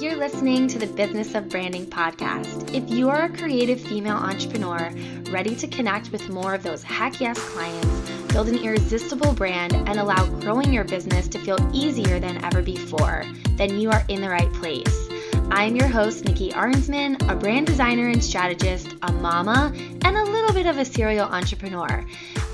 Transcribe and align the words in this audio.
You're 0.00 0.16
listening 0.16 0.66
to 0.68 0.78
the 0.78 0.86
Business 0.86 1.34
of 1.34 1.50
Branding 1.50 1.84
podcast. 1.84 2.72
If 2.72 2.88
you 2.88 3.10
are 3.10 3.24
a 3.24 3.36
creative 3.36 3.78
female 3.78 4.16
entrepreneur 4.16 4.90
ready 5.30 5.54
to 5.56 5.66
connect 5.66 6.10
with 6.10 6.30
more 6.30 6.54
of 6.54 6.62
those 6.62 6.82
heck 6.82 7.20
yes 7.20 7.38
clients, 7.50 8.10
build 8.32 8.48
an 8.48 8.56
irresistible 8.56 9.34
brand, 9.34 9.74
and 9.74 9.98
allow 9.98 10.24
growing 10.40 10.72
your 10.72 10.84
business 10.84 11.28
to 11.28 11.38
feel 11.40 11.58
easier 11.74 12.18
than 12.18 12.42
ever 12.42 12.62
before, 12.62 13.26
then 13.56 13.78
you 13.78 13.90
are 13.90 14.02
in 14.08 14.22
the 14.22 14.30
right 14.30 14.50
place. 14.54 15.10
I'm 15.50 15.76
your 15.76 15.88
host, 15.88 16.24
Nikki 16.24 16.50
Arnsman, 16.52 17.30
a 17.30 17.36
brand 17.36 17.66
designer 17.66 18.08
and 18.08 18.24
strategist, 18.24 18.94
a 19.02 19.12
mama, 19.12 19.70
and 19.76 20.16
a 20.16 20.24
little 20.24 20.54
bit 20.54 20.64
of 20.64 20.78
a 20.78 20.84
serial 20.86 21.28
entrepreneur. 21.28 22.06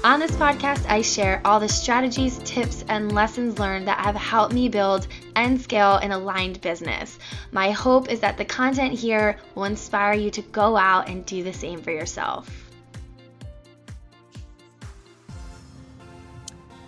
On 0.03 0.19
this 0.19 0.33
podcast, 0.33 0.85
I 0.89 1.03
share 1.03 1.41
all 1.45 1.61
the 1.61 1.69
strategies, 1.69 2.39
tips, 2.39 2.85
and 2.89 3.13
lessons 3.13 3.59
learned 3.59 3.87
that 3.87 3.99
have 3.99 4.17
helped 4.17 4.55
me 4.55 4.69
build 4.69 5.07
and 5.37 5.61
scale 5.61 5.97
an 5.97 6.11
aligned 6.11 6.61
business. 6.61 7.19
My 7.53 7.71
hope 7.71 8.11
is 8.11 8.21
that 8.21 8.39
the 8.39 8.45
content 8.45 8.95
here 8.95 9.37
will 9.55 9.65
inspire 9.65 10.15
you 10.15 10.31
to 10.33 10.43
go 10.43 10.77
out 10.77 11.09
and 11.09 11.25
do 11.25 11.45
the 11.45 11.53
same 11.53 11.83
for 11.83 11.93
yourself. 11.93 12.66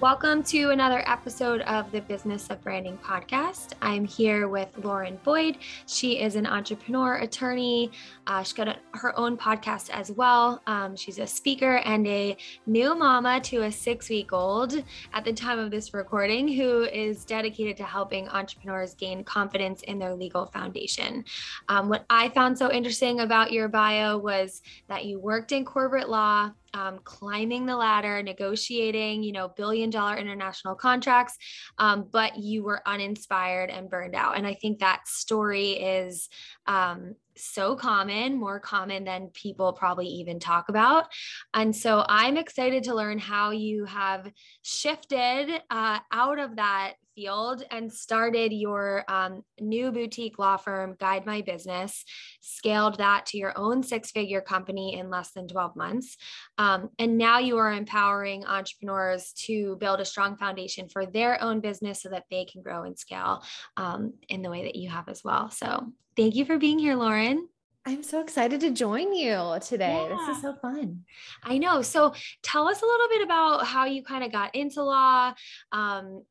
Welcome 0.01 0.45
to 0.45 0.71
another 0.71 1.03
episode 1.09 1.63
of 1.63 1.91
the 1.91 2.01
Business 2.03 2.47
of 2.51 2.63
Branding 2.63 2.97
podcast. 2.99 3.73
I'm 3.83 4.05
here 4.05 4.47
with 4.47 4.69
Lauren 4.85 5.19
Boyd. 5.25 5.59
She 5.89 6.21
is 6.21 6.37
an 6.37 6.47
entrepreneur, 6.47 7.17
attorney. 7.17 7.91
Uh, 8.25 8.45
she's 8.45 8.53
got 8.53 8.69
a, 8.69 8.77
her 8.95 9.19
own 9.19 9.37
podcast 9.37 9.91
as 9.91 10.13
well. 10.13 10.63
Um, 10.69 10.95
she's 10.95 11.19
a 11.19 11.27
speaker 11.27 11.79
and 11.79 12.07
a 12.07 12.37
new 12.65 12.95
mama 12.95 13.41
to 13.41 13.63
a 13.63 13.73
six 13.73 14.09
week 14.09 14.33
old 14.33 14.85
at 15.15 15.25
the 15.25 15.33
time 15.33 15.59
of 15.59 15.73
this 15.73 15.93
recording 15.93 16.47
who 16.47 16.85
is 16.85 17.25
dedicated 17.25 17.77
to 17.79 17.85
helping 17.85 18.29
entrepreneurs 18.29 18.95
gain 18.95 19.25
confidence 19.25 19.83
in 19.83 19.99
their 19.99 20.15
legal 20.15 20.47
foundation. 20.47 21.25
Um, 21.69 21.89
what 21.89 22.05
I 22.09 22.29
found 22.29 22.57
so 22.57 22.71
interesting 22.71 23.19
about 23.19 23.51
your 23.51 23.67
bio 23.67 24.17
was 24.17 24.63
that 24.87 25.07
you 25.07 25.19
worked 25.19 25.51
in 25.51 25.65
corporate 25.65 26.09
law 26.09 26.53
um, 26.75 27.01
climbing 27.05 27.67
the 27.67 27.77
ladder, 27.77 28.23
negotiating, 28.23 29.23
you 29.23 29.33
know, 29.33 29.49
billion 29.49 29.91
dollar 29.91 30.17
international 30.17 30.75
contracts, 30.75 31.37
um, 31.79 32.09
but 32.13 32.39
you 32.39 32.63
were 32.63 32.83
uninspired 32.87 33.71
and 33.71 33.91
burned 33.91 34.15
out. 34.15 34.37
And 34.37 34.47
I 34.47 34.55
think 34.55 34.79
that 34.79 35.07
story 35.07 35.71
is 35.73 36.29
um, 36.67 37.15
so 37.39 37.77
common, 37.77 38.39
more 38.39 38.61
common 38.61 39.05
than 39.05 39.29
people 39.29 39.73
probably 39.73 40.07
even 40.07 40.39
talk 40.39 40.69
about. 40.69 41.07
And 41.55 41.75
so 41.75 42.05
I'm 42.09 42.37
excited 42.37 42.85
to 42.85 42.95
learn 42.95 43.19
how 43.19 43.51
you 43.51 43.85
have 43.85 44.31
shifted 44.63 45.63
uh, 45.71 45.99
out 46.13 46.39
of 46.39 46.57
that 46.57 46.95
field 47.19 47.65
and 47.73 47.93
started 47.93 48.53
your 48.53 49.05
um, 49.09 49.43
new 49.61 49.91
boutique 49.91 50.39
law 50.39 50.57
firm, 50.57 50.95
Guide 51.01 51.27
My 51.27 51.43
Business, 51.43 52.05
scaled 52.41 52.99
that 52.99 53.27
to 53.27 53.39
your 53.39 53.59
own 53.59 53.83
six 53.83 54.13
figure 54.13 54.41
company 54.41 54.97
in 54.97 55.11
less 55.11 55.33
than 55.33 55.49
12 55.49 55.75
months. 55.75 56.17
Um, 56.59 56.91
and 57.01 57.19
now 57.19 57.41
you 57.41 57.59
are 57.59 57.73
empowering 57.73 58.47
entrepreneurs 58.47 59.33
to 59.47 59.75
build 59.81 59.99
a 59.99 60.05
strong 60.05 60.37
foundation 60.37 60.89
for 60.89 61.07
their 61.07 61.43
own 61.43 61.59
business 61.59 62.03
so 62.03 62.09
that 62.11 62.27
they 62.31 62.45
can 62.45 62.63
grow 62.63 62.85
and 62.85 62.97
scale 62.97 63.43
um, 63.77 64.13
in 64.29 64.43
the 64.43 64.51
way 64.51 64.63
that 64.63 64.77
you 64.77 64.89
have 64.89 65.09
as 65.09 65.25
well. 65.25 65.51
So 65.51 65.93
thank 66.19 66.35
you 66.35 66.45
for 66.45 66.59
being 66.59 66.81
here, 66.81 66.97
Lauren. 66.97 67.49
I'm 67.87 68.03
so 68.03 68.21
excited 68.21 68.61
to 68.61 68.73
join 68.73 69.15
you 69.15 69.57
today. 69.63 70.07
Yeah. 70.11 70.17
This 70.17 70.37
is 70.37 70.43
so 70.43 70.55
fun. 70.61 71.05
I 71.45 71.59
know. 71.59 71.81
So 71.81 72.13
tell 72.43 72.69
us 72.69 72.83
a 72.83 72.85
little 72.85 73.09
bit 73.09 73.23
about 73.23 73.65
how 73.65 73.87
you 73.87 74.03
kind 74.03 74.25
of 74.25 74.33
got 74.33 74.55
into 74.55 74.83
law. 74.83 75.33
Um, 75.71 76.25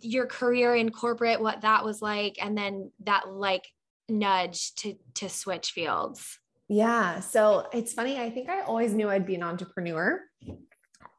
your 0.00 0.26
career 0.26 0.76
in 0.76 0.90
corporate, 0.90 1.40
what 1.40 1.62
that 1.62 1.84
was 1.84 2.00
like, 2.00 2.36
and 2.40 2.56
then 2.56 2.92
that 3.04 3.28
like 3.28 3.66
nudge 4.08 4.74
to 4.76 4.94
to 5.14 5.28
switch 5.28 5.70
fields. 5.70 6.38
Yeah. 6.68 7.20
So 7.20 7.68
it's 7.72 7.94
funny. 7.94 8.20
I 8.20 8.30
think 8.30 8.48
I 8.48 8.60
always 8.60 8.92
knew 8.92 9.08
I'd 9.08 9.26
be 9.26 9.34
an 9.34 9.42
entrepreneur. 9.42 10.20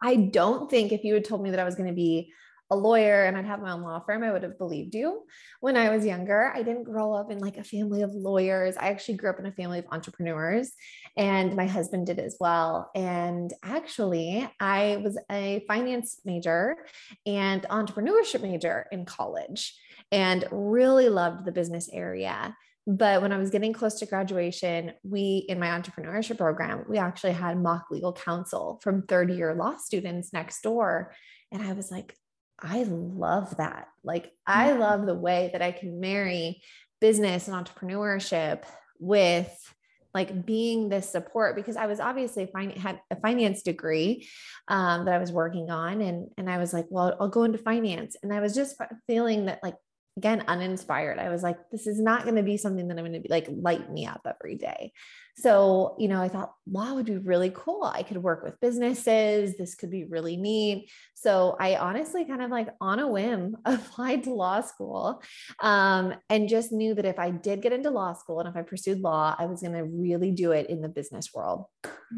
I 0.01 0.16
don't 0.16 0.69
think 0.69 0.91
if 0.91 1.03
you 1.03 1.16
had 1.16 1.25
told 1.25 1.41
me 1.41 1.49
that 1.49 1.59
I 1.59 1.66
was 1.66 1.75
going 1.75 1.89
to 1.89 1.95
be 1.95 2.31
a 2.69 2.75
lawyer 2.75 3.25
and 3.25 3.38
I'd 3.38 3.45
have 3.45 3.61
my 3.61 3.72
own 3.72 3.81
law 3.81 4.00
firm, 4.00 4.23
I 4.23 4.31
would 4.31 4.44
have 4.44 4.57
believed 4.57 4.94
you. 4.94 5.23
When 5.61 5.78
I 5.78 5.89
was 5.89 6.05
younger, 6.05 6.51
I 6.53 6.63
didn't 6.63 6.83
grow 6.83 7.13
up 7.13 7.31
in 7.31 7.39
like 7.39 7.57
a 7.57 7.63
family 7.63 8.01
of 8.01 8.13
lawyers. 8.13 8.75
I 8.78 8.89
actually 8.89 9.16
grew 9.16 9.29
up 9.29 9.39
in 9.39 9.45
a 9.45 9.51
family 9.51 9.79
of 9.79 9.85
entrepreneurs, 9.91 10.72
and 11.16 11.55
my 11.55 11.66
husband 11.66 12.07
did 12.07 12.19
as 12.19 12.38
well. 12.39 12.91
And 12.94 13.53
actually, 13.63 14.50
I 14.59 14.97
was 15.03 15.17
a 15.31 15.63
finance 15.67 16.19
major 16.25 16.78
and 17.25 17.63
entrepreneurship 17.63 18.41
major 18.41 18.88
in 18.91 19.05
college 19.05 19.73
and 20.11 20.45
really 20.51 21.09
loved 21.09 21.45
the 21.45 21.51
business 21.51 21.89
area. 21.91 22.55
But 22.89 23.22
when 23.22 23.34
I 23.34 23.38
was 23.38 23.49
getting 23.49 23.73
close 23.73 23.95
to 23.95 24.05
graduation, 24.05 24.94
we, 25.03 25.45
in 25.49 25.59
my 25.59 25.67
entrepreneurship 25.67 26.38
program, 26.38 26.85
we 26.88 26.97
actually 26.97 27.34
had 27.34 27.61
mock 27.61 27.88
legal 27.91 28.13
counsel 28.13 28.79
from 28.81 29.01
third 29.01 29.29
year 29.29 29.53
law 29.53 29.75
students 29.75 30.31
next 30.31 30.61
door. 30.61 31.13
And 31.51 31.61
I 31.61 31.73
was 31.73 31.91
like, 31.91 32.16
I 32.59 32.84
love 32.84 33.57
that. 33.57 33.88
Like, 34.03 34.31
I 34.45 34.69
mm-hmm. 34.69 34.79
love 34.79 35.06
the 35.06 35.16
way 35.16 35.50
that 35.53 35.62
I 35.62 35.72
can 35.72 36.00
marry 36.00 36.62
business 37.00 37.47
and 37.47 37.56
entrepreneurship 37.56 38.63
with 39.00 39.73
like 40.13 40.45
being 40.45 40.90
this 40.90 41.12
support 41.12 41.56
because 41.56 41.75
I 41.75 41.85
was 41.85 42.00
obviously 42.00 42.47
fin- 42.47 42.72
had 42.72 43.00
a 43.12 43.16
finance 43.17 43.62
degree 43.62 44.28
um, 44.67 45.06
that 45.06 45.13
I 45.13 45.19
was 45.19 45.31
working 45.31 45.69
on, 45.69 46.01
and 46.01 46.29
and 46.38 46.50
I 46.50 46.57
was 46.57 46.73
like, 46.73 46.88
well, 46.90 47.16
I'll 47.19 47.29
go 47.29 47.44
into 47.44 47.59
finance, 47.59 48.16
and 48.23 48.34
I 48.34 48.40
was 48.40 48.56
just 48.56 48.75
feeling 49.06 49.46
that 49.46 49.59
like 49.62 49.75
again 50.17 50.44
uninspired. 50.47 51.19
I 51.19 51.29
was 51.29 51.44
like, 51.44 51.57
this 51.72 51.85
is 51.85 52.01
not 52.01 52.23
going 52.23 52.35
to 52.35 52.44
be 52.44 52.57
something 52.57 52.88
that 52.88 52.97
I'm 52.97 53.05
going 53.05 53.13
to 53.13 53.19
be 53.19 53.29
like 53.29 53.47
light 53.50 53.91
me 53.91 54.07
up 54.07 54.22
every 54.25 54.55
day. 54.55 54.91
So, 55.35 55.95
you 56.00 56.07
know, 56.07 56.19
I 56.19 56.29
thought 56.29 56.53
law 56.67 56.95
would 56.95 57.05
be 57.05 57.19
really 57.19 57.51
cool. 57.53 57.83
I 57.83 58.01
could 58.01 58.17
work 58.17 58.44
with 58.44 58.59
businesses. 58.59 59.55
This 59.55 59.75
could 59.75 59.91
be 59.91 60.05
really 60.05 60.35
neat. 60.35 60.89
So, 61.13 61.55
I 61.59 61.75
honestly 61.75 62.25
kind 62.25 62.41
of 62.41 62.50
like 62.50 62.69
on 62.81 62.97
a 62.97 63.07
whim 63.07 63.57
applied 63.66 64.23
to 64.23 64.33
law 64.33 64.61
school 64.61 65.22
um, 65.59 66.16
and 66.29 66.49
just 66.49 66.72
knew 66.72 66.95
that 66.95 67.05
if 67.05 67.19
I 67.19 67.29
did 67.29 67.61
get 67.61 67.72
into 67.72 67.91
law 67.91 68.13
school 68.13 68.39
and 68.39 68.49
if 68.49 68.55
I 68.55 68.63
pursued 68.63 68.99
law, 68.99 69.35
I 69.38 69.45
was 69.45 69.61
going 69.61 69.73
to 69.73 69.84
really 69.84 70.31
do 70.31 70.51
it 70.51 70.67
in 70.72 70.81
the 70.81 70.89
business 70.89 71.29
world. 71.31 71.66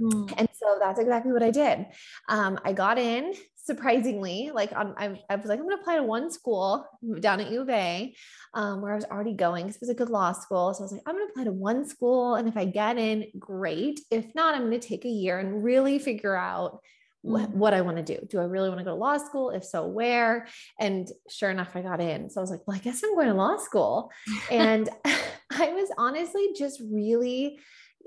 Mm. 0.02 0.34
And 0.38 0.48
so 0.54 0.78
that's 0.80 1.00
exactly 1.00 1.34
what 1.34 1.44
I 1.44 1.52
did. 1.52 1.86
Um, 2.30 2.60
I 2.64 2.72
got 2.72 2.98
in 2.98 3.34
surprisingly, 3.69 4.50
like 4.52 4.72
on, 4.75 4.96
I, 4.97 5.22
I 5.30 5.35
was 5.35 5.46
like, 5.46 5.59
I'm 5.59 5.66
going 5.66 5.78
to 5.78 5.81
apply 5.81 5.97
to 5.97 6.03
one 6.03 6.31
school 6.31 6.84
down 7.19 7.40
at 7.40 7.52
U 7.52 7.62
of 7.62 7.69
A 7.69 8.16
um, 8.56 8.81
where 8.81 8.91
I 8.91 8.96
was 8.96 9.06
already 9.06 9.34
going 9.34 9.68
because 9.68 9.75
it 9.75 9.81
was 9.84 9.90
a 9.90 9.94
good 9.94 10.09
law 10.09 10.31
school. 10.31 10.74
So 10.74 10.81
I 10.81 10.85
was 10.85 10.91
like, 10.91 11.03
I'm 11.06 11.13
going 11.13 11.28
to 11.28 11.31
apply 11.31 11.44
to 11.44 11.52
one 11.52 11.88
school. 11.88 12.34
And 12.34 12.47
if 12.47 12.57
I 12.57 12.66
get 12.66 12.97
in, 12.97 13.28
great. 13.38 14.00
If 14.09 14.34
not, 14.34 14.56
I'm 14.56 14.62
going 14.62 14.80
to 14.80 14.88
take 14.88 15.06
a 15.06 15.09
year 15.09 15.38
and 15.38 15.63
really 15.63 16.00
figure 16.00 16.35
out 16.35 16.80
what, 17.22 17.52
mm. 17.52 17.53
what 17.53 17.75
I 17.75 17.81
want 17.81 17.97
to 17.97 18.03
do. 18.03 18.25
Do 18.28 18.40
I 18.40 18.46
really 18.46 18.69
want 18.69 18.80
to 18.80 18.85
go 18.85 18.91
to 18.91 18.96
law 18.96 19.18
school? 19.18 19.52
If 19.52 19.63
so, 19.63 19.86
where? 19.86 20.47
And 20.80 21.07
sure 21.30 21.51
enough, 21.51 21.75
I 21.75 21.84
got 21.84 22.01
in. 22.01 22.31
So 22.31 22.40
I 22.40 22.41
was 22.41 22.50
like, 22.50 22.62
well, 22.66 22.75
I 22.75 22.80
guess 22.80 23.03
I'm 23.03 23.13
going 23.13 23.28
to 23.28 23.36
law 23.36 23.57
school. 23.57 24.09
and 24.50 24.90
I 25.06 25.74
was 25.74 25.90
honestly 25.96 26.53
just 26.57 26.81
really 26.91 27.59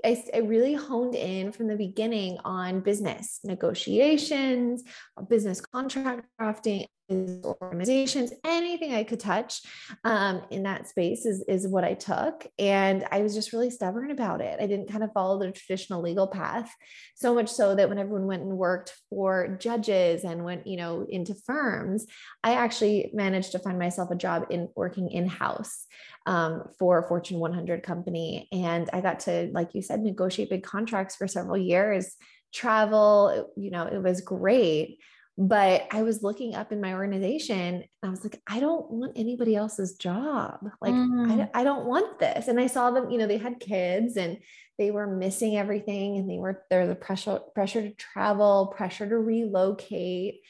I, 0.03 0.23
I, 0.33 0.39
really 0.39 0.73
honed 0.73 1.15
in 1.15 1.51
from 1.51 1.67
the 1.67 1.75
beginning 1.75 2.37
on 2.43 2.81
business 2.81 3.39
negotiations, 3.43 4.83
business 5.29 5.61
contract 5.61 6.27
drafting, 6.37 6.85
organizations, 7.11 8.31
anything 8.45 8.93
I 8.93 9.03
could 9.03 9.19
touch 9.19 9.61
um, 10.03 10.41
in 10.49 10.63
that 10.63 10.87
space 10.87 11.25
is, 11.25 11.43
is 11.47 11.67
what 11.67 11.83
I 11.83 11.93
took. 11.93 12.47
And 12.57 13.05
I 13.11 13.21
was 13.21 13.33
just 13.33 13.51
really 13.51 13.69
stubborn 13.69 14.11
about 14.11 14.41
it. 14.41 14.59
I 14.59 14.67
didn't 14.67 14.89
kind 14.89 15.03
of 15.03 15.11
follow 15.11 15.39
the 15.39 15.51
traditional 15.51 16.01
legal 16.01 16.27
path, 16.27 16.73
so 17.15 17.35
much 17.35 17.49
so 17.49 17.75
that 17.75 17.89
when 17.89 17.97
everyone 17.97 18.25
went 18.25 18.43
and 18.43 18.57
worked 18.57 18.93
for 19.09 19.57
judges 19.59 20.23
and 20.23 20.43
went, 20.43 20.65
you 20.65 20.77
know, 20.77 21.05
into 21.09 21.35
firms, 21.45 22.05
I 22.43 22.53
actually 22.53 23.11
managed 23.13 23.51
to 23.51 23.59
find 23.59 23.77
myself 23.77 24.09
a 24.11 24.15
job 24.15 24.47
in 24.49 24.69
working 24.75 25.11
in-house 25.11 25.85
um, 26.25 26.63
for 26.79 26.99
a 26.99 27.07
Fortune 27.07 27.39
100 27.39 27.83
company. 27.83 28.47
And 28.51 28.89
I 28.93 29.01
got 29.01 29.21
to, 29.21 29.49
like 29.51 29.75
you 29.75 29.81
said, 29.81 30.01
negotiate 30.01 30.49
big 30.49 30.63
contracts 30.63 31.15
for 31.15 31.27
several 31.27 31.57
years, 31.57 32.15
travel, 32.53 33.51
you 33.57 33.71
know, 33.71 33.85
it 33.87 34.01
was 34.01 34.21
great 34.21 34.99
but 35.37 35.87
I 35.91 36.03
was 36.03 36.21
looking 36.21 36.53
up 36.53 36.71
in 36.71 36.79
my 36.79 36.93
organization 36.93 37.57
and 37.57 37.85
I 38.03 38.09
was 38.09 38.23
like, 38.23 38.39
I 38.47 38.59
don't 38.59 38.89
want 38.91 39.13
anybody 39.15 39.55
else's 39.55 39.95
job. 39.95 40.59
Like, 40.79 40.93
mm. 40.93 41.49
I, 41.53 41.61
I 41.61 41.63
don't 41.63 41.85
want 41.85 42.19
this. 42.19 42.47
And 42.47 42.59
I 42.59 42.67
saw 42.67 42.91
them, 42.91 43.09
you 43.09 43.17
know, 43.17 43.25
they 43.25 43.37
had 43.37 43.59
kids 43.59 44.15
and 44.15 44.37
they 44.77 44.91
were 44.91 45.07
missing 45.07 45.57
everything 45.57 46.17
and 46.17 46.29
they 46.29 46.37
were, 46.37 46.63
there's 46.69 46.89
a 46.89 46.95
pressure, 46.95 47.39
pressure 47.55 47.81
to 47.81 47.95
travel, 47.95 48.73
pressure 48.75 49.09
to 49.09 49.17
relocate. 49.17 50.41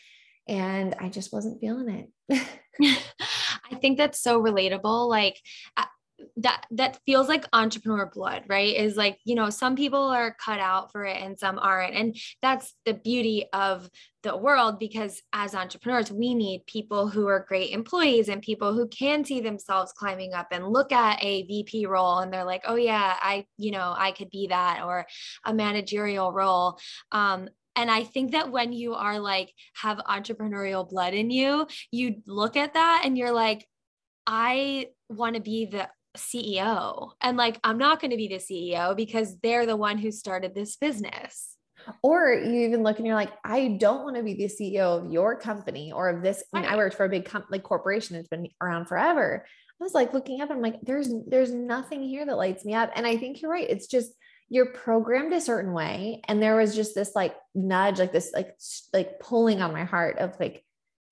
And 0.50 0.96
I 1.00 1.08
just 1.08 1.32
wasn't 1.32 1.62
feeling 1.62 2.10
it. 2.30 2.44
I 3.72 3.76
think 3.76 3.98
that's 3.98 4.20
so 4.20 4.42
relatable. 4.42 5.08
Like, 5.08 5.40
that 6.38 6.66
that 6.72 7.00
feels 7.06 7.28
like 7.28 7.46
entrepreneur 7.54 8.10
blood 8.14 8.44
right? 8.48 8.76
Is 8.76 8.96
like 8.96 9.20
you 9.26 9.36
know 9.36 9.50
some 9.50 9.76
people 9.76 10.00
are 10.00 10.36
cut 10.44 10.60
out 10.60 10.92
for 10.92 11.06
it 11.06 11.22
and 11.22 11.38
some 11.38 11.60
aren't. 11.60 11.96
And 11.96 12.16
that's 12.42 12.74
the 12.86 12.94
beauty 12.94 13.46
of 13.54 13.90
the 14.24 14.36
world 14.38 14.80
because 14.80 15.22
as 15.34 15.54
entrepreneurs 15.54 16.12
we 16.12 16.34
need 16.34 16.66
people 16.66 17.08
who 17.08 17.28
are 17.28 17.46
great 17.48 17.72
employees 17.72 18.30
and 18.30 18.42
people 18.42 18.74
who 18.74 18.88
can 18.88 19.26
see 19.26 19.42
themselves 19.42 19.92
climbing 19.92 20.34
up 20.34 20.48
and 20.52 20.68
look 20.68 20.92
at 20.92 21.22
a 21.24 21.44
VP 21.44 21.86
role 21.88 22.20
and 22.20 22.32
they're 22.32 22.46
like 22.46 22.64
oh 22.66 22.76
yeah 22.76 23.18
I 23.22 23.46
you 23.58 23.72
know 23.72 23.94
I 23.96 24.12
could 24.12 24.30
be 24.30 24.48
that 24.48 24.84
or 24.84 25.06
a 25.46 25.54
managerial 25.54 26.32
role. 26.32 26.80
Um, 27.12 27.50
and 27.76 27.90
I 27.90 28.04
think 28.04 28.32
that 28.32 28.52
when 28.52 28.72
you 28.72 28.94
are 28.94 29.20
like 29.20 29.52
have 29.76 29.98
entrepreneurial 29.98 30.88
blood 30.88 31.14
in 31.14 31.30
you, 31.32 31.68
you 31.92 32.22
look 32.28 32.56
at 32.56 32.76
that 32.76 33.02
and 33.04 33.18
you're 33.18 33.32
like, 33.32 33.68
I 34.28 34.88
want 35.10 35.36
to 35.36 35.42
be 35.42 35.66
the 35.66 35.90
CEO. 36.18 37.12
And 37.22 37.38
like, 37.38 37.60
I'm 37.64 37.78
not 37.78 38.00
going 38.00 38.12
to 38.12 38.18
be 38.18 38.28
the 38.28 38.36
CEO 38.36 38.96
because 38.96 39.38
they're 39.40 39.66
the 39.66 39.76
one 39.76 39.98
who 39.98 40.12
started 40.12 40.54
this 40.54 40.76
business. 40.76 41.58
Or 42.02 42.32
you 42.32 42.68
even 42.68 42.84
look 42.84 42.98
and 42.98 43.06
you're 43.06 43.16
like, 43.16 43.34
I 43.44 43.78
don't 43.80 44.04
want 44.04 44.16
to 44.16 44.24
be 44.24 44.36
the 44.36 44.46
CEO 44.46 45.04
of 45.04 45.12
your 45.12 45.38
company 45.38 45.92
or 45.92 46.10
of 46.10 46.24
this. 46.24 46.44
I 46.54 46.62
mean, 46.62 46.70
I 46.70 46.78
worked 46.78 46.96
for 46.96 47.06
a 47.06 47.10
big 47.10 47.26
company, 47.26 47.58
like 47.58 47.64
corporation 47.64 48.16
that's 48.16 48.30
been 48.30 48.48
around 48.62 48.86
forever. 48.88 49.46
I 49.46 49.84
was 49.84 49.94
like 49.94 50.14
looking 50.14 50.42
up, 50.42 50.50
I'm 50.50 50.62
like, 50.62 50.80
there's 50.82 51.14
there's 51.28 51.52
nothing 51.52 52.04
here 52.04 52.26
that 52.26 52.38
lights 52.38 52.64
me 52.64 52.74
up. 52.74 52.92
And 52.96 53.06
I 53.06 53.18
think 53.18 53.42
you're 53.42 53.52
right. 53.52 53.70
It's 53.70 53.88
just 53.88 54.14
you're 54.48 54.68
programmed 54.68 55.34
a 55.34 55.42
certain 55.42 55.74
way. 55.74 56.22
And 56.28 56.42
there 56.42 56.56
was 56.56 56.76
just 56.76 56.96
this 56.96 57.16
like 57.16 57.36
nudge, 57.54 58.00
like 58.00 58.14
this, 58.14 58.32
like 58.34 58.56
like 58.94 59.20
pulling 59.20 59.62
on 59.62 59.74
my 59.74 59.84
heart 59.84 60.20
of 60.20 60.40
like, 60.40 60.64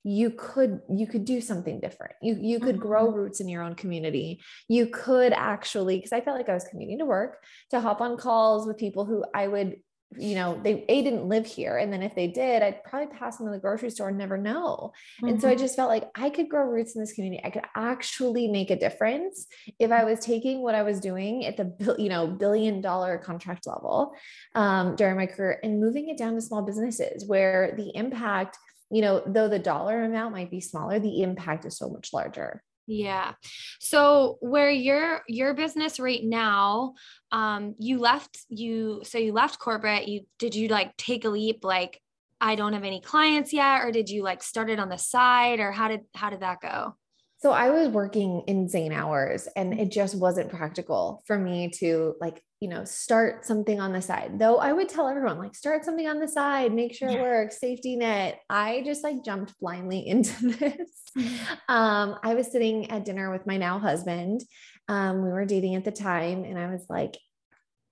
you 0.03 0.31
could 0.31 0.81
you 0.89 1.06
could 1.06 1.25
do 1.25 1.39
something 1.39 1.80
different 1.80 2.13
you 2.21 2.38
you 2.39 2.59
could 2.59 2.75
mm-hmm. 2.75 2.88
grow 2.88 3.12
roots 3.12 3.39
in 3.39 3.48
your 3.48 3.62
own 3.62 3.75
community 3.75 4.42
you 4.68 4.88
could 4.88 5.33
actually 5.33 5.98
because 5.98 6.12
i 6.12 6.21
felt 6.21 6.38
like 6.38 6.50
i 6.50 6.53
was 6.53 6.63
commuting 6.65 7.00
to 7.00 7.06
work 7.06 7.44
to 7.69 7.80
hop 7.80 8.01
on 8.01 8.18
calls 8.18 8.65
with 8.65 8.77
people 8.77 9.06
who 9.06 9.24
i 9.33 9.48
would 9.48 9.77
you 10.18 10.36
know 10.36 10.59
they 10.62 10.83
a 10.89 11.01
didn't 11.01 11.27
live 11.30 11.45
here 11.45 11.77
and 11.77 11.94
then 11.94 12.01
if 12.01 12.13
they 12.15 12.27
did 12.27 12.62
i'd 12.62 12.83
probably 12.83 13.07
pass 13.15 13.38
them 13.38 13.48
in 13.48 13.53
the 13.53 13.59
grocery 13.59 13.89
store 13.89 14.09
and 14.09 14.18
never 14.18 14.38
know 14.38 14.92
mm-hmm. 15.18 15.30
and 15.30 15.42
so 15.42 15.48
i 15.48 15.51
mm-hmm. 15.51 15.62
just 15.62 15.75
felt 15.75 15.88
like 15.88 16.09
i 16.15 16.30
could 16.30 16.50
grow 16.50 16.65
roots 16.65 16.95
in 16.95 17.01
this 17.01 17.13
community 17.13 17.42
i 17.45 17.50
could 17.50 17.63
actually 17.75 18.47
make 18.50 18.71
a 18.71 18.75
difference 18.75 19.47
if 19.80 19.89
i 19.92 20.04
was 20.04 20.19
taking 20.19 20.62
what 20.62 20.75
i 20.75 20.83
was 20.83 21.00
doing 21.00 21.45
at 21.45 21.56
the 21.56 21.95
you 21.97 22.09
know 22.09 22.27
billion 22.27 22.81
dollar 22.81 23.18
contract 23.19 23.65
level 23.65 24.13
um, 24.56 24.95
during 24.95 25.15
my 25.15 25.27
career 25.27 25.59
and 25.63 25.80
moving 25.80 26.09
it 26.09 26.18
down 26.18 26.33
to 26.33 26.42
small 26.42 26.62
businesses 26.62 27.25
where 27.25 27.74
the 27.77 27.95
impact 27.95 28.57
you 28.92 29.02
know, 29.02 29.24
though 29.26 29.48
the 29.48 29.60
dollar 29.60 30.04
amount 30.04 30.34
might 30.34 30.52
be 30.52 30.62
smaller, 30.62 31.00
the 31.00 31.22
impact 31.22 31.66
is 31.66 31.78
so 31.78 31.90
much 31.90 32.12
larger. 32.14 32.64
Yeah. 32.88 33.34
So 33.80 34.38
where 34.42 34.70
your 34.70 35.22
your 35.28 35.54
business 35.54 36.00
right 36.00 36.24
now, 36.24 36.96
um, 37.32 37.76
you 37.80 38.00
left 38.00 38.40
you 38.50 39.02
so 39.04 39.18
you 39.18 39.32
left 39.34 39.60
corporate, 39.60 40.08
you 40.08 40.26
did 40.40 40.56
you 40.56 40.68
like 40.68 40.98
take 40.98 41.24
a 41.26 41.30
leap 41.30 41.64
like 41.64 42.02
I 42.42 42.56
don't 42.56 42.74
have 42.74 42.84
any 42.84 43.00
clients 43.02 43.54
yet, 43.54 43.84
or 43.84 43.92
did 43.92 44.10
you 44.10 44.24
like 44.24 44.44
start 44.44 44.70
it 44.70 44.80
on 44.80 44.90
the 44.90 44.98
side 44.98 45.60
or 45.60 45.72
how 45.72 45.88
did 45.88 46.02
how 46.14 46.30
did 46.30 46.42
that 46.42 46.60
go? 46.60 46.96
So 47.42 47.52
I 47.52 47.72
was 47.72 47.88
working 47.88 48.44
insane 48.46 48.94
hours 48.94 49.48
and 49.56 49.80
it 49.80 49.90
just 49.90 50.14
wasn't 50.14 50.52
practical 50.52 51.24
for 51.26 51.40
me 51.40 51.72
to 51.80 52.14
like, 52.22 52.40
you 52.60 52.70
know, 52.70 52.86
start 52.86 53.46
something 53.48 53.80
on 53.80 53.94
the 53.94 54.02
side. 54.02 54.38
Though 54.38 54.58
I 54.58 54.72
would 54.72 54.88
tell 54.88 55.08
everyone 55.08 55.40
like 55.40 55.56
start 55.56 55.84
something 55.84 56.08
on 56.08 56.20
the 56.20 56.28
side, 56.28 56.72
make 56.72 56.94
sure 56.94 57.10
yeah. 57.10 57.18
it 57.18 57.22
works, 57.22 57.60
safety 57.60 57.96
net. 57.96 58.40
I 58.48 58.84
just 58.86 59.04
like 59.04 59.26
jumped 59.26 59.60
blindly 59.60 60.00
into 60.08 60.50
this. 60.50 60.92
Mm-hmm. 61.18 61.54
Um, 61.68 62.16
I 62.22 62.36
was 62.36 62.52
sitting 62.52 62.92
at 62.92 63.06
dinner 63.06 63.32
with 63.32 63.48
my 63.48 63.58
now 63.58 63.80
husband. 63.80 64.42
Um, 64.88 65.24
we 65.24 65.30
were 65.30 65.46
dating 65.46 65.74
at 65.74 65.84
the 65.84 65.92
time 65.92 66.44
and 66.44 66.60
I 66.60 66.68
was 66.68 66.86
like, 66.90 67.18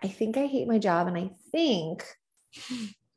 I 0.04 0.10
think 0.10 0.38
I 0.38 0.46
hate 0.46 0.68
my 0.68 0.78
job 0.78 1.08
and 1.08 1.18
I 1.18 1.32
think 1.52 2.06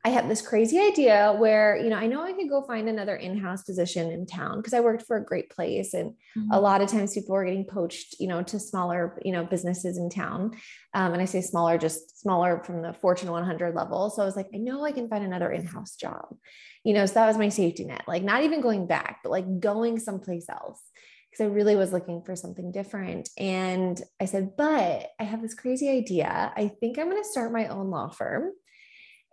I 0.05 0.09
had 0.09 0.29
this 0.29 0.41
crazy 0.41 0.79
idea 0.79 1.33
where, 1.37 1.77
you 1.77 1.89
know, 1.89 1.95
I 1.95 2.07
know 2.07 2.21
I 2.21 2.33
could 2.33 2.49
go 2.49 2.61
find 2.63 2.89
another 2.89 3.15
in 3.15 3.37
house 3.37 3.63
position 3.63 4.11
in 4.11 4.25
town 4.25 4.57
because 4.57 4.73
I 4.73 4.81
worked 4.81 5.03
for 5.03 5.15
a 5.15 5.23
great 5.23 5.49
place. 5.49 5.93
And 5.93 6.11
mm-hmm. 6.37 6.51
a 6.51 6.59
lot 6.59 6.81
of 6.81 6.89
times 6.89 7.13
people 7.13 7.33
are 7.35 7.45
getting 7.45 7.65
poached, 7.65 8.19
you 8.19 8.27
know, 8.27 8.43
to 8.43 8.59
smaller, 8.59 9.17
you 9.23 9.31
know, 9.31 9.45
businesses 9.45 9.97
in 9.97 10.09
town. 10.09 10.57
Um, 10.93 11.13
and 11.13 11.21
I 11.21 11.25
say 11.25 11.39
smaller, 11.39 11.77
just 11.77 12.19
smaller 12.19 12.61
from 12.65 12.81
the 12.81 12.91
Fortune 12.91 13.31
100 13.31 13.75
level. 13.75 14.09
So 14.09 14.21
I 14.21 14.25
was 14.25 14.35
like, 14.35 14.49
I 14.53 14.57
know 14.57 14.83
I 14.83 14.91
can 14.91 15.07
find 15.07 15.23
another 15.23 15.49
in 15.49 15.65
house 15.65 15.95
job, 15.95 16.35
you 16.83 16.93
know, 16.93 17.05
so 17.05 17.13
that 17.13 17.27
was 17.27 17.37
my 17.37 17.49
safety 17.49 17.85
net, 17.85 18.03
like 18.05 18.23
not 18.23 18.43
even 18.43 18.59
going 18.59 18.87
back, 18.87 19.19
but 19.23 19.31
like 19.31 19.61
going 19.61 19.99
someplace 19.99 20.49
else 20.49 20.81
because 21.31 21.45
I 21.45 21.47
really 21.47 21.77
was 21.77 21.93
looking 21.93 22.21
for 22.23 22.35
something 22.35 22.73
different. 22.73 23.29
And 23.37 23.99
I 24.19 24.25
said, 24.25 24.51
but 24.57 25.07
I 25.17 25.23
have 25.23 25.41
this 25.41 25.55
crazy 25.55 25.89
idea. 25.89 26.51
I 26.55 26.67
think 26.67 26.99
I'm 26.99 27.09
going 27.09 27.23
to 27.23 27.29
start 27.29 27.53
my 27.53 27.67
own 27.67 27.89
law 27.89 28.09
firm 28.09 28.51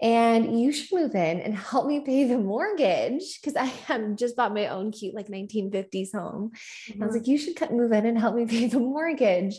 and 0.03 0.59
you 0.59 0.73
should 0.73 0.93
move 0.93 1.15
in 1.15 1.41
and 1.41 1.55
help 1.55 1.87
me 1.87 2.01
pay 2.01 2.25
the 2.25 2.39
mortgage 2.39 3.41
because 3.41 3.57
I 3.57 4.15
just 4.15 4.37
bought 4.37 4.55
my 4.55 4.69
own 4.69 4.93
cute 4.93 5.15
like 5.15 5.29
1950s 5.29 6.13
home. 6.15 6.53
Mm-hmm. 6.89 7.03
I 7.03 7.07
was 7.07 7.15
mm-hmm. 7.15 7.19
like, 7.19 7.27
you 7.27 7.39
should 7.39 7.71
move 7.71 7.93
in 7.93 8.07
and 8.07 8.19
help 8.19 8.35
me 8.35 8.47
pay 8.47 8.67
the 8.67 8.81
mortgage. 8.81 9.57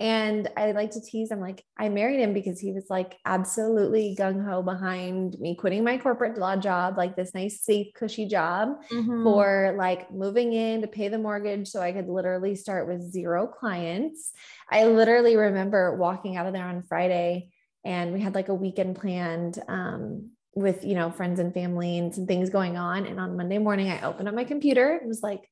And 0.00 0.48
I 0.56 0.72
like 0.72 0.92
to 0.92 1.00
tease. 1.00 1.30
I'm 1.30 1.40
like, 1.40 1.62
I 1.78 1.88
married 1.88 2.18
him 2.18 2.32
because 2.32 2.58
he 2.58 2.72
was 2.72 2.86
like 2.88 3.18
absolutely 3.24 4.16
gung 4.18 4.44
ho 4.44 4.60
behind 4.62 5.38
me 5.38 5.54
quitting 5.54 5.84
my 5.84 5.98
corporate 5.98 6.38
law 6.38 6.56
job, 6.56 6.96
like 6.96 7.14
this 7.14 7.34
nice, 7.34 7.60
safe, 7.60 7.88
cushy 7.94 8.26
job 8.26 8.70
mm-hmm. 8.90 9.22
for 9.22 9.76
like 9.78 10.10
moving 10.10 10.54
in 10.54 10.80
to 10.80 10.88
pay 10.88 11.08
the 11.08 11.18
mortgage 11.18 11.68
so 11.68 11.80
I 11.80 11.92
could 11.92 12.08
literally 12.08 12.56
start 12.56 12.88
with 12.88 13.12
zero 13.12 13.46
clients. 13.46 14.32
I 14.68 14.86
literally 14.86 15.36
remember 15.36 15.94
walking 15.94 16.36
out 16.36 16.46
of 16.46 16.54
there 16.54 16.66
on 16.66 16.82
Friday 16.82 17.50
and 17.84 18.12
we 18.12 18.20
had 18.20 18.34
like 18.34 18.48
a 18.48 18.54
weekend 18.54 18.96
planned 18.96 19.62
um, 19.68 20.30
with 20.54 20.84
you 20.84 20.94
know 20.94 21.10
friends 21.10 21.40
and 21.40 21.54
family 21.54 21.98
and 21.98 22.14
some 22.14 22.26
things 22.26 22.50
going 22.50 22.76
on. 22.76 23.06
And 23.06 23.18
on 23.18 23.36
monday 23.36 23.58
morning 23.58 23.90
i 23.90 24.02
opened 24.02 24.28
up 24.28 24.34
my 24.34 24.44
computer 24.44 24.98
and 24.98 25.08
was 25.08 25.22
like 25.22 25.48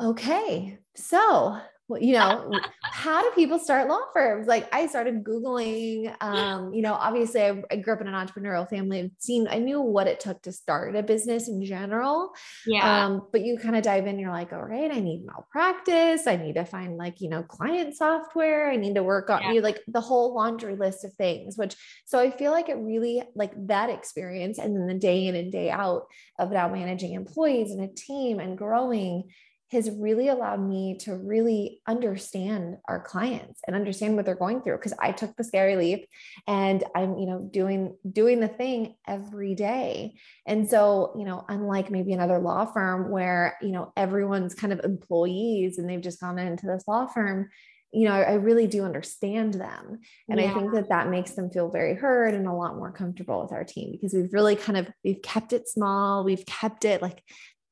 okay 0.00 0.78
so 0.94 1.58
you 2.00 2.14
know, 2.14 2.50
how 2.82 3.22
do 3.22 3.30
people 3.34 3.58
start 3.58 3.88
law 3.88 4.00
firms? 4.12 4.46
Like 4.46 4.72
I 4.74 4.86
started 4.86 5.24
Googling, 5.24 6.14
um, 6.20 6.72
you 6.72 6.82
know, 6.82 6.94
obviously 6.94 7.42
I, 7.42 7.62
I, 7.70 7.76
grew 7.76 7.94
up 7.94 8.00
in 8.00 8.08
an 8.08 8.14
entrepreneurial 8.14 8.68
family. 8.68 9.00
I've 9.00 9.10
seen, 9.18 9.48
I 9.50 9.58
knew 9.58 9.80
what 9.80 10.06
it 10.06 10.20
took 10.20 10.40
to 10.42 10.52
start 10.52 10.94
a 10.96 11.02
business 11.02 11.48
in 11.48 11.64
general. 11.64 12.32
Yeah. 12.66 13.06
Um, 13.06 13.26
but 13.32 13.42
you 13.42 13.58
kind 13.58 13.76
of 13.76 13.82
dive 13.82 14.06
in, 14.06 14.18
you're 14.18 14.30
like, 14.30 14.52
all 14.52 14.62
right, 14.62 14.90
I 14.90 15.00
need 15.00 15.26
malpractice. 15.26 16.26
I 16.26 16.36
need 16.36 16.54
to 16.54 16.64
find 16.64 16.96
like, 16.96 17.20
you 17.20 17.28
know, 17.28 17.42
client 17.42 17.96
software. 17.96 18.70
I 18.70 18.76
need 18.76 18.94
to 18.94 19.02
work 19.02 19.28
on 19.28 19.42
yeah. 19.42 19.52
you 19.52 19.60
like 19.60 19.80
the 19.88 20.00
whole 20.00 20.34
laundry 20.34 20.76
list 20.76 21.04
of 21.04 21.12
things, 21.14 21.58
which, 21.58 21.76
so 22.04 22.18
I 22.18 22.30
feel 22.30 22.52
like 22.52 22.68
it 22.68 22.76
really 22.76 23.22
like 23.34 23.52
that 23.66 23.90
experience 23.90 24.58
and 24.58 24.74
then 24.76 24.86
the 24.86 24.94
day 24.94 25.26
in 25.26 25.34
and 25.34 25.50
day 25.50 25.70
out 25.70 26.04
of 26.38 26.52
now 26.52 26.68
managing 26.68 27.14
employees 27.14 27.70
and 27.72 27.82
a 27.82 27.92
team 27.92 28.38
and 28.38 28.56
growing 28.56 29.28
has 29.72 29.90
really 29.90 30.28
allowed 30.28 30.60
me 30.60 30.96
to 30.98 31.16
really 31.16 31.80
understand 31.86 32.76
our 32.86 33.00
clients 33.00 33.60
and 33.66 33.74
understand 33.74 34.16
what 34.16 34.26
they're 34.26 34.34
going 34.34 34.60
through 34.60 34.76
because 34.76 34.94
I 35.00 35.12
took 35.12 35.34
the 35.36 35.44
scary 35.44 35.76
leap 35.76 36.06
and 36.46 36.84
I'm 36.94 37.18
you 37.18 37.26
know 37.26 37.48
doing 37.50 37.96
doing 38.10 38.40
the 38.40 38.48
thing 38.48 38.94
every 39.08 39.54
day. 39.54 40.14
And 40.46 40.68
so, 40.68 41.14
you 41.18 41.24
know, 41.24 41.44
unlike 41.48 41.90
maybe 41.90 42.12
another 42.12 42.38
law 42.38 42.66
firm 42.66 43.10
where, 43.10 43.56
you 43.62 43.72
know, 43.72 43.92
everyone's 43.96 44.54
kind 44.54 44.72
of 44.72 44.80
employees 44.84 45.78
and 45.78 45.88
they've 45.88 46.00
just 46.00 46.20
gone 46.20 46.38
into 46.38 46.66
this 46.66 46.84
law 46.86 47.06
firm, 47.06 47.48
you 47.92 48.08
know, 48.08 48.14
I 48.14 48.34
really 48.34 48.66
do 48.66 48.84
understand 48.84 49.54
them. 49.54 50.00
And 50.28 50.40
yeah. 50.40 50.50
I 50.50 50.54
think 50.54 50.72
that 50.72 50.88
that 50.88 51.10
makes 51.10 51.32
them 51.32 51.50
feel 51.50 51.68
very 51.68 51.94
heard 51.94 52.32
and 52.32 52.46
a 52.46 52.52
lot 52.52 52.76
more 52.76 52.90
comfortable 52.90 53.42
with 53.42 53.52
our 53.52 53.64
team 53.64 53.92
because 53.92 54.14
we've 54.14 54.32
really 54.32 54.56
kind 54.56 54.78
of, 54.78 54.88
we've 55.04 55.20
kept 55.20 55.52
it 55.52 55.68
small. 55.68 56.24
We've 56.24 56.46
kept 56.46 56.86
it 56.86 57.02
like 57.02 57.22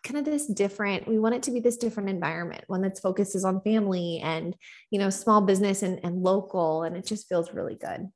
kind 0.03 0.19
of 0.19 0.25
this 0.25 0.47
different 0.47 1.07
we 1.07 1.19
want 1.19 1.35
it 1.35 1.43
to 1.43 1.51
be 1.51 1.61
this 1.61 1.77
different 1.77 2.09
environment 2.09 2.65
one 2.69 2.81
that's 2.81 3.01
focuses 3.01 3.45
on 3.45 3.61
family 3.61 4.21
and 4.23 4.57
you 4.91 4.99
know 4.99 5.11
small 5.11 5.41
business 5.41 5.83
and, 5.83 6.01
and 6.03 6.23
local 6.23 6.83
and 6.83 6.97
it 6.97 7.07
just 7.07 7.29
feels 7.29 7.53
really 7.53 7.75
good 7.75 8.09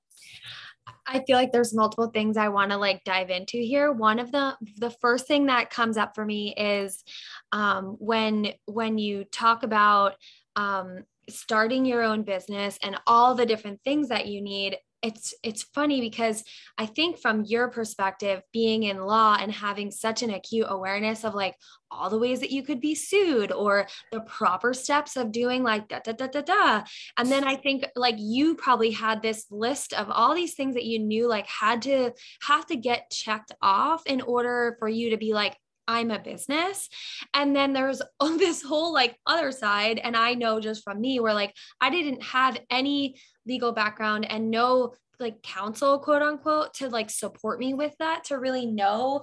I 1.07 1.23
feel 1.27 1.37
like 1.37 1.53
there's 1.53 1.75
multiple 1.75 2.09
things 2.09 2.37
I 2.37 2.49
want 2.49 2.71
to 2.71 2.77
like 2.77 3.05
dive 3.05 3.31
into 3.31 3.59
here. 3.59 3.93
One 3.93 4.19
of 4.19 4.33
the 4.33 4.57
the 4.79 4.91
first 4.91 5.27
thing 5.27 5.47
that 5.47 5.71
comes 5.71 5.97
up 5.97 6.15
for 6.15 6.25
me 6.25 6.55
is 6.55 7.05
um, 7.53 7.97
when 7.99 8.53
when 8.67 8.99
you 8.99 9.25
talk 9.25 9.63
about 9.63 10.15
um, 10.57 11.05
starting 11.29 11.85
your 11.85 12.03
own 12.03 12.23
business 12.23 12.79
and 12.83 12.97
all 13.07 13.35
the 13.35 13.47
different 13.47 13.81
things 13.83 14.09
that 14.09 14.27
you 14.27 14.41
need 14.41 14.77
it's 15.05 15.35
it's 15.43 15.63
funny 15.63 16.01
because 16.01 16.43
I 16.79 16.87
think 16.87 17.19
from 17.19 17.45
your 17.45 17.69
perspective, 17.69 18.41
being 18.53 18.85
in 18.85 19.03
law 19.03 19.37
and 19.39 19.53
having 19.53 19.91
such 19.91 20.23
an 20.23 20.31
acute 20.31 20.67
awareness 20.69 21.25
of 21.25 21.35
like 21.35 21.55
all 21.91 22.09
the 22.09 22.19
ways 22.19 22.41
that 22.41 22.51
you 22.51 22.63
could 22.63 22.81
be 22.81 22.95
sued 22.95 23.53
or 23.53 23.87
the 24.13 24.21
proper 24.23 24.73
steps 24.73 25.17
of 25.17 25.31
doing 25.31 25.63
like 25.63 25.89
da 25.89 25.99
da 25.99 26.13
da 26.13 26.27
da 26.27 26.41
da. 26.41 26.85
And 27.19 27.31
then 27.31 27.45
I 27.45 27.57
think 27.57 27.85
like 27.95 28.17
you 28.19 28.55
probably 28.57 28.91
had 28.91 29.21
this 29.21 29.45
list 29.51 29.93
of 29.93 30.11
all 30.11 30.35
these 30.35 30.55
things 30.55 30.75
that 30.75 30.85
you 30.85 30.99
knew 30.99 31.29
like 31.29 31.47
had 31.47 31.83
to 31.83 32.13
have 32.43 32.65
to 32.67 32.77
get 32.77 33.11
checked 33.11 33.53
off 33.61 34.07
in 34.07 34.23
order 34.23 34.77
for 34.79 34.89
you 34.89 35.11
to 35.11 35.19
be 35.19 35.35
like, 35.35 35.55
I'm 35.87 36.11
a 36.11 36.19
business. 36.19 36.89
And 37.33 37.55
then 37.55 37.73
there's 37.73 38.03
this 38.39 38.63
whole 38.63 38.93
like 38.93 39.17
other 39.27 39.53
side. 39.53 39.99
And 40.03 40.17
I 40.17 40.35
know 40.35 40.61
just 40.61 40.85
from 40.85 41.01
me 41.01 41.21
where 41.21 41.35
like 41.35 41.55
I 41.81 41.91
didn't 41.91 42.23
have 42.23 42.59
any 42.71 43.17
legal 43.47 43.73
background 43.73 44.31
and 44.31 44.51
no 44.51 44.95
like 45.21 45.43
counsel, 45.43 45.99
quote 46.01 46.23
unquote, 46.23 46.75
to 46.75 46.89
like 46.89 47.11
support 47.11 47.61
me 47.61 47.75
with 47.75 47.95
that, 47.99 48.25
to 48.25 48.39
really 48.39 48.67
know 48.67 49.23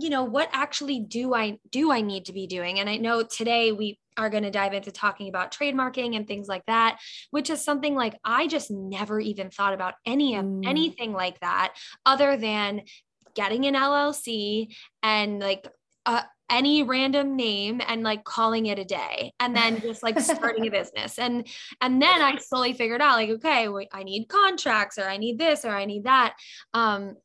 you 0.00 0.10
know 0.10 0.24
what 0.24 0.48
actually 0.52 1.00
do 1.00 1.34
i 1.34 1.56
do 1.70 1.92
i 1.92 2.00
need 2.00 2.24
to 2.24 2.32
be 2.32 2.46
doing 2.46 2.80
and 2.80 2.88
i 2.88 2.96
know 2.96 3.22
today 3.22 3.72
we 3.72 3.98
are 4.16 4.30
going 4.30 4.42
to 4.42 4.50
dive 4.50 4.72
into 4.72 4.90
talking 4.90 5.28
about 5.28 5.52
trademarking 5.52 6.16
and 6.16 6.26
things 6.26 6.48
like 6.48 6.64
that 6.66 6.98
which 7.30 7.48
is 7.48 7.64
something 7.64 7.94
like 7.94 8.18
i 8.24 8.46
just 8.46 8.70
never 8.70 9.20
even 9.20 9.50
thought 9.50 9.72
about 9.72 9.94
any 10.04 10.36
of 10.36 10.44
mm. 10.44 10.66
anything 10.66 11.12
like 11.12 11.38
that 11.40 11.74
other 12.04 12.36
than 12.36 12.82
getting 13.34 13.66
an 13.66 13.74
llc 13.74 14.74
and 15.02 15.38
like 15.38 15.68
uh, 16.06 16.22
any 16.50 16.82
random 16.82 17.36
name 17.36 17.80
and 17.86 18.02
like 18.02 18.22
calling 18.24 18.66
it 18.66 18.78
a 18.78 18.84
day 18.84 19.32
and 19.40 19.56
then 19.56 19.80
just 19.82 20.02
like 20.02 20.18
starting 20.20 20.66
a 20.66 20.70
business 20.70 21.18
and 21.18 21.46
and 21.80 22.02
then 22.02 22.20
i 22.20 22.36
slowly 22.36 22.74
figured 22.74 23.00
out 23.00 23.16
like 23.16 23.30
okay 23.30 23.66
i 23.92 24.02
need 24.02 24.26
contracts 24.26 24.98
or 24.98 25.04
i 25.04 25.16
need 25.16 25.38
this 25.38 25.64
or 25.64 25.70
i 25.70 25.86
need 25.86 26.04
that 26.04 26.34
um 26.74 27.16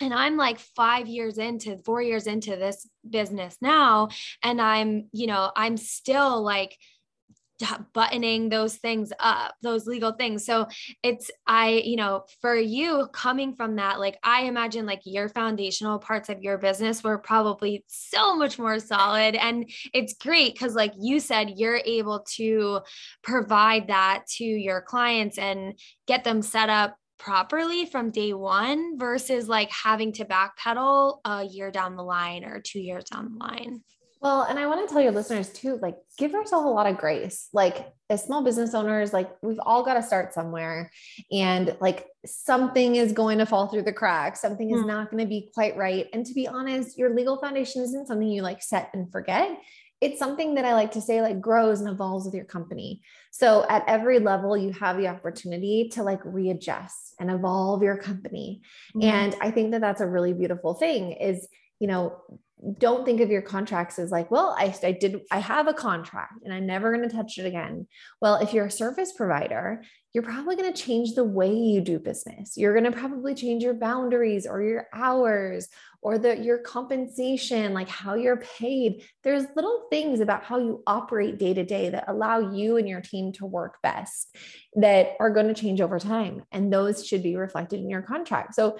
and 0.00 0.12
I'm 0.12 0.36
like 0.36 0.58
five 0.58 1.06
years 1.06 1.38
into 1.38 1.78
four 1.78 2.02
years 2.02 2.26
into 2.26 2.56
this 2.56 2.88
business 3.08 3.56
now. 3.60 4.08
And 4.42 4.60
I'm, 4.60 5.08
you 5.12 5.26
know, 5.26 5.52
I'm 5.54 5.76
still 5.76 6.42
like, 6.42 6.76
buttoning 7.92 8.48
those 8.48 8.76
things 8.76 9.12
up 9.20 9.54
those 9.62 9.86
legal 9.86 10.12
things 10.12 10.44
so 10.44 10.66
it's 11.02 11.30
i 11.46 11.82
you 11.84 11.94
know 11.94 12.24
for 12.40 12.56
you 12.56 13.08
coming 13.12 13.54
from 13.54 13.76
that 13.76 14.00
like 14.00 14.18
i 14.24 14.42
imagine 14.42 14.86
like 14.86 15.00
your 15.04 15.28
foundational 15.28 15.98
parts 15.98 16.28
of 16.28 16.42
your 16.42 16.58
business 16.58 17.04
were 17.04 17.18
probably 17.18 17.84
so 17.86 18.34
much 18.36 18.58
more 18.58 18.80
solid 18.80 19.36
and 19.36 19.70
it's 19.92 20.14
great 20.14 20.52
because 20.52 20.74
like 20.74 20.92
you 20.98 21.20
said 21.20 21.54
you're 21.56 21.80
able 21.84 22.24
to 22.28 22.80
provide 23.22 23.86
that 23.86 24.24
to 24.26 24.44
your 24.44 24.80
clients 24.80 25.38
and 25.38 25.78
get 26.06 26.24
them 26.24 26.42
set 26.42 26.68
up 26.68 26.96
properly 27.18 27.86
from 27.86 28.10
day 28.10 28.34
one 28.34 28.98
versus 28.98 29.48
like 29.48 29.70
having 29.70 30.12
to 30.12 30.24
backpedal 30.24 31.18
a 31.24 31.44
year 31.44 31.70
down 31.70 31.96
the 31.96 32.02
line 32.02 32.44
or 32.44 32.60
two 32.60 32.80
years 32.80 33.04
down 33.04 33.32
the 33.32 33.44
line. 33.44 33.82
Well, 34.24 34.42
and 34.42 34.58
I 34.58 34.66
want 34.66 34.88
to 34.88 34.92
tell 34.92 35.02
your 35.02 35.12
listeners 35.12 35.50
too, 35.50 35.78
like 35.82 35.96
give 36.16 36.32
yourself 36.32 36.64
a 36.64 36.68
lot 36.68 36.86
of 36.86 36.96
grace. 36.96 37.50
Like 37.52 37.92
as 38.08 38.24
small 38.24 38.42
business 38.42 38.74
owners, 38.74 39.12
like 39.12 39.30
we've 39.42 39.60
all 39.64 39.84
got 39.84 39.94
to 39.94 40.02
start 40.02 40.32
somewhere 40.32 40.90
and 41.30 41.76
like 41.78 42.06
something 42.24 42.96
is 42.96 43.12
going 43.12 43.36
to 43.38 43.46
fall 43.46 43.68
through 43.68 43.82
the 43.82 43.92
cracks. 43.92 44.40
Something 44.40 44.70
is 44.70 44.80
mm. 44.80 44.86
not 44.86 45.10
going 45.10 45.22
to 45.22 45.28
be 45.28 45.50
quite 45.54 45.76
right. 45.76 46.06
And 46.14 46.24
to 46.24 46.32
be 46.32 46.48
honest, 46.48 46.96
your 46.96 47.14
legal 47.14 47.36
foundation 47.38 47.82
isn't 47.82 48.06
something 48.06 48.26
you 48.26 48.40
like 48.40 48.62
set 48.62 48.90
and 48.94 49.12
forget 49.12 49.58
it's 50.00 50.18
something 50.18 50.56
that 50.56 50.66
I 50.66 50.74
like 50.74 50.92
to 50.92 51.00
say 51.00 51.22
like 51.22 51.40
grows 51.40 51.80
and 51.80 51.88
evolves 51.88 52.26
with 52.26 52.34
your 52.34 52.44
company. 52.44 53.00
So 53.30 53.64
at 53.70 53.84
every 53.86 54.18
level, 54.18 54.54
you 54.54 54.70
have 54.72 54.98
the 54.98 55.08
opportunity 55.08 55.88
to 55.94 56.02
like 56.02 56.20
readjust 56.24 57.14
and 57.18 57.30
evolve 57.30 57.82
your 57.82 57.96
company. 57.96 58.60
Mm-hmm. 58.94 59.08
And 59.08 59.36
I 59.40 59.50
think 59.50 59.70
that 59.70 59.80
that's 59.80 60.02
a 60.02 60.06
really 60.06 60.34
beautiful 60.34 60.74
thing 60.74 61.12
is, 61.12 61.48
you 61.80 61.86
know, 61.86 62.20
don't 62.78 63.04
think 63.04 63.20
of 63.20 63.30
your 63.30 63.42
contracts 63.42 63.98
as 63.98 64.10
like, 64.10 64.30
well, 64.30 64.54
I, 64.58 64.74
I 64.82 64.92
did, 64.92 65.20
I 65.30 65.38
have 65.38 65.66
a 65.66 65.74
contract 65.74 66.44
and 66.44 66.54
I'm 66.54 66.66
never 66.66 66.94
going 66.94 67.08
to 67.08 67.14
touch 67.14 67.38
it 67.38 67.46
again. 67.46 67.86
Well, 68.20 68.36
if 68.36 68.52
you're 68.52 68.66
a 68.66 68.70
service 68.70 69.12
provider, 69.12 69.82
you're 70.14 70.22
probably 70.22 70.54
going 70.54 70.72
to 70.72 70.82
change 70.82 71.14
the 71.14 71.24
way 71.24 71.52
you 71.52 71.80
do 71.80 71.98
business. 71.98 72.56
You're 72.56 72.72
going 72.72 72.90
to 72.90 72.96
probably 72.96 73.34
change 73.34 73.64
your 73.64 73.74
boundaries 73.74 74.46
or 74.46 74.62
your 74.62 74.86
hours 74.94 75.68
or 76.00 76.18
the 76.18 76.38
your 76.38 76.58
compensation, 76.58 77.74
like 77.74 77.88
how 77.88 78.14
you're 78.14 78.36
paid. 78.36 79.02
There's 79.24 79.46
little 79.56 79.86
things 79.90 80.20
about 80.20 80.44
how 80.44 80.58
you 80.58 80.82
operate 80.86 81.38
day 81.38 81.54
to 81.54 81.64
day 81.64 81.88
that 81.88 82.04
allow 82.06 82.52
you 82.52 82.76
and 82.76 82.88
your 82.88 83.00
team 83.00 83.32
to 83.32 83.46
work 83.46 83.78
best 83.82 84.36
that 84.74 85.14
are 85.18 85.30
going 85.30 85.48
to 85.48 85.54
change 85.54 85.80
over 85.80 85.98
time. 85.98 86.44
And 86.52 86.72
those 86.72 87.04
should 87.04 87.22
be 87.22 87.36
reflected 87.36 87.80
in 87.80 87.90
your 87.90 88.02
contract. 88.02 88.54
So 88.54 88.78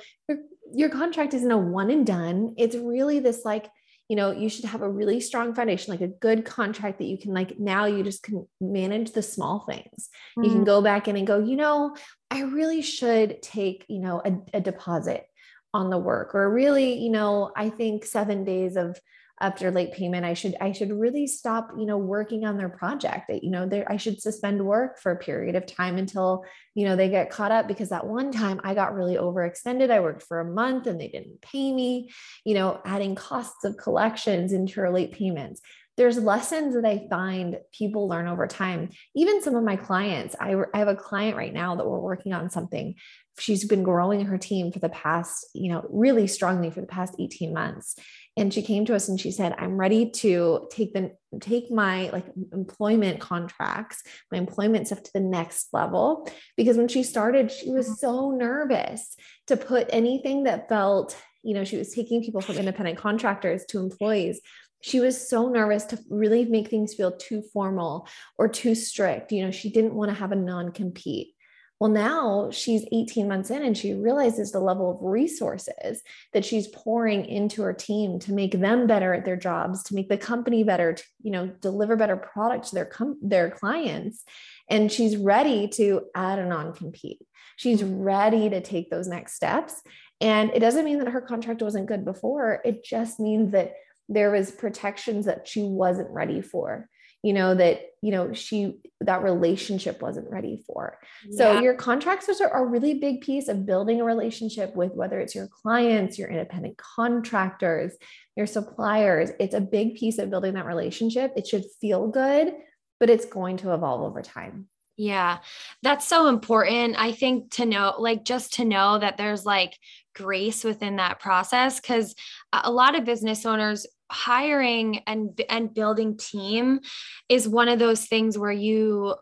your, 0.72 0.88
contract 0.88 1.34
isn't 1.34 1.50
a 1.50 1.58
one 1.58 1.90
and 1.90 2.06
done. 2.06 2.54
It's 2.56 2.76
really 2.76 3.18
this 3.18 3.44
like, 3.44 3.68
you 4.08 4.16
know, 4.16 4.32
you 4.32 4.48
should 4.48 4.66
have 4.66 4.82
a 4.82 4.90
really 4.90 5.20
strong 5.20 5.54
foundation, 5.54 5.92
like 5.92 6.00
a 6.00 6.08
good 6.08 6.44
contract 6.44 6.98
that 6.98 7.06
you 7.06 7.18
can 7.18 7.32
like 7.32 7.58
now 7.58 7.86
you 7.86 8.02
just 8.02 8.22
can 8.22 8.46
manage 8.60 9.12
the 9.12 9.22
small 9.22 9.64
things. 9.68 10.08
Mm-hmm. 10.36 10.42
You 10.42 10.48
can 10.50 10.58
mm-hmm. 10.58 10.64
go 10.64 10.82
back 10.82 11.08
in 11.08 11.16
and 11.16 11.26
go, 11.26 11.38
you 11.38 11.56
know, 11.56 11.96
I 12.30 12.42
really 12.42 12.82
should 12.82 13.42
take, 13.42 13.84
you 13.88 14.00
know, 14.00 14.20
a, 14.24 14.58
a 14.58 14.60
deposit 14.60 15.24
on 15.72 15.90
the 15.90 15.98
work 15.98 16.34
or 16.34 16.52
really, 16.52 16.98
you 16.98 17.10
know, 17.10 17.50
I 17.56 17.70
think 17.70 18.04
7 18.04 18.44
days 18.44 18.76
of 18.76 18.98
after 19.40 19.70
late 19.70 19.92
payment 19.92 20.24
i 20.24 20.32
should 20.32 20.54
i 20.60 20.70
should 20.70 20.92
really 20.92 21.26
stop 21.26 21.70
you 21.76 21.86
know 21.86 21.98
working 21.98 22.44
on 22.44 22.56
their 22.56 22.68
project. 22.68 23.30
You 23.42 23.50
know 23.50 23.68
i 23.88 23.96
should 23.96 24.20
suspend 24.20 24.64
work 24.64 24.98
for 24.98 25.12
a 25.12 25.16
period 25.16 25.56
of 25.56 25.66
time 25.66 25.98
until 25.98 26.44
you 26.74 26.86
know 26.86 26.96
they 26.96 27.08
get 27.08 27.30
caught 27.30 27.52
up 27.52 27.66
because 27.66 27.88
that 27.88 28.06
one 28.06 28.30
time 28.30 28.60
i 28.64 28.74
got 28.74 28.94
really 28.94 29.16
overextended. 29.16 29.90
I 29.90 30.00
worked 30.00 30.22
for 30.22 30.40
a 30.40 30.44
month 30.44 30.86
and 30.86 31.00
they 31.00 31.08
didn't 31.08 31.40
pay 31.42 31.72
me 31.72 32.10
you 32.44 32.54
know 32.54 32.80
adding 32.84 33.14
costs 33.14 33.64
of 33.64 33.76
collections 33.76 34.52
into 34.52 34.74
your 34.80 34.90
late 34.90 35.12
payments 35.12 35.60
there's 35.96 36.18
lessons 36.18 36.74
that 36.74 36.84
I 36.84 37.06
find 37.08 37.58
people 37.72 38.08
learn 38.08 38.26
over 38.26 38.46
time. 38.46 38.90
Even 39.14 39.42
some 39.42 39.54
of 39.54 39.64
my 39.64 39.76
clients, 39.76 40.34
I, 40.40 40.56
I 40.72 40.78
have 40.78 40.88
a 40.88 40.96
client 40.96 41.36
right 41.36 41.52
now 41.52 41.76
that 41.76 41.86
we're 41.86 42.00
working 42.00 42.32
on 42.32 42.50
something. 42.50 42.96
She's 43.38 43.64
been 43.64 43.82
growing 43.82 44.26
her 44.26 44.38
team 44.38 44.72
for 44.72 44.78
the 44.78 44.88
past, 44.88 45.46
you 45.54 45.72
know, 45.72 45.86
really 45.90 46.26
strongly 46.26 46.70
for 46.70 46.80
the 46.80 46.86
past 46.86 47.14
18 47.18 47.52
months 47.52 47.96
and 48.36 48.52
she 48.52 48.62
came 48.62 48.84
to 48.84 48.94
us 48.94 49.08
and 49.08 49.20
she 49.20 49.30
said 49.30 49.54
i'm 49.58 49.76
ready 49.76 50.10
to 50.10 50.66
take 50.70 50.92
the 50.92 51.12
take 51.40 51.70
my 51.70 52.08
like 52.10 52.26
employment 52.52 53.20
contracts 53.20 54.02
my 54.30 54.38
employment 54.38 54.86
stuff 54.86 55.02
to 55.02 55.12
the 55.14 55.20
next 55.20 55.68
level 55.72 56.28
because 56.56 56.76
when 56.76 56.88
she 56.88 57.02
started 57.02 57.50
she 57.50 57.70
was 57.70 57.86
mm-hmm. 57.86 57.94
so 57.94 58.30
nervous 58.30 59.16
to 59.46 59.56
put 59.56 59.88
anything 59.90 60.44
that 60.44 60.68
felt 60.68 61.16
you 61.42 61.54
know 61.54 61.64
she 61.64 61.76
was 61.76 61.92
taking 61.92 62.22
people 62.22 62.40
from 62.40 62.56
independent 62.56 62.98
contractors 62.98 63.64
to 63.66 63.78
employees 63.78 64.40
she 64.84 65.00
was 65.00 65.28
so 65.28 65.48
nervous 65.48 65.84
to 65.86 65.98
really 66.10 66.44
make 66.44 66.68
things 66.68 66.92
feel 66.92 67.10
too 67.10 67.42
formal 67.52 68.06
or 68.38 68.48
too 68.48 68.74
strict 68.74 69.32
you 69.32 69.44
know 69.44 69.50
she 69.50 69.70
didn't 69.70 69.94
want 69.94 70.10
to 70.10 70.14
have 70.14 70.32
a 70.32 70.36
non 70.36 70.70
compete 70.70 71.34
well, 71.80 71.90
now 71.90 72.50
she's 72.52 72.86
18 72.92 73.26
months 73.26 73.50
in 73.50 73.62
and 73.62 73.76
she 73.76 73.94
realizes 73.94 74.52
the 74.52 74.60
level 74.60 74.92
of 74.92 74.98
resources 75.02 76.02
that 76.32 76.44
she's 76.44 76.68
pouring 76.68 77.26
into 77.26 77.62
her 77.62 77.72
team 77.72 78.20
to 78.20 78.32
make 78.32 78.52
them 78.52 78.86
better 78.86 79.12
at 79.12 79.24
their 79.24 79.36
jobs, 79.36 79.82
to 79.84 79.94
make 79.94 80.08
the 80.08 80.16
company 80.16 80.62
better, 80.62 80.94
to, 80.94 81.04
you 81.22 81.32
know, 81.32 81.48
deliver 81.60 81.96
better 81.96 82.16
product 82.16 82.68
to 82.68 82.76
their 82.76 82.84
com- 82.84 83.18
their 83.20 83.50
clients. 83.50 84.22
And 84.70 84.90
she's 84.90 85.16
ready 85.16 85.66
to 85.74 86.06
add 86.14 86.38
a 86.38 86.46
non-compete. 86.46 87.20
She's 87.56 87.82
mm-hmm. 87.82 88.00
ready 88.00 88.48
to 88.50 88.60
take 88.60 88.88
those 88.88 89.08
next 89.08 89.34
steps. 89.34 89.82
And 90.20 90.52
it 90.54 90.60
doesn't 90.60 90.84
mean 90.84 91.00
that 91.00 91.08
her 91.08 91.20
contract 91.20 91.60
wasn't 91.60 91.86
good 91.86 92.04
before. 92.04 92.62
It 92.64 92.84
just 92.84 93.18
means 93.18 93.52
that 93.52 93.74
there 94.08 94.30
was 94.30 94.50
protections 94.50 95.26
that 95.26 95.48
she 95.48 95.62
wasn't 95.62 96.10
ready 96.10 96.40
for 96.40 96.88
you 97.24 97.32
know 97.32 97.54
that 97.54 97.80
you 98.02 98.12
know 98.12 98.34
she 98.34 98.78
that 99.00 99.22
relationship 99.22 100.02
wasn't 100.02 100.30
ready 100.30 100.62
for 100.66 100.98
so 101.32 101.54
yeah. 101.54 101.60
your 101.62 101.74
contracts 101.74 102.28
are 102.40 102.50
a 102.50 102.66
really 102.66 102.94
big 102.94 103.22
piece 103.22 103.48
of 103.48 103.64
building 103.64 104.00
a 104.00 104.04
relationship 104.04 104.76
with 104.76 104.92
whether 104.92 105.18
it's 105.18 105.34
your 105.34 105.48
clients 105.48 106.18
your 106.18 106.28
independent 106.28 106.76
contractors 106.76 107.94
your 108.36 108.46
suppliers 108.46 109.30
it's 109.40 109.54
a 109.54 109.60
big 109.60 109.94
piece 109.94 110.18
of 110.18 110.28
building 110.28 110.52
that 110.52 110.66
relationship 110.66 111.32
it 111.34 111.46
should 111.46 111.64
feel 111.80 112.08
good 112.08 112.52
but 113.00 113.08
it's 113.08 113.24
going 113.24 113.56
to 113.56 113.72
evolve 113.72 114.02
over 114.02 114.20
time 114.20 114.68
yeah, 114.96 115.38
that's 115.82 116.06
so 116.06 116.28
important. 116.28 116.94
I 116.96 117.10
think 117.10 117.50
to 117.54 117.66
know, 117.66 117.96
like, 117.98 118.24
just 118.24 118.54
to 118.54 118.64
know 118.64 118.98
that 118.98 119.16
there's 119.16 119.44
like 119.44 119.76
grace 120.14 120.62
within 120.62 120.96
that 120.96 121.18
process. 121.18 121.80
Cause 121.80 122.14
a 122.52 122.70
lot 122.70 122.96
of 122.96 123.04
business 123.04 123.44
owners 123.44 123.86
hiring 124.10 124.98
and 125.06 125.40
and 125.48 125.72
building 125.74 126.16
team 126.16 126.80
is 127.28 127.48
one 127.48 127.68
of 127.68 127.78
those 127.78 128.04
things 128.06 128.36
where 128.38 128.52
you 128.52 129.14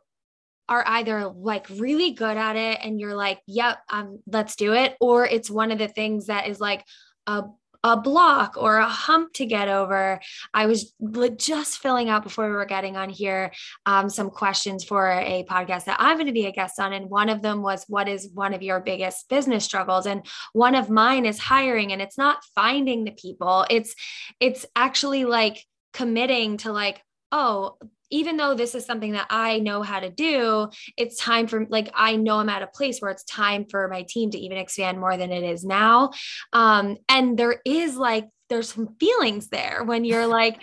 are 0.68 0.84
either 0.86 1.28
like 1.28 1.66
really 1.70 2.12
good 2.12 2.36
at 2.36 2.56
it 2.56 2.78
and 2.82 3.00
you're 3.00 3.16
like 3.16 3.40
yep 3.46 3.78
um 3.90 4.20
let's 4.26 4.56
do 4.56 4.72
it 4.72 4.96
or 5.00 5.26
it's 5.26 5.50
one 5.50 5.70
of 5.70 5.78
the 5.78 5.88
things 5.88 6.26
that 6.26 6.48
is 6.48 6.60
like 6.60 6.84
a 7.26 7.44
a 7.84 7.96
block 7.96 8.56
or 8.56 8.76
a 8.76 8.88
hump 8.88 9.32
to 9.34 9.46
get 9.46 9.68
over. 9.68 10.20
I 10.54 10.66
was 10.66 10.94
just 11.36 11.78
filling 11.78 12.08
out 12.08 12.22
before 12.22 12.46
we 12.46 12.52
were 12.52 12.64
getting 12.64 12.96
on 12.96 13.10
here 13.10 13.52
um, 13.86 14.08
some 14.08 14.30
questions 14.30 14.84
for 14.84 15.10
a 15.10 15.44
podcast 15.48 15.84
that 15.84 15.96
I'm 15.98 16.16
going 16.16 16.26
to 16.26 16.32
be 16.32 16.46
a 16.46 16.52
guest 16.52 16.78
on. 16.78 16.92
And 16.92 17.10
one 17.10 17.28
of 17.28 17.42
them 17.42 17.62
was, 17.62 17.84
What 17.88 18.08
is 18.08 18.28
one 18.32 18.54
of 18.54 18.62
your 18.62 18.80
biggest 18.80 19.28
business 19.28 19.64
struggles? 19.64 20.06
And 20.06 20.24
one 20.52 20.74
of 20.74 20.90
mine 20.90 21.26
is 21.26 21.38
hiring. 21.38 21.92
And 21.92 22.00
it's 22.00 22.18
not 22.18 22.44
finding 22.54 23.04
the 23.04 23.12
people, 23.12 23.66
it's, 23.68 23.94
it's 24.40 24.64
actually 24.76 25.24
like 25.24 25.64
committing 25.92 26.58
to 26.58 26.72
like, 26.72 27.02
oh, 27.32 27.76
even 28.12 28.36
though 28.36 28.54
this 28.54 28.74
is 28.74 28.84
something 28.84 29.12
that 29.12 29.26
I 29.30 29.58
know 29.58 29.82
how 29.82 30.00
to 30.00 30.10
do, 30.10 30.68
it's 30.96 31.16
time 31.16 31.46
for 31.46 31.66
like 31.68 31.90
I 31.94 32.16
know 32.16 32.38
I'm 32.38 32.48
at 32.48 32.62
a 32.62 32.68
place 32.68 33.00
where 33.00 33.10
it's 33.10 33.24
time 33.24 33.64
for 33.64 33.88
my 33.88 34.02
team 34.02 34.30
to 34.30 34.38
even 34.38 34.58
expand 34.58 35.00
more 35.00 35.16
than 35.16 35.32
it 35.32 35.42
is 35.42 35.64
now. 35.64 36.10
Um, 36.52 36.96
and 37.08 37.38
there 37.38 37.60
is 37.64 37.96
like 37.96 38.28
there's 38.48 38.72
some 38.72 38.96
feelings 39.00 39.48
there 39.48 39.82
when 39.82 40.04
you're 40.04 40.26
like 40.42 40.62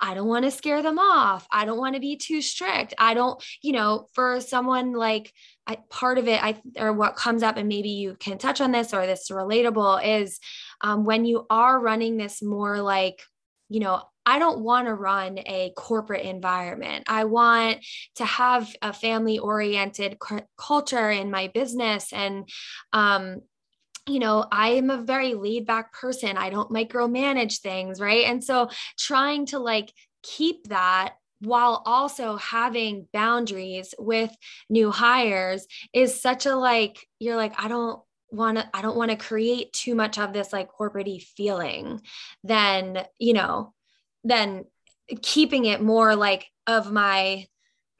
I 0.00 0.12
don't 0.12 0.28
want 0.28 0.44
to 0.44 0.50
scare 0.50 0.82
them 0.82 0.98
off. 0.98 1.46
I 1.50 1.64
don't 1.64 1.78
want 1.78 1.94
to 1.94 2.00
be 2.00 2.16
too 2.16 2.42
strict. 2.42 2.92
I 2.98 3.14
don't, 3.14 3.42
you 3.62 3.72
know, 3.72 4.06
for 4.12 4.38
someone 4.40 4.92
like 4.92 5.32
I, 5.66 5.78
part 5.88 6.18
of 6.18 6.28
it, 6.28 6.44
I 6.44 6.60
or 6.76 6.92
what 6.92 7.16
comes 7.16 7.42
up, 7.42 7.56
and 7.56 7.68
maybe 7.68 7.90
you 7.90 8.16
can 8.20 8.36
touch 8.36 8.60
on 8.60 8.70
this 8.70 8.92
or 8.92 9.06
this 9.06 9.30
relatable 9.30 10.04
is 10.04 10.40
um, 10.82 11.04
when 11.04 11.24
you 11.24 11.46
are 11.48 11.80
running 11.80 12.18
this 12.18 12.42
more 12.42 12.82
like, 12.82 13.22
you 13.70 13.80
know, 13.80 14.02
I 14.26 14.38
don't 14.38 14.60
want 14.60 14.86
to 14.86 14.94
run 14.94 15.38
a 15.38 15.72
corporate 15.76 16.24
environment. 16.24 17.04
I 17.08 17.24
want 17.24 17.84
to 18.16 18.24
have 18.24 18.74
a 18.82 18.92
family 18.92 19.38
oriented 19.38 20.18
cu- 20.18 20.40
culture 20.56 21.10
in 21.10 21.30
my 21.30 21.48
business 21.48 22.12
and 22.12 22.48
um, 22.92 23.42
you 24.06 24.18
know, 24.18 24.46
I 24.52 24.70
am 24.70 24.90
a 24.90 25.02
very 25.02 25.34
laid 25.34 25.66
back 25.66 25.92
person. 25.92 26.36
I 26.36 26.50
don't 26.50 26.70
micromanage 26.70 27.60
things, 27.60 28.00
right? 28.00 28.24
And 28.26 28.44
so 28.44 28.68
trying 28.98 29.46
to 29.46 29.58
like 29.58 29.92
keep 30.22 30.68
that 30.68 31.14
while 31.40 31.82
also 31.84 32.36
having 32.36 33.08
boundaries 33.12 33.94
with 33.98 34.34
new 34.68 34.90
hires 34.90 35.66
is 35.92 36.20
such 36.20 36.46
a 36.46 36.56
like, 36.56 37.06
you're 37.18 37.36
like, 37.36 37.54
I 37.58 37.68
don't 37.68 38.00
want 38.30 38.58
to, 38.58 38.68
I 38.74 38.82
don't 38.82 38.96
want 38.96 39.10
to 39.10 39.16
create 39.16 39.72
too 39.72 39.94
much 39.94 40.18
of 40.18 40.32
this 40.32 40.52
like 40.52 40.68
corporate 40.68 41.22
feeling, 41.36 42.00
then, 42.42 43.04
you 43.18 43.32
know, 43.32 43.73
then 44.24 44.64
keeping 45.22 45.66
it 45.66 45.82
more 45.82 46.16
like 46.16 46.46
of 46.66 46.90
my 46.90 47.46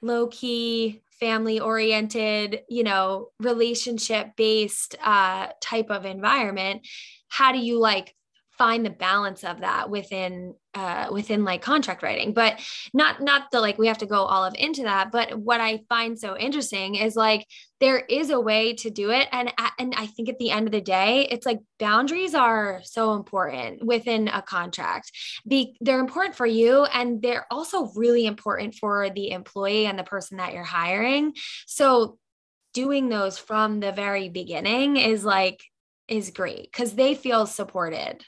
low 0.02 0.26
key 0.28 1.02
family 1.21 1.61
oriented, 1.61 2.62
you 2.69 2.83
know, 2.83 3.28
relationship 3.40 4.31
based 4.37 4.97
uh, 5.02 5.49
type 5.61 5.90
of 5.90 6.04
environment, 6.04 6.87
how 7.28 7.52
do 7.52 7.59
you 7.59 7.78
like 7.78 8.14
find 8.56 8.84
the 8.84 8.90
balance 8.90 9.44
of 9.44 9.61
that 9.61 9.90
within 9.90 10.54
uh, 10.75 11.08
within 11.12 11.44
like 11.44 11.62
contract 11.62 12.02
writing. 12.02 12.32
But 12.32 12.61
not 12.92 13.23
not 13.23 13.50
the 13.50 13.61
like 13.61 13.78
we 13.78 13.87
have 13.87 13.99
to 13.99 14.06
go 14.06 14.25
all 14.25 14.44
of 14.44 14.54
into 14.56 14.82
that 14.82 15.12
but 15.12 15.38
what 15.38 15.61
i 15.61 15.80
find 15.88 16.18
so 16.18 16.37
interesting 16.37 16.96
is 16.96 17.16
like 17.16 17.46
there 17.80 17.99
is 17.99 18.30
a 18.30 18.40
way 18.40 18.75
to 18.75 18.90
do 18.90 19.11
it. 19.11 19.28
And 19.32 19.52
and 19.78 19.94
i 19.96 20.06
think 20.06 20.28
at 20.28 20.38
the 20.38 20.50
end 20.50 20.66
of 20.66 20.73
the 20.73 20.80
day 20.80 21.26
it's 21.30 21.46
like 21.46 21.61
boundaries 21.78 22.34
are 22.34 22.80
so 22.84 23.14
important 23.14 23.84
within 23.84 24.28
a 24.28 24.42
contract. 24.42 25.11
They're 25.46 26.00
important 26.00 26.37
for 26.37 26.46
you 26.46 26.84
and 26.84 27.20
they're 27.23 27.46
also 27.50 27.90
really 27.94 28.26
important 28.26 28.75
for 28.75 29.11
the 29.11 29.30
employee 29.30 29.87
and 29.87 29.99
the 29.99 30.04
person 30.04 30.38
that 30.38 30.52
you're 30.52 30.64
hiring. 30.64 31.34
So 31.66 32.18
doing 32.75 33.08
those 33.08 33.38
from 33.38 33.80
the 33.80 33.92
very 33.92 34.28
beginning 34.28 34.96
is 34.96 35.25
like 35.25 35.62
is 36.08 36.30
great 36.30 36.70
because 36.70 36.94
they 36.94 37.14
feel 37.14 37.46
supported 37.46 38.23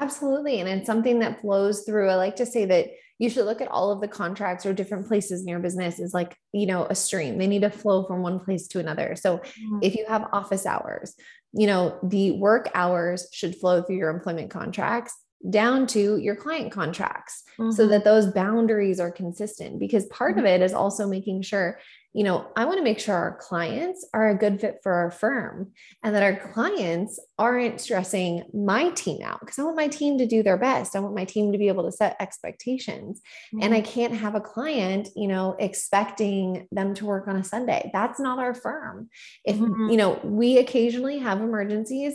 Absolutely. 0.00 0.60
And 0.60 0.68
it's 0.68 0.86
something 0.86 1.18
that 1.18 1.40
flows 1.40 1.82
through. 1.82 2.08
I 2.08 2.14
like 2.14 2.36
to 2.36 2.46
say 2.46 2.64
that 2.64 2.90
you 3.18 3.28
should 3.28 3.44
look 3.44 3.60
at 3.60 3.68
all 3.68 3.92
of 3.92 4.00
the 4.00 4.08
contracts 4.08 4.64
or 4.64 4.72
different 4.72 5.06
places 5.06 5.42
in 5.42 5.48
your 5.48 5.58
business 5.58 5.98
is 5.98 6.14
like, 6.14 6.36
you 6.52 6.64
know, 6.64 6.86
a 6.86 6.94
stream. 6.94 7.36
They 7.36 7.46
need 7.46 7.60
to 7.62 7.70
flow 7.70 8.04
from 8.04 8.22
one 8.22 8.40
place 8.40 8.66
to 8.68 8.80
another. 8.80 9.14
So 9.14 9.38
mm-hmm. 9.38 9.80
if 9.82 9.94
you 9.94 10.06
have 10.08 10.28
office 10.32 10.64
hours, 10.64 11.14
you 11.52 11.66
know, 11.66 11.98
the 12.02 12.30
work 12.30 12.70
hours 12.74 13.28
should 13.30 13.56
flow 13.56 13.82
through 13.82 13.96
your 13.96 14.08
employment 14.08 14.50
contracts 14.50 15.14
down 15.48 15.86
to 15.86 16.16
your 16.16 16.36
client 16.36 16.72
contracts 16.72 17.44
mm-hmm. 17.58 17.70
so 17.70 17.86
that 17.88 18.04
those 18.04 18.26
boundaries 18.26 19.00
are 19.00 19.10
consistent 19.10 19.78
because 19.78 20.06
part 20.06 20.36
mm-hmm. 20.36 20.40
of 20.40 20.46
it 20.46 20.62
is 20.62 20.72
also 20.72 21.06
making 21.06 21.42
sure 21.42 21.78
you 22.12 22.24
know, 22.24 22.50
I 22.56 22.64
want 22.64 22.78
to 22.78 22.84
make 22.84 22.98
sure 22.98 23.14
our 23.14 23.36
clients 23.36 24.06
are 24.12 24.30
a 24.30 24.34
good 24.36 24.60
fit 24.60 24.80
for 24.82 24.92
our 24.92 25.12
firm 25.12 25.70
and 26.02 26.14
that 26.14 26.24
our 26.24 26.36
clients 26.52 27.20
aren't 27.38 27.80
stressing 27.80 28.44
my 28.52 28.90
team 28.90 29.22
out 29.22 29.38
because 29.40 29.58
I 29.58 29.62
want 29.62 29.76
my 29.76 29.86
team 29.86 30.18
to 30.18 30.26
do 30.26 30.42
their 30.42 30.56
best. 30.56 30.96
I 30.96 31.00
want 31.00 31.14
my 31.14 31.24
team 31.24 31.52
to 31.52 31.58
be 31.58 31.68
able 31.68 31.84
to 31.84 31.92
set 31.92 32.16
expectations. 32.18 33.20
Mm-hmm. 33.54 33.62
And 33.62 33.74
I 33.74 33.80
mm-hmm. 33.80 33.92
can't 33.92 34.14
have 34.14 34.34
a 34.34 34.40
client, 34.40 35.10
you 35.14 35.28
know, 35.28 35.54
expecting 35.60 36.66
them 36.72 36.94
to 36.94 37.06
work 37.06 37.28
on 37.28 37.36
a 37.36 37.44
Sunday. 37.44 37.90
That's 37.92 38.18
not 38.18 38.40
our 38.40 38.54
firm. 38.54 39.08
If, 39.44 39.56
mm-hmm. 39.56 39.90
you 39.90 39.96
know, 39.96 40.18
we 40.24 40.58
occasionally 40.58 41.18
have 41.18 41.40
emergencies, 41.40 42.14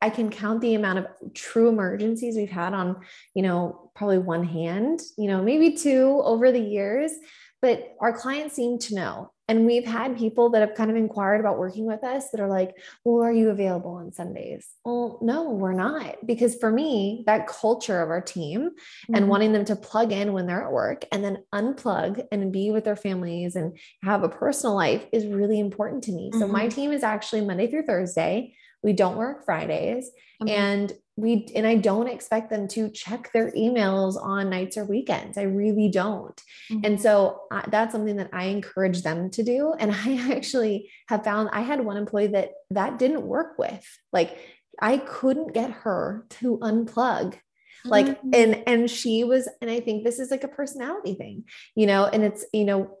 I 0.00 0.10
can 0.10 0.30
count 0.30 0.60
the 0.60 0.74
amount 0.74 1.00
of 1.00 1.06
true 1.34 1.68
emergencies 1.68 2.36
we've 2.36 2.50
had 2.50 2.74
on, 2.74 3.00
you 3.34 3.42
know, 3.42 3.90
probably 3.96 4.18
one 4.18 4.44
hand, 4.44 5.00
you 5.18 5.26
know, 5.26 5.42
maybe 5.42 5.72
two 5.72 6.20
over 6.22 6.52
the 6.52 6.60
years 6.60 7.10
but 7.62 7.96
our 8.00 8.12
clients 8.12 8.54
seem 8.54 8.78
to 8.78 8.94
know. 8.94 9.30
And 9.48 9.64
we've 9.64 9.84
had 9.84 10.18
people 10.18 10.50
that 10.50 10.60
have 10.60 10.74
kind 10.74 10.90
of 10.90 10.96
inquired 10.96 11.38
about 11.38 11.58
working 11.58 11.86
with 11.86 12.02
us 12.02 12.30
that 12.30 12.40
are 12.40 12.48
like, 12.48 12.74
well, 13.04 13.22
are 13.22 13.32
you 13.32 13.50
available 13.50 13.92
on 13.92 14.12
Sundays? 14.12 14.66
Well, 14.84 15.20
no, 15.22 15.50
we're 15.50 15.72
not. 15.72 16.16
Because 16.26 16.56
for 16.56 16.70
me, 16.70 17.22
that 17.26 17.46
culture 17.46 18.02
of 18.02 18.10
our 18.10 18.20
team 18.20 18.70
mm-hmm. 18.70 19.14
and 19.14 19.28
wanting 19.28 19.52
them 19.52 19.64
to 19.66 19.76
plug 19.76 20.10
in 20.10 20.32
when 20.32 20.46
they're 20.46 20.64
at 20.64 20.72
work 20.72 21.04
and 21.12 21.22
then 21.22 21.44
unplug 21.54 22.26
and 22.32 22.52
be 22.52 22.72
with 22.72 22.84
their 22.84 22.96
families 22.96 23.54
and 23.54 23.78
have 24.02 24.24
a 24.24 24.28
personal 24.28 24.74
life 24.74 25.06
is 25.12 25.26
really 25.26 25.60
important 25.60 26.02
to 26.04 26.12
me. 26.12 26.30
Mm-hmm. 26.30 26.40
So 26.40 26.48
my 26.48 26.62
mm-hmm. 26.62 26.74
team 26.74 26.92
is 26.92 27.04
actually 27.04 27.42
Monday 27.42 27.70
through 27.70 27.86
Thursday. 27.86 28.56
We 28.82 28.94
don't 28.94 29.16
work 29.16 29.44
Fridays. 29.44 30.10
Okay. 30.42 30.54
And 30.54 30.92
we 31.16 31.46
and 31.54 31.66
I 31.66 31.76
don't 31.76 32.08
expect 32.08 32.50
them 32.50 32.68
to 32.68 32.90
check 32.90 33.32
their 33.32 33.50
emails 33.52 34.22
on 34.22 34.50
nights 34.50 34.76
or 34.76 34.84
weekends. 34.84 35.38
I 35.38 35.42
really 35.42 35.88
don't. 35.88 36.40
Mm-hmm. 36.70 36.84
And 36.84 37.00
so 37.00 37.42
uh, 37.50 37.62
that's 37.68 37.92
something 37.92 38.16
that 38.16 38.30
I 38.32 38.44
encourage 38.44 39.02
them 39.02 39.30
to 39.30 39.42
do. 39.42 39.74
And 39.78 39.92
I 39.92 40.32
actually 40.36 40.90
have 41.08 41.24
found 41.24 41.50
I 41.52 41.62
had 41.62 41.84
one 41.84 41.96
employee 41.96 42.28
that 42.28 42.50
that 42.70 42.98
didn't 42.98 43.22
work 43.22 43.58
with. 43.58 43.84
Like 44.12 44.36
I 44.80 44.98
couldn't 44.98 45.54
get 45.54 45.70
her 45.70 46.26
to 46.40 46.58
unplug 46.58 47.36
like 47.88 48.06
mm-hmm. 48.06 48.30
and 48.34 48.62
and 48.66 48.90
she 48.90 49.24
was 49.24 49.48
and 49.60 49.70
i 49.70 49.80
think 49.80 50.04
this 50.04 50.18
is 50.18 50.30
like 50.30 50.44
a 50.44 50.48
personality 50.48 51.14
thing 51.14 51.44
you 51.74 51.86
know 51.86 52.04
and 52.04 52.24
it's 52.24 52.44
you 52.52 52.64
know 52.64 52.96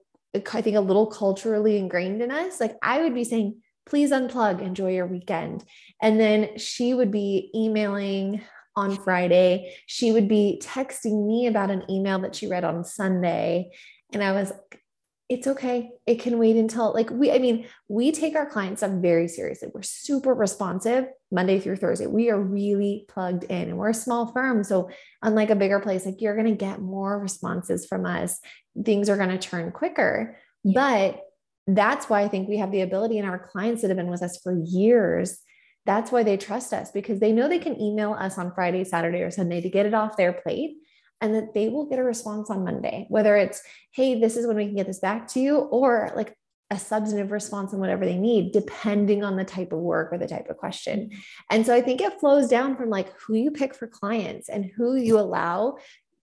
i 0.52 0.62
think 0.62 0.76
a 0.76 0.80
little 0.80 1.06
culturally 1.06 1.76
ingrained 1.76 2.22
in 2.22 2.30
us 2.30 2.60
like 2.60 2.76
i 2.82 3.00
would 3.00 3.14
be 3.14 3.24
saying 3.24 3.60
please 3.86 4.10
unplug, 4.10 4.60
enjoy 4.60 4.92
your 4.92 5.06
weekend. 5.06 5.64
And 6.02 6.20
then 6.20 6.58
she 6.58 6.92
would 6.92 7.10
be 7.10 7.50
emailing 7.54 8.42
on 8.74 8.96
Friday. 8.96 9.74
She 9.86 10.12
would 10.12 10.28
be 10.28 10.60
texting 10.62 11.26
me 11.26 11.46
about 11.46 11.70
an 11.70 11.84
email 11.90 12.18
that 12.20 12.34
she 12.34 12.46
read 12.46 12.64
on 12.64 12.84
Sunday. 12.84 13.70
And 14.12 14.22
I 14.22 14.32
was 14.32 14.50
like, 14.50 14.82
it's 15.28 15.48
okay. 15.48 15.90
It 16.06 16.20
can 16.20 16.38
wait 16.38 16.56
until 16.56 16.92
like 16.94 17.10
we, 17.10 17.32
I 17.32 17.38
mean, 17.38 17.66
we 17.88 18.12
take 18.12 18.36
our 18.36 18.46
clients 18.48 18.80
stuff 18.80 18.92
very 18.92 19.26
seriously. 19.26 19.68
We're 19.74 19.82
super 19.82 20.32
responsive 20.32 21.06
Monday 21.32 21.58
through 21.58 21.76
Thursday. 21.76 22.06
We 22.06 22.30
are 22.30 22.40
really 22.40 23.06
plugged 23.08 23.42
in 23.44 23.70
and 23.70 23.76
we're 23.78 23.88
a 23.88 23.94
small 23.94 24.30
firm. 24.32 24.62
So, 24.62 24.88
unlike 25.22 25.50
a 25.50 25.56
bigger 25.56 25.80
place, 25.80 26.06
like 26.06 26.20
you're 26.20 26.36
going 26.36 26.46
to 26.46 26.54
get 26.54 26.80
more 26.80 27.18
responses 27.18 27.86
from 27.86 28.06
us, 28.06 28.38
things 28.84 29.08
are 29.08 29.16
going 29.16 29.30
to 29.30 29.38
turn 29.38 29.72
quicker. 29.72 30.38
Yeah. 30.62 31.08
But 31.12 31.25
that's 31.66 32.08
why 32.08 32.22
I 32.22 32.28
think 32.28 32.48
we 32.48 32.58
have 32.58 32.70
the 32.70 32.82
ability 32.82 33.18
and 33.18 33.28
our 33.28 33.38
clients 33.38 33.82
that 33.82 33.88
have 33.88 33.96
been 33.96 34.10
with 34.10 34.22
us 34.22 34.38
for 34.40 34.56
years. 34.56 35.38
That's 35.84 36.10
why 36.12 36.22
they 36.22 36.36
trust 36.36 36.72
us 36.72 36.90
because 36.90 37.20
they 37.20 37.32
know 37.32 37.48
they 37.48 37.58
can 37.58 37.80
email 37.80 38.12
us 38.12 38.38
on 38.38 38.52
Friday, 38.54 38.84
Saturday, 38.84 39.22
or 39.22 39.30
Sunday 39.30 39.60
to 39.60 39.68
get 39.68 39.86
it 39.86 39.94
off 39.94 40.16
their 40.16 40.32
plate 40.32 40.76
and 41.20 41.34
that 41.34 41.54
they 41.54 41.68
will 41.68 41.86
get 41.86 41.98
a 41.98 42.04
response 42.04 42.50
on 42.50 42.64
Monday, 42.64 43.06
whether 43.08 43.36
it's, 43.36 43.62
hey, 43.92 44.20
this 44.20 44.36
is 44.36 44.46
when 44.46 44.56
we 44.56 44.66
can 44.66 44.76
get 44.76 44.86
this 44.86 44.98
back 44.98 45.26
to 45.28 45.40
you, 45.40 45.56
or 45.56 46.12
like 46.14 46.36
a 46.70 46.78
substantive 46.78 47.30
response 47.30 47.72
on 47.72 47.80
whatever 47.80 48.04
they 48.04 48.18
need, 48.18 48.52
depending 48.52 49.22
on 49.22 49.36
the 49.36 49.44
type 49.44 49.72
of 49.72 49.78
work 49.78 50.12
or 50.12 50.18
the 50.18 50.26
type 50.26 50.48
of 50.50 50.56
question. 50.56 51.10
And 51.50 51.64
so 51.64 51.74
I 51.74 51.80
think 51.80 52.00
it 52.00 52.18
flows 52.20 52.48
down 52.48 52.76
from 52.76 52.90
like 52.90 53.12
who 53.20 53.34
you 53.34 53.50
pick 53.50 53.74
for 53.74 53.86
clients 53.86 54.48
and 54.48 54.70
who 54.76 54.96
you 54.96 55.18
allow 55.18 55.76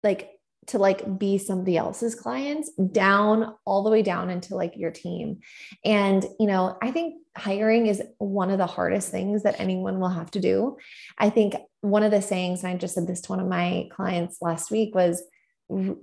like 0.03 0.29
to 0.67 0.77
like 0.77 1.19
be 1.19 1.37
somebody 1.37 1.77
else's 1.77 2.15
clients 2.15 2.71
down 2.91 3.55
all 3.65 3.83
the 3.83 3.89
way 3.89 4.01
down 4.01 4.29
into 4.29 4.55
like 4.55 4.77
your 4.77 4.91
team. 4.91 5.39
And, 5.83 6.25
you 6.39 6.47
know, 6.47 6.77
I 6.81 6.91
think 6.91 7.15
hiring 7.35 7.87
is 7.87 8.01
one 8.17 8.51
of 8.51 8.57
the 8.57 8.65
hardest 8.65 9.09
things 9.09 9.43
that 9.43 9.59
anyone 9.59 9.99
will 9.99 10.09
have 10.09 10.31
to 10.31 10.39
do. 10.39 10.77
I 11.17 11.29
think 11.29 11.55
one 11.81 12.03
of 12.03 12.11
the 12.11 12.21
sayings, 12.21 12.63
and 12.63 12.73
I 12.73 12.77
just 12.77 12.95
said 12.95 13.07
this 13.07 13.21
to 13.21 13.31
one 13.31 13.39
of 13.39 13.47
my 13.47 13.87
clients 13.91 14.37
last 14.41 14.71
week, 14.71 14.95
was 14.95 15.23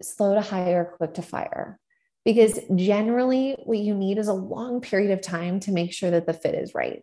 slow 0.02 0.34
to 0.34 0.40
hire, 0.40 0.94
quick 0.96 1.14
to 1.14 1.22
fire 1.22 1.78
because 2.24 2.58
generally 2.74 3.56
what 3.64 3.78
you 3.78 3.94
need 3.94 4.18
is 4.18 4.28
a 4.28 4.32
long 4.32 4.80
period 4.80 5.10
of 5.10 5.20
time 5.20 5.60
to 5.60 5.72
make 5.72 5.92
sure 5.92 6.10
that 6.10 6.26
the 6.26 6.34
fit 6.34 6.54
is 6.54 6.74
right 6.74 7.02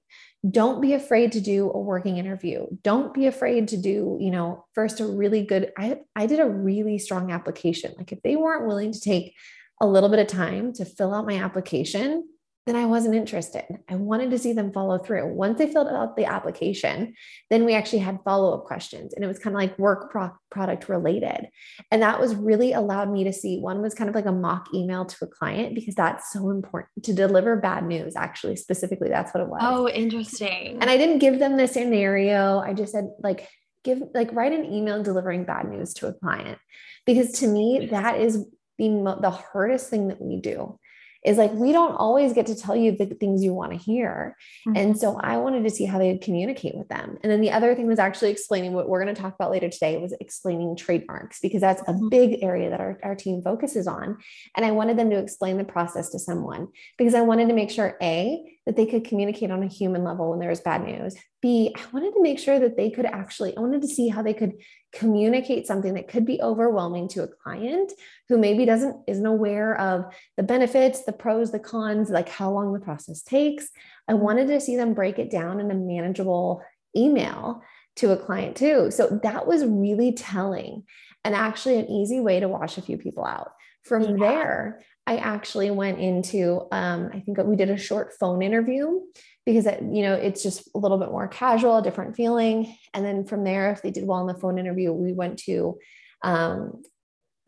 don't 0.50 0.82
be 0.82 0.94
afraid 0.94 1.32
to 1.34 1.42
do 1.42 1.72
a 1.72 1.80
working 1.80 2.18
interview. 2.18 2.68
Don't 2.84 3.14
be 3.14 3.26
afraid 3.26 3.70
to 3.70 3.78
do 3.78 4.18
you 4.20 4.32
know 4.32 4.66
first 4.74 5.00
a 5.00 5.06
really 5.06 5.44
good 5.44 5.72
i 5.78 6.00
i 6.16 6.26
did 6.26 6.40
a 6.40 6.50
really 6.50 7.00
strong 7.00 7.32
application. 7.32 7.94
Like 7.98 8.12
if 8.12 8.22
they 8.22 8.36
weren't 8.36 8.68
willing 8.68 8.92
to 8.92 9.00
take 9.00 9.36
a 9.82 9.88
little 9.88 10.10
bit 10.10 10.20
of 10.20 10.28
time 10.28 10.74
to 10.74 10.86
fill 10.86 11.14
out 11.14 11.28
my 11.28 11.36
application 11.36 12.28
then 12.68 12.76
I 12.76 12.86
wasn't 12.86 13.16
interested. 13.16 13.64
I 13.90 13.96
wanted 13.96 14.30
to 14.32 14.38
see 14.38 14.52
them 14.52 14.74
follow 14.74 14.98
through. 14.98 15.34
Once 15.34 15.58
they 15.58 15.72
filled 15.72 15.88
out 15.88 16.18
the 16.18 16.26
application, 16.26 17.16
then 17.50 17.64
we 17.64 17.74
actually 17.74 18.00
had 18.00 18.20
follow 18.26 18.54
up 18.54 18.66
questions 18.66 19.14
and 19.14 19.24
it 19.24 19.28
was 19.28 19.40
kind 19.40 19.56
of 19.56 19.62
like 19.62 19.80
work 19.80 20.12
pro- 20.12 20.36
product 20.52 20.90
related. 20.90 21.48
And 21.92 22.02
that 22.02 22.20
was 22.20 22.36
really 22.36 22.74
allowed 22.74 23.10
me 23.10 23.24
to 23.24 23.32
see 23.32 23.60
one 23.60 23.82
was 23.82 23.94
kind 23.94 24.10
of 24.10 24.16
like 24.16 24.26
a 24.26 24.34
mock 24.34 24.68
email 24.74 25.06
to 25.06 25.26
a 25.26 25.28
client 25.28 25.76
because 25.76 25.96
that's 25.96 26.34
so 26.34 26.50
important 26.50 27.06
to 27.06 27.14
deliver 27.14 27.56
bad 27.56 27.86
news. 27.86 28.18
Actually, 28.18 28.58
specifically, 28.58 29.08
that's 29.08 29.34
what 29.34 29.44
it 29.44 29.50
was. 29.50 29.62
Oh, 29.64 29.88
interesting. 29.88 30.78
And 30.82 30.90
I 30.90 30.98
didn't 30.98 31.20
give 31.20 31.40
them 31.40 31.56
the 31.56 31.68
scenario. 31.68 32.60
I 32.60 32.74
just 32.74 32.92
said, 32.92 33.10
like, 33.20 33.48
give 33.84 34.04
like 34.14 34.34
write 34.34 34.52
an 34.52 34.66
email 34.66 35.02
delivering 35.02 35.46
bad 35.46 35.70
news 35.70 35.94
to 35.94 36.08
a 36.08 36.14
client 36.14 36.58
because 37.06 37.32
to 37.40 37.48
me 37.48 37.88
that 37.92 38.20
is 38.20 38.46
the, 38.78 39.18
the 39.22 39.30
hardest 39.30 39.90
thing 39.90 40.10
that 40.10 40.22
we 40.22 40.36
do 40.36 40.78
is 41.26 41.38
like 41.38 41.52
we 41.54 41.72
don't 41.72 41.96
always 41.96 42.34
get 42.34 42.46
to 42.48 42.56
tell 42.56 42.76
you 42.76 42.96
the 42.96 43.06
things 43.06 43.44
you 43.44 43.54
want 43.54 43.72
to 43.72 43.78
hear. 43.78 44.36
Mm-hmm. 44.68 44.78
And 44.78 45.00
so 45.00 45.18
I 45.20 45.38
wanted 45.38 45.64
to 45.64 45.70
see 45.70 45.86
how 45.86 46.00
they 46.00 46.12
would 46.12 46.22
communicate 46.22 46.76
with 46.76 46.88
them. 46.88 47.18
And 47.24 47.32
then 47.32 47.42
the 47.42 47.52
other 47.52 47.76
thing 47.76 47.88
was 47.88 48.00
actually 48.00 48.32
explaining 48.32 48.74
what 48.74 48.90
we're 48.90 49.04
going 49.04 49.14
to 49.14 49.22
talk 49.22 49.36
about 49.36 49.52
later 49.52 49.70
today 49.70 49.98
was 49.98 50.14
explaining 50.20 50.76
trademarks 50.76 51.40
because 51.40 51.62
that's 51.62 51.82
a 51.82 51.94
mm-hmm. 51.94 52.10
big 52.10 52.44
area 52.44 52.70
that 52.70 52.80
our, 52.80 53.00
our 53.04 53.16
team 53.16 53.42
focuses 53.42 53.88
on. 53.88 54.18
And 54.56 54.66
I 54.66 54.72
wanted 54.72 54.98
them 54.98 55.10
to 55.10 55.18
explain 55.18 55.58
the 55.58 55.64
process 55.64 56.10
to 56.12 56.20
someone 56.20 56.68
because 56.98 57.14
I 57.14 57.22
wanted 57.22 57.48
to 57.48 57.54
make 57.54 57.72
sure 57.72 57.98
A, 58.02 58.54
that 58.68 58.76
they 58.76 58.86
could 58.86 59.06
communicate 59.06 59.50
on 59.50 59.64
a 59.64 59.68
human 59.68 60.04
level 60.04 60.30
when 60.30 60.40
there 60.40 60.50
was 60.50 60.60
bad 60.60 60.84
news. 60.84 61.16
B, 61.42 61.74
I 61.76 61.82
wanted 61.94 62.14
to 62.14 62.22
make 62.22 62.38
sure 62.38 62.60
that 62.60 62.76
they 62.76 62.90
could 62.90 63.06
actually, 63.06 63.56
I 63.56 63.62
wanted 63.62 63.82
to 63.82 63.88
see 63.88 64.10
how 64.10 64.22
they 64.22 64.34
could 64.34 64.54
communicate 64.94 65.68
something 65.68 65.94
that 65.96 66.08
could 66.08 66.26
be 66.26 66.42
overwhelming 66.42 67.08
to 67.10 67.24
a 67.24 67.28
client 67.28 67.92
who 68.30 68.38
maybe 68.38 68.66
doesn't, 68.66 68.98
isn't 69.08 69.26
aware 69.26 69.80
of 69.80 70.06
the 70.38 70.44
benefits, 70.44 71.04
the 71.04 71.12
pros, 71.12 71.52
the 71.52 71.60
cons, 71.60 72.10
like 72.10 72.30
how 72.30 72.52
long 72.52 72.74
the 72.74 72.80
process 72.80 73.22
takes. 73.22 73.70
I 74.08 74.14
mm-hmm. 74.14 74.24
wanted 74.24 74.48
to 74.48 74.62
see 74.62 74.76
them 74.76 74.94
break 74.94 75.20
it 75.20 75.30
down 75.30 75.60
in 75.60 75.70
a 75.72 75.76
manageable 75.76 76.64
email 76.96 77.62
to 77.98 78.12
a 78.12 78.18
client 78.18 78.56
too. 78.56 78.92
So 78.92 79.20
that 79.24 79.46
was 79.46 79.66
really 79.66 80.14
telling 80.14 80.84
and 81.24 81.36
actually 81.36 81.80
an 81.80 81.90
easy 81.90 82.20
way 82.20 82.40
to 82.40 82.48
wash 82.48 82.78
a 82.78 82.82
few 82.82 82.98
people 82.98 83.26
out. 83.26 83.52
From 83.84 84.04
yeah. 84.04 84.16
there, 84.18 84.82
I 85.08 85.18
actually 85.18 85.72
went 85.72 86.00
into, 86.00 86.68
um, 86.72 87.10
I 87.14 87.22
think 87.22 87.38
we 87.38 87.56
did 87.56 87.70
a 87.70 87.78
short 87.78 88.14
phone 88.20 88.42
interview 88.42 89.00
because 89.46 89.66
it, 89.66 89.82
you 89.82 90.04
know 90.04 90.14
it's 90.14 90.44
just 90.44 90.70
a 90.76 90.78
little 90.78 90.98
bit 90.98 91.10
more 91.10 91.30
casual, 91.30 91.78
a 91.78 91.82
different 91.82 92.18
feeling. 92.18 92.78
And 92.94 93.06
then 93.06 93.26
from 93.26 93.46
there, 93.46 93.72
if 93.72 93.82
they 93.82 93.92
did 93.92 94.06
well 94.06 94.20
in 94.20 94.28
the 94.28 94.40
phone 94.40 94.60
interview, 94.60 94.92
we 94.92 95.14
went 95.14 95.40
to, 95.46 95.78
um, 96.24 96.84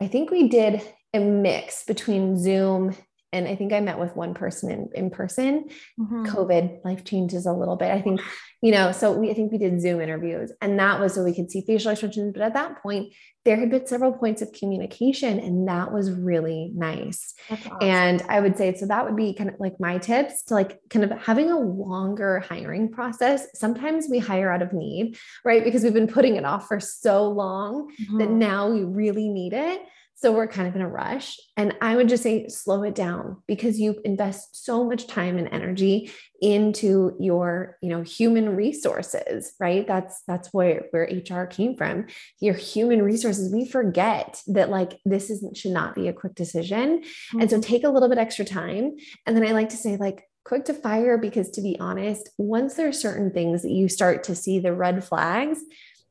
I 0.00 0.08
think 0.08 0.30
we 0.30 0.48
did 0.48 0.82
a 1.12 1.20
mix 1.20 1.84
between 1.84 2.38
Zoom 2.38 2.96
and 3.32 3.46
I 3.46 3.54
think 3.54 3.72
I 3.72 3.80
met 3.80 3.98
with 3.98 4.16
one 4.16 4.34
person 4.34 4.70
in, 4.70 4.88
in 4.94 5.10
person. 5.10 5.68
Mm-hmm. 5.98 6.26
COVID 6.26 6.84
life 6.84 7.04
changes 7.04 7.46
a 7.46 7.52
little 7.52 7.76
bit. 7.76 7.90
I 7.90 8.02
think, 8.02 8.20
you 8.60 8.72
know, 8.72 8.92
so 8.92 9.12
we 9.12 9.30
I 9.30 9.34
think 9.34 9.52
we 9.52 9.58
did 9.58 9.80
Zoom 9.80 10.00
interviews 10.00 10.52
and 10.60 10.78
that 10.78 11.00
was 11.00 11.14
so 11.14 11.22
we 11.22 11.34
could 11.34 11.50
see 11.50 11.62
facial 11.66 11.92
expressions. 11.92 12.32
But 12.32 12.42
at 12.42 12.54
that 12.54 12.82
point, 12.82 13.12
there 13.44 13.56
had 13.56 13.70
been 13.70 13.86
several 13.86 14.12
points 14.12 14.42
of 14.42 14.52
communication, 14.52 15.38
and 15.38 15.66
that 15.66 15.92
was 15.92 16.12
really 16.12 16.72
nice. 16.74 17.32
Awesome. 17.48 17.78
And 17.80 18.22
I 18.28 18.40
would 18.40 18.58
say 18.58 18.74
so 18.74 18.86
that 18.86 19.04
would 19.04 19.16
be 19.16 19.32
kind 19.32 19.48
of 19.48 19.56
like 19.58 19.80
my 19.80 19.96
tips 19.98 20.42
to 20.44 20.54
like 20.54 20.78
kind 20.90 21.04
of 21.04 21.18
having 21.18 21.50
a 21.50 21.58
longer 21.58 22.40
hiring 22.40 22.90
process. 22.90 23.46
Sometimes 23.54 24.08
we 24.10 24.18
hire 24.18 24.52
out 24.52 24.60
of 24.60 24.74
need, 24.74 25.16
right? 25.42 25.64
Because 25.64 25.82
we've 25.82 25.94
been 25.94 26.06
putting 26.06 26.36
it 26.36 26.44
off 26.44 26.68
for 26.68 26.80
so 26.80 27.28
long 27.28 27.90
mm-hmm. 27.98 28.18
that 28.18 28.30
now 28.30 28.68
we 28.68 28.84
really 28.84 29.28
need 29.28 29.54
it. 29.54 29.80
So 30.20 30.32
we're 30.32 30.48
kind 30.48 30.68
of 30.68 30.76
in 30.76 30.82
a 30.82 30.88
rush. 30.88 31.38
And 31.56 31.74
I 31.80 31.96
would 31.96 32.10
just 32.10 32.22
say 32.22 32.46
slow 32.48 32.82
it 32.82 32.94
down 32.94 33.42
because 33.48 33.80
you 33.80 34.00
invest 34.04 34.64
so 34.64 34.84
much 34.84 35.06
time 35.06 35.38
and 35.38 35.48
energy 35.50 36.12
into 36.42 37.16
your, 37.18 37.78
you 37.80 37.88
know, 37.88 38.02
human 38.02 38.54
resources, 38.54 39.54
right? 39.58 39.86
That's 39.86 40.22
that's 40.28 40.52
where 40.52 40.84
where 40.90 41.04
HR 41.04 41.46
came 41.46 41.74
from. 41.74 42.06
Your 42.38 42.52
human 42.52 43.02
resources. 43.02 43.50
We 43.50 43.64
forget 43.64 44.42
that 44.48 44.68
like 44.68 45.00
this 45.06 45.30
is 45.30 45.42
should 45.56 45.72
not 45.72 45.94
be 45.94 46.06
a 46.06 46.12
quick 46.12 46.34
decision. 46.34 47.00
Mm-hmm. 47.00 47.40
And 47.40 47.48
so 47.48 47.56
mm-hmm. 47.56 47.70
take 47.72 47.84
a 47.84 47.90
little 47.90 48.10
bit 48.10 48.18
extra 48.18 48.44
time. 48.44 48.96
And 49.26 49.34
then 49.34 49.46
I 49.46 49.52
like 49.52 49.70
to 49.70 49.78
say 49.78 49.96
like 49.96 50.24
quick 50.44 50.66
to 50.66 50.74
fire 50.74 51.16
because 51.16 51.48
to 51.52 51.62
be 51.62 51.80
honest, 51.80 52.28
once 52.36 52.74
there 52.74 52.88
are 52.88 52.92
certain 52.92 53.30
things 53.30 53.62
that 53.62 53.70
you 53.70 53.88
start 53.88 54.24
to 54.24 54.34
see 54.34 54.58
the 54.58 54.74
red 54.74 55.02
flags, 55.02 55.60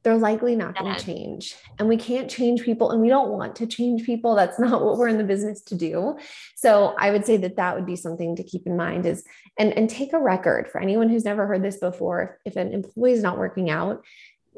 they're 0.04 0.18
likely 0.18 0.56
not 0.56 0.78
going 0.78 0.96
to 0.96 1.04
change. 1.04 1.56
And 1.78 1.90
we 1.90 1.98
can't 1.98 2.30
change 2.30 2.64
people 2.64 2.92
and 2.92 3.02
we 3.02 3.10
don't 3.10 3.32
want 3.32 3.58
to 3.58 3.68
change 3.68 4.06
people. 4.06 4.36
That's 4.36 4.60
not 4.60 4.84
what 4.84 4.98
we're 4.98 5.10
in 5.10 5.18
the 5.18 5.24
business 5.24 5.62
to 5.64 5.76
do. 5.76 6.18
So 6.56 6.96
I 6.98 7.12
would 7.12 7.26
say 7.26 7.38
that 7.38 7.58
that 7.58 7.76
would 7.76 7.86
be 7.86 7.96
something 7.96 8.36
to 8.36 8.44
keep 8.44 8.66
in 8.66 8.78
mind 8.78 9.06
is 9.06 9.24
and 9.58 9.78
and 9.78 9.90
take 9.90 10.14
a 10.14 10.20
record 10.20 10.70
for 10.70 10.82
anyone 10.82 11.10
who's 11.10 11.26
never 11.26 11.46
heard 11.46 11.64
this 11.64 11.78
before. 11.78 12.40
If 12.46 12.56
an 12.56 12.74
employee 12.74 13.12
is 13.12 13.24
not 13.24 13.38
working 13.38 13.70
out, 13.70 14.06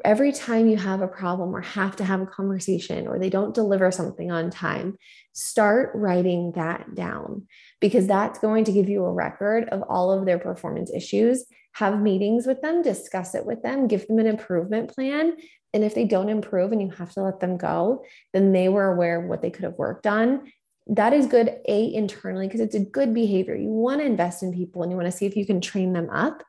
every 0.04 0.32
time 0.32 0.68
you 0.68 0.76
have 0.76 1.00
a 1.00 1.08
problem 1.08 1.54
or 1.54 1.60
have 1.60 1.96
to 1.96 2.04
have 2.04 2.20
a 2.20 2.26
conversation 2.26 3.06
or 3.06 3.18
they 3.18 3.30
don't 3.30 3.54
deliver 3.54 3.90
something 3.90 4.30
on 4.30 4.50
time, 4.50 4.96
start 5.32 5.90
writing 5.94 6.52
that 6.52 6.94
down 6.94 7.46
because 7.80 8.06
that's 8.06 8.38
going 8.38 8.64
to 8.64 8.72
give 8.72 8.88
you 8.88 9.04
a 9.04 9.12
record 9.12 9.68
of 9.70 9.82
all 9.82 10.12
of 10.12 10.24
their 10.24 10.38
performance 10.38 10.90
issues 10.92 11.44
have 11.72 12.00
meetings 12.00 12.46
with 12.46 12.60
them, 12.60 12.82
discuss 12.82 13.34
it 13.34 13.46
with 13.46 13.62
them, 13.62 13.88
give 13.88 14.06
them 14.06 14.18
an 14.18 14.26
improvement 14.26 14.94
plan. 14.94 15.36
And 15.74 15.84
if 15.84 15.94
they 15.94 16.04
don't 16.04 16.28
improve 16.28 16.72
and 16.72 16.82
you 16.82 16.90
have 16.90 17.12
to 17.14 17.22
let 17.22 17.40
them 17.40 17.56
go, 17.56 18.04
then 18.32 18.52
they 18.52 18.68
were 18.68 18.92
aware 18.92 19.22
of 19.22 19.28
what 19.28 19.40
they 19.40 19.50
could 19.50 19.64
have 19.64 19.78
worked 19.78 20.06
on. 20.06 20.52
That 20.88 21.12
is 21.12 21.26
good, 21.26 21.56
A, 21.68 21.94
internally, 21.94 22.46
because 22.46 22.60
it's 22.60 22.74
a 22.74 22.80
good 22.80 23.14
behavior. 23.14 23.54
You 23.54 23.68
want 23.68 24.00
to 24.00 24.06
invest 24.06 24.42
in 24.42 24.52
people 24.52 24.82
and 24.82 24.90
you 24.90 24.96
want 24.96 25.10
to 25.10 25.16
see 25.16 25.26
if 25.26 25.36
you 25.36 25.46
can 25.46 25.60
train 25.60 25.92
them 25.92 26.10
up. 26.10 26.42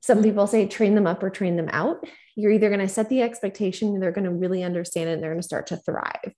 Some 0.00 0.22
people 0.22 0.46
say 0.46 0.66
train 0.66 0.94
them 0.94 1.06
up 1.06 1.22
or 1.22 1.30
train 1.30 1.56
them 1.56 1.68
out. 1.72 2.04
You're 2.36 2.52
either 2.52 2.68
going 2.68 2.80
to 2.80 2.88
set 2.88 3.08
the 3.08 3.22
expectation 3.22 3.98
they're 3.98 4.12
going 4.12 4.24
to 4.24 4.30
really 4.30 4.62
understand 4.62 5.08
it 5.08 5.14
and 5.14 5.22
they're 5.22 5.32
going 5.32 5.40
to 5.40 5.46
start 5.46 5.66
to 5.68 5.76
thrive, 5.76 6.32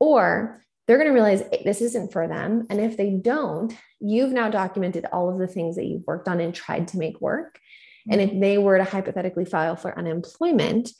or 0.00 0.62
they're 0.86 0.96
going 0.96 1.08
to 1.08 1.14
realize 1.14 1.42
this 1.64 1.82
isn't 1.82 2.12
for 2.12 2.26
them. 2.26 2.66
And 2.70 2.80
if 2.80 2.96
they 2.96 3.10
don't, 3.10 3.76
you've 4.00 4.32
now 4.32 4.48
documented 4.48 5.06
all 5.12 5.30
of 5.30 5.38
the 5.38 5.46
things 5.46 5.76
that 5.76 5.84
you've 5.84 6.06
worked 6.06 6.26
on 6.26 6.40
and 6.40 6.54
tried 6.54 6.88
to 6.88 6.98
make 6.98 7.20
work. 7.20 7.58
And 8.10 8.20
if 8.20 8.38
they 8.38 8.58
were 8.58 8.78
to 8.78 8.84
hypothetically 8.84 9.44
file 9.44 9.76
for 9.76 9.96
unemployment, 9.96 10.90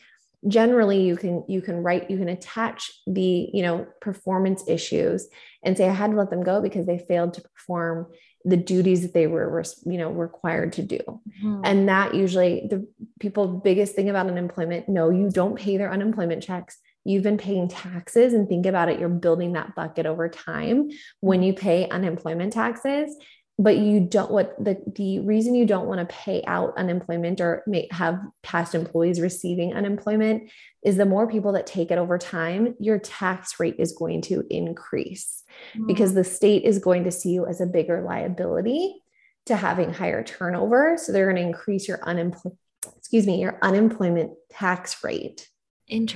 generally 0.49 1.03
you 1.03 1.17
can 1.17 1.45
you 1.47 1.63
can 1.63 1.83
write 1.83 2.11
you 2.11 2.19
can 2.19 2.29
attach 2.29 2.91
the 3.07 3.49
you 3.53 3.63
know 3.63 3.87
performance 4.01 4.65
issues 4.67 5.29
and 5.63 5.77
say 5.77 5.89
i 5.89 5.93
had 5.93 6.11
to 6.11 6.17
let 6.17 6.31
them 6.31 6.43
go 6.43 6.61
because 6.61 6.85
they 6.85 6.99
failed 6.99 7.33
to 7.33 7.41
perform 7.43 8.09
the 8.45 8.57
duties 8.57 9.03
that 9.03 9.15
they 9.15 9.27
were 9.27 9.65
you 9.85 9.99
know 9.99 10.11
required 10.11 10.73
to 10.75 10.83
do. 10.83 10.99
Mm-hmm. 10.99 11.61
and 11.65 11.89
that 11.89 12.15
usually 12.15 12.67
the 12.69 12.87
people 13.21 13.47
biggest 13.47 13.95
thing 13.95 14.11
about 14.11 14.27
unemployment 14.27 14.89
no 14.89 15.11
you 15.11 15.31
don't 15.31 15.57
pay 15.57 15.77
their 15.77 15.93
unemployment 15.93 16.43
checks. 16.43 16.79
You've 17.05 17.25
been 17.25 17.39
paying 17.39 17.67
taxes 17.67 18.33
and 18.33 18.49
think 18.49 18.65
about 18.65 18.89
it 18.89 19.01
you're 19.01 19.09
building 19.09 19.55
that 19.55 19.75
bucket 19.75 20.07
over 20.07 20.29
time. 20.29 20.91
When 21.19 21.43
you 21.43 21.53
pay 21.53 21.89
unemployment 21.89 22.53
taxes 22.53 23.17
but 23.59 23.77
you 23.77 24.01
don't 24.01 24.31
what 24.31 24.57
the 24.63 24.83
the 24.95 25.21
reason 25.21 25.55
you 25.55 25.67
don't 25.67 25.87
want 25.87 26.01
to 26.01 26.15
pay 26.15 26.43
out 26.47 26.73
unemployment 26.77 27.41
or 27.41 27.63
may 27.67 27.87
have 27.91 28.19
past 28.43 28.75
employees 28.75 29.21
receiving 29.21 29.75
unemployment 29.75 30.51
is 30.83 30.97
the 30.97 31.05
more 31.05 31.29
people 31.29 31.53
that 31.53 31.67
take 31.67 31.91
it 31.91 31.99
over 31.99 32.19
time 32.19 32.75
your 32.81 32.99
tax 32.99 33.61
rate 33.61 33.77
is 33.79 33.93
going 33.93 34.23
to 34.23 34.43
increase 34.51 35.43
mm-hmm. 35.75 35.87
because 35.87 36.15
the 36.15 36.25
state 36.25 36.65
is 36.65 36.79
going 36.79 37.05
to 37.05 37.11
see 37.11 37.31
you 37.31 37.47
as 37.47 37.61
a 37.61 37.67
bigger 37.67 38.03
liability 38.03 39.03
to 39.45 39.57
having 39.57 39.93
higher 39.93 40.23
turnover 40.25 40.97
so 40.97 41.13
they're 41.13 41.31
going 41.31 41.37
to 41.37 41.43
increase 41.43 41.87
your 41.87 42.01
unemployment 42.05 42.59
excuse 42.97 43.27
me 43.27 43.41
your 43.41 43.59
unemployment 43.63 44.33
tax 44.51 45.05
rate 45.05 45.49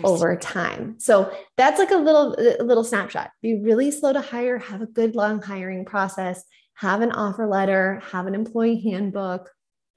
over 0.04 0.36
time. 0.36 0.98
So 0.98 1.30
that's 1.56 1.78
like 1.78 1.90
a 1.90 1.96
little 1.96 2.34
a 2.38 2.64
little 2.64 2.84
snapshot. 2.84 3.30
Be 3.42 3.60
really 3.60 3.90
slow 3.90 4.12
to 4.12 4.20
hire, 4.20 4.58
have 4.58 4.80
a 4.80 4.86
good 4.86 5.14
long 5.14 5.42
hiring 5.42 5.84
process, 5.84 6.42
have 6.76 7.00
an 7.00 7.12
offer 7.12 7.46
letter, 7.46 8.02
have 8.10 8.26
an 8.26 8.34
employee 8.34 8.80
handbook. 8.80 9.50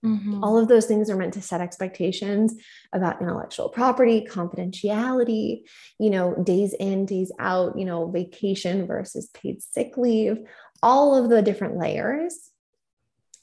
Mm-hmm. 0.04 0.44
All 0.44 0.58
of 0.58 0.70
those 0.70 0.86
things 0.86 1.10
are 1.10 1.18
meant 1.18 1.34
to 1.34 1.42
set 1.42 1.60
expectations 1.60 2.56
about 2.94 3.22
intellectual 3.22 3.68
property, 3.68 4.26
confidentiality, 4.30 5.63
you 6.00 6.10
know, 6.10 6.36
days 6.42 6.74
in, 6.74 7.06
days 7.06 7.34
out, 7.38 7.78
you 7.78 7.84
know, 7.84 8.10
vacation 8.10 8.88
versus 8.88 9.30
paid 9.34 9.62
sick 9.62 9.98
leave, 9.98 10.38
all 10.82 11.22
of 11.22 11.30
the 11.30 11.42
different 11.42 11.78
layers. 11.78 12.50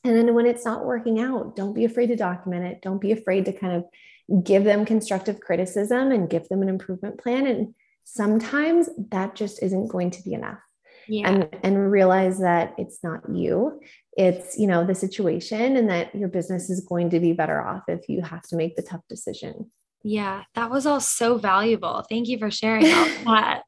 And 0.02 0.16
then 0.16 0.34
when 0.34 0.46
it's 0.46 0.64
not 0.64 0.86
working 0.86 1.20
out, 1.20 1.56
don't 1.56 1.74
be 1.74 1.84
afraid 1.84 2.06
to 2.06 2.16
document 2.16 2.64
it. 2.64 2.80
Don't 2.80 3.00
be 3.00 3.12
afraid 3.12 3.44
to 3.46 3.52
kind 3.52 3.74
of 3.74 4.44
give 4.44 4.64
them 4.64 4.86
constructive 4.86 5.40
criticism 5.40 6.10
and 6.10 6.30
give 6.30 6.48
them 6.48 6.62
an 6.62 6.68
improvement 6.70 7.18
plan. 7.18 7.46
And 7.46 7.74
sometimes 8.04 8.88
that 9.10 9.34
just 9.34 9.62
isn't 9.62 9.88
going 9.88 10.12
to 10.12 10.22
be 10.22 10.32
enough 10.32 10.60
yeah. 11.08 11.28
and 11.28 11.48
and 11.62 11.90
realize 11.90 12.38
that 12.38 12.74
it's 12.78 12.98
not 13.02 13.20
you 13.32 13.80
it's 14.16 14.58
you 14.58 14.66
know 14.66 14.84
the 14.84 14.94
situation 14.94 15.76
and 15.76 15.88
that 15.88 16.14
your 16.14 16.28
business 16.28 16.70
is 16.70 16.80
going 16.80 17.10
to 17.10 17.20
be 17.20 17.32
better 17.32 17.60
off 17.60 17.82
if 17.88 18.08
you 18.08 18.22
have 18.22 18.42
to 18.42 18.56
make 18.56 18.76
the 18.76 18.82
tough 18.82 19.02
decision 19.08 19.70
yeah 20.02 20.42
that 20.54 20.70
was 20.70 20.86
all 20.86 21.00
so 21.00 21.38
valuable 21.38 22.04
thank 22.08 22.28
you 22.28 22.38
for 22.38 22.50
sharing 22.50 22.86
all 22.92 23.08
that 23.24 23.62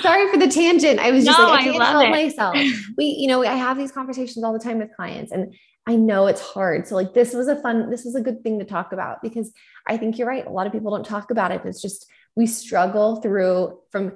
Sorry 0.00 0.30
for 0.30 0.38
the 0.38 0.48
tangent. 0.48 1.00
I 1.00 1.10
was 1.10 1.24
just 1.24 1.38
no, 1.38 1.48
like, 1.48 1.60
I 1.60 1.64
can't 1.64 1.82
I 1.82 1.90
help 1.90 2.04
it. 2.04 2.10
myself. 2.10 2.56
We, 2.96 3.06
you 3.06 3.28
know, 3.28 3.42
I 3.44 3.54
have 3.54 3.76
these 3.76 3.92
conversations 3.92 4.44
all 4.44 4.52
the 4.52 4.58
time 4.58 4.78
with 4.78 4.94
clients 4.94 5.32
and 5.32 5.54
I 5.86 5.96
know 5.96 6.26
it's 6.26 6.40
hard. 6.40 6.86
So 6.86 6.94
like 6.94 7.14
this 7.14 7.34
was 7.34 7.48
a 7.48 7.56
fun, 7.56 7.90
this 7.90 8.04
was 8.04 8.14
a 8.14 8.20
good 8.20 8.42
thing 8.42 8.58
to 8.58 8.64
talk 8.64 8.92
about 8.92 9.22
because 9.22 9.52
I 9.88 9.96
think 9.96 10.18
you're 10.18 10.28
right. 10.28 10.46
A 10.46 10.50
lot 10.50 10.66
of 10.66 10.72
people 10.72 10.90
don't 10.90 11.06
talk 11.06 11.30
about 11.30 11.50
it. 11.50 11.62
It's 11.64 11.82
just 11.82 12.06
we 12.36 12.46
struggle 12.46 13.16
through 13.16 13.78
from 13.90 14.12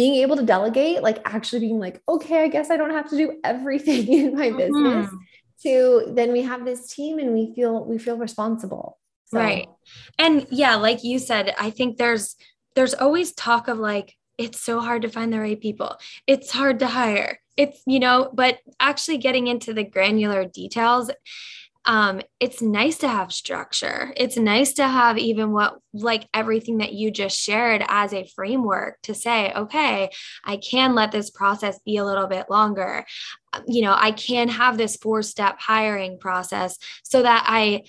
being 0.00 0.14
able 0.14 0.34
to 0.34 0.42
delegate, 0.42 1.02
like 1.02 1.18
actually 1.26 1.60
being 1.60 1.78
like, 1.78 2.00
okay, 2.08 2.42
I 2.42 2.48
guess 2.48 2.70
I 2.70 2.78
don't 2.78 2.88
have 2.88 3.10
to 3.10 3.18
do 3.18 3.38
everything 3.44 4.10
in 4.20 4.34
my 4.34 4.48
mm-hmm. 4.48 4.56
business. 4.56 5.10
To 5.62 6.12
then 6.16 6.32
we 6.32 6.40
have 6.40 6.64
this 6.64 6.90
team 6.90 7.18
and 7.18 7.34
we 7.34 7.52
feel 7.54 7.84
we 7.84 7.98
feel 7.98 8.16
responsible. 8.16 8.96
So. 9.26 9.38
Right. 9.38 9.68
And 10.18 10.46
yeah, 10.50 10.76
like 10.76 11.04
you 11.04 11.18
said, 11.18 11.54
I 11.60 11.68
think 11.68 11.98
there's 11.98 12.34
there's 12.74 12.94
always 12.94 13.32
talk 13.32 13.68
of 13.68 13.76
like 13.78 14.16
it's 14.38 14.58
so 14.58 14.80
hard 14.80 15.02
to 15.02 15.10
find 15.10 15.30
the 15.30 15.38
right 15.38 15.60
people. 15.60 15.98
It's 16.26 16.50
hard 16.50 16.78
to 16.78 16.86
hire. 16.86 17.38
It's, 17.58 17.82
you 17.86 18.00
know, 18.00 18.30
but 18.32 18.60
actually 18.80 19.18
getting 19.18 19.48
into 19.48 19.74
the 19.74 19.84
granular 19.84 20.46
details 20.46 21.10
um, 21.86 22.20
it's 22.38 22.60
nice 22.60 22.98
to 22.98 23.08
have 23.08 23.32
structure. 23.32 24.12
It's 24.16 24.36
nice 24.36 24.74
to 24.74 24.86
have 24.86 25.16
even 25.16 25.52
what, 25.52 25.78
like 25.94 26.28
everything 26.34 26.78
that 26.78 26.92
you 26.92 27.10
just 27.10 27.38
shared 27.38 27.82
as 27.88 28.12
a 28.12 28.26
framework 28.26 29.00
to 29.04 29.14
say, 29.14 29.52
okay, 29.52 30.10
I 30.44 30.58
can 30.58 30.94
let 30.94 31.10
this 31.10 31.30
process 31.30 31.78
be 31.84 31.96
a 31.96 32.04
little 32.04 32.26
bit 32.26 32.50
longer. 32.50 33.06
You 33.66 33.82
know, 33.82 33.94
I 33.96 34.12
can 34.12 34.48
have 34.48 34.76
this 34.76 34.96
four 34.96 35.22
step 35.22 35.56
hiring 35.58 36.18
process 36.18 36.76
so 37.02 37.22
that 37.22 37.44
I 37.46 37.82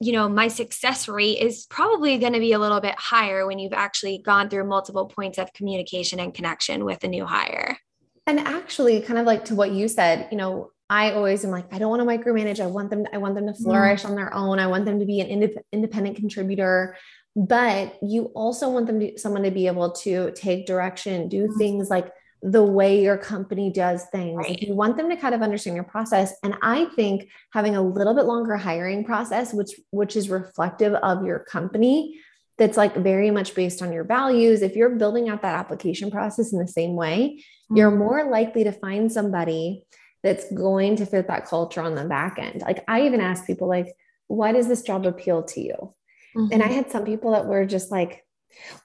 you 0.00 0.10
know, 0.10 0.28
my 0.28 0.48
success 0.48 1.06
rate 1.06 1.38
is 1.38 1.64
probably 1.70 2.18
going 2.18 2.32
to 2.32 2.40
be 2.40 2.52
a 2.52 2.58
little 2.58 2.80
bit 2.80 2.96
higher 2.98 3.46
when 3.46 3.60
you've 3.60 3.72
actually 3.72 4.18
gone 4.18 4.50
through 4.50 4.66
multiple 4.66 5.06
points 5.06 5.38
of 5.38 5.52
communication 5.52 6.18
and 6.18 6.34
connection 6.34 6.84
with 6.84 7.04
a 7.04 7.08
new 7.08 7.24
hire. 7.24 7.78
And 8.26 8.40
actually, 8.40 9.00
kind 9.02 9.20
of 9.20 9.26
like 9.26 9.44
to 9.44 9.54
what 9.54 9.70
you 9.70 9.86
said, 9.86 10.26
you 10.32 10.36
know, 10.36 10.70
I 10.92 11.12
always 11.12 11.42
am 11.42 11.50
like, 11.50 11.72
I 11.72 11.78
don't 11.78 11.88
want 11.88 12.02
to 12.02 12.06
micromanage. 12.06 12.60
I 12.60 12.66
want 12.66 12.90
them, 12.90 13.06
I 13.14 13.16
want 13.16 13.34
them 13.34 13.46
to 13.46 13.52
mm-hmm. 13.52 13.64
flourish 13.64 14.02
mm. 14.02 14.10
on 14.10 14.14
their 14.14 14.32
own. 14.34 14.58
I 14.58 14.66
want 14.66 14.84
them 14.84 14.98
to 14.98 15.06
be 15.06 15.20
an 15.20 15.28
indep- 15.28 15.62
independent 15.72 16.16
contributor. 16.16 16.96
But 17.34 17.96
you 18.02 18.24
also 18.34 18.68
want 18.68 18.88
them 18.88 19.00
to 19.00 19.18
someone 19.18 19.42
to 19.44 19.50
be 19.50 19.66
able 19.66 19.92
to 20.04 20.32
take 20.32 20.66
direction, 20.66 21.30
do 21.30 21.48
mm. 21.48 21.56
things 21.56 21.88
like 21.88 22.12
the 22.42 22.62
way 22.62 23.02
your 23.02 23.16
company 23.16 23.70
does 23.70 24.04
things. 24.12 24.36
Right. 24.36 24.60
You 24.60 24.74
want 24.74 24.98
them 24.98 25.08
to 25.08 25.16
kind 25.16 25.34
of 25.34 25.40
understand 25.40 25.76
your 25.76 25.84
process. 25.84 26.34
And 26.42 26.56
I 26.60 26.84
think 26.94 27.30
having 27.54 27.74
a 27.74 27.80
little 27.80 28.12
bit 28.12 28.26
longer 28.26 28.56
hiring 28.58 29.02
process, 29.02 29.54
which 29.54 29.70
which 29.92 30.14
is 30.14 30.28
reflective 30.28 30.92
of 30.92 31.24
your 31.24 31.38
company, 31.38 32.20
that's 32.58 32.76
like 32.76 32.94
very 32.96 33.30
much 33.30 33.54
based 33.54 33.80
on 33.80 33.94
your 33.94 34.04
values. 34.04 34.60
If 34.60 34.76
you're 34.76 34.96
building 34.96 35.30
out 35.30 35.40
that 35.40 35.58
application 35.58 36.10
process 36.10 36.52
in 36.52 36.58
the 36.58 36.68
same 36.68 36.96
way, 36.96 37.16
mm-hmm. 37.38 37.76
you're 37.78 37.90
more 37.90 38.28
likely 38.30 38.64
to 38.64 38.72
find 38.72 39.10
somebody 39.10 39.84
that's 40.22 40.50
going 40.52 40.96
to 40.96 41.06
fit 41.06 41.26
that 41.28 41.46
culture 41.46 41.80
on 41.80 41.94
the 41.94 42.04
back 42.04 42.38
end. 42.38 42.62
Like 42.62 42.84
I 42.88 43.06
even 43.06 43.20
ask 43.20 43.46
people 43.46 43.68
like, 43.68 43.94
why 44.28 44.52
does 44.52 44.68
this 44.68 44.82
job 44.82 45.06
appeal 45.06 45.42
to 45.42 45.60
you? 45.60 45.94
Mm-hmm. 46.36 46.52
And 46.52 46.62
I 46.62 46.66
mm-hmm. 46.66 46.74
had 46.74 46.90
some 46.90 47.04
people 47.04 47.32
that 47.32 47.46
were 47.46 47.66
just 47.66 47.90
like, 47.90 48.24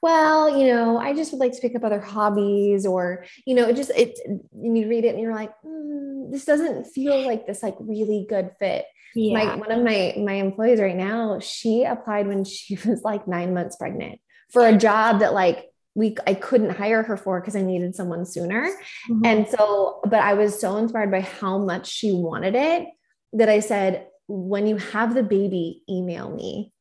well, 0.02 0.58
you 0.58 0.68
know, 0.68 0.98
I 0.98 1.14
just 1.14 1.32
would 1.32 1.40
like 1.40 1.54
to 1.54 1.62
pick 1.62 1.76
up 1.76 1.84
other 1.84 2.00
hobbies 2.00 2.86
or, 2.86 3.26
you 3.46 3.56
know, 3.56 3.68
it 3.68 3.76
just, 3.76 3.92
it, 3.92 4.18
and 4.26 4.78
you 4.78 4.88
read 4.88 5.06
it 5.06 5.10
and 5.10 5.20
you're 5.20 5.36
like, 5.36 5.52
mm, 5.66 6.32
this 6.32 6.46
doesn't 6.46 6.86
feel 6.86 7.26
like 7.26 7.46
this 7.46 7.64
like 7.64 7.76
really 7.80 8.26
good 8.30 8.52
fit. 8.60 8.86
Yeah. 9.16 9.34
My, 9.34 9.56
one 9.56 9.72
of 9.72 9.84
my, 9.84 10.16
my 10.18 10.34
employees 10.34 10.80
right 10.80 10.96
now, 10.96 11.40
she 11.40 11.84
applied 11.84 12.28
when 12.28 12.44
she 12.44 12.76
was 12.86 13.02
like 13.04 13.28
nine 13.28 13.54
months 13.54 13.76
pregnant 13.76 14.20
for 14.52 14.66
a 14.66 14.78
job 14.78 15.20
that 15.20 15.34
like 15.34 15.66
we 15.98 16.16
I 16.28 16.36
couldn't 16.36 16.70
hire 16.70 17.02
her 17.02 17.18
for 17.18 17.42
because 17.42 17.56
I 17.56 17.64
needed 17.64 17.96
someone 17.96 18.24
sooner. 18.24 18.70
Mm-hmm. 19.10 19.26
And 19.26 19.48
so, 19.50 20.00
but 20.04 20.20
I 20.20 20.36
was 20.36 20.62
so 20.62 20.78
inspired 20.78 21.10
by 21.10 21.22
how 21.22 21.58
much 21.58 21.90
she 21.90 22.14
wanted 22.14 22.54
it 22.56 22.88
that 23.34 23.50
I 23.50 23.60
said, 23.60 24.08
when 24.28 24.68
you 24.68 24.78
have 24.78 25.16
the 25.16 25.24
baby, 25.24 25.82
email 25.90 26.30
me 26.30 26.72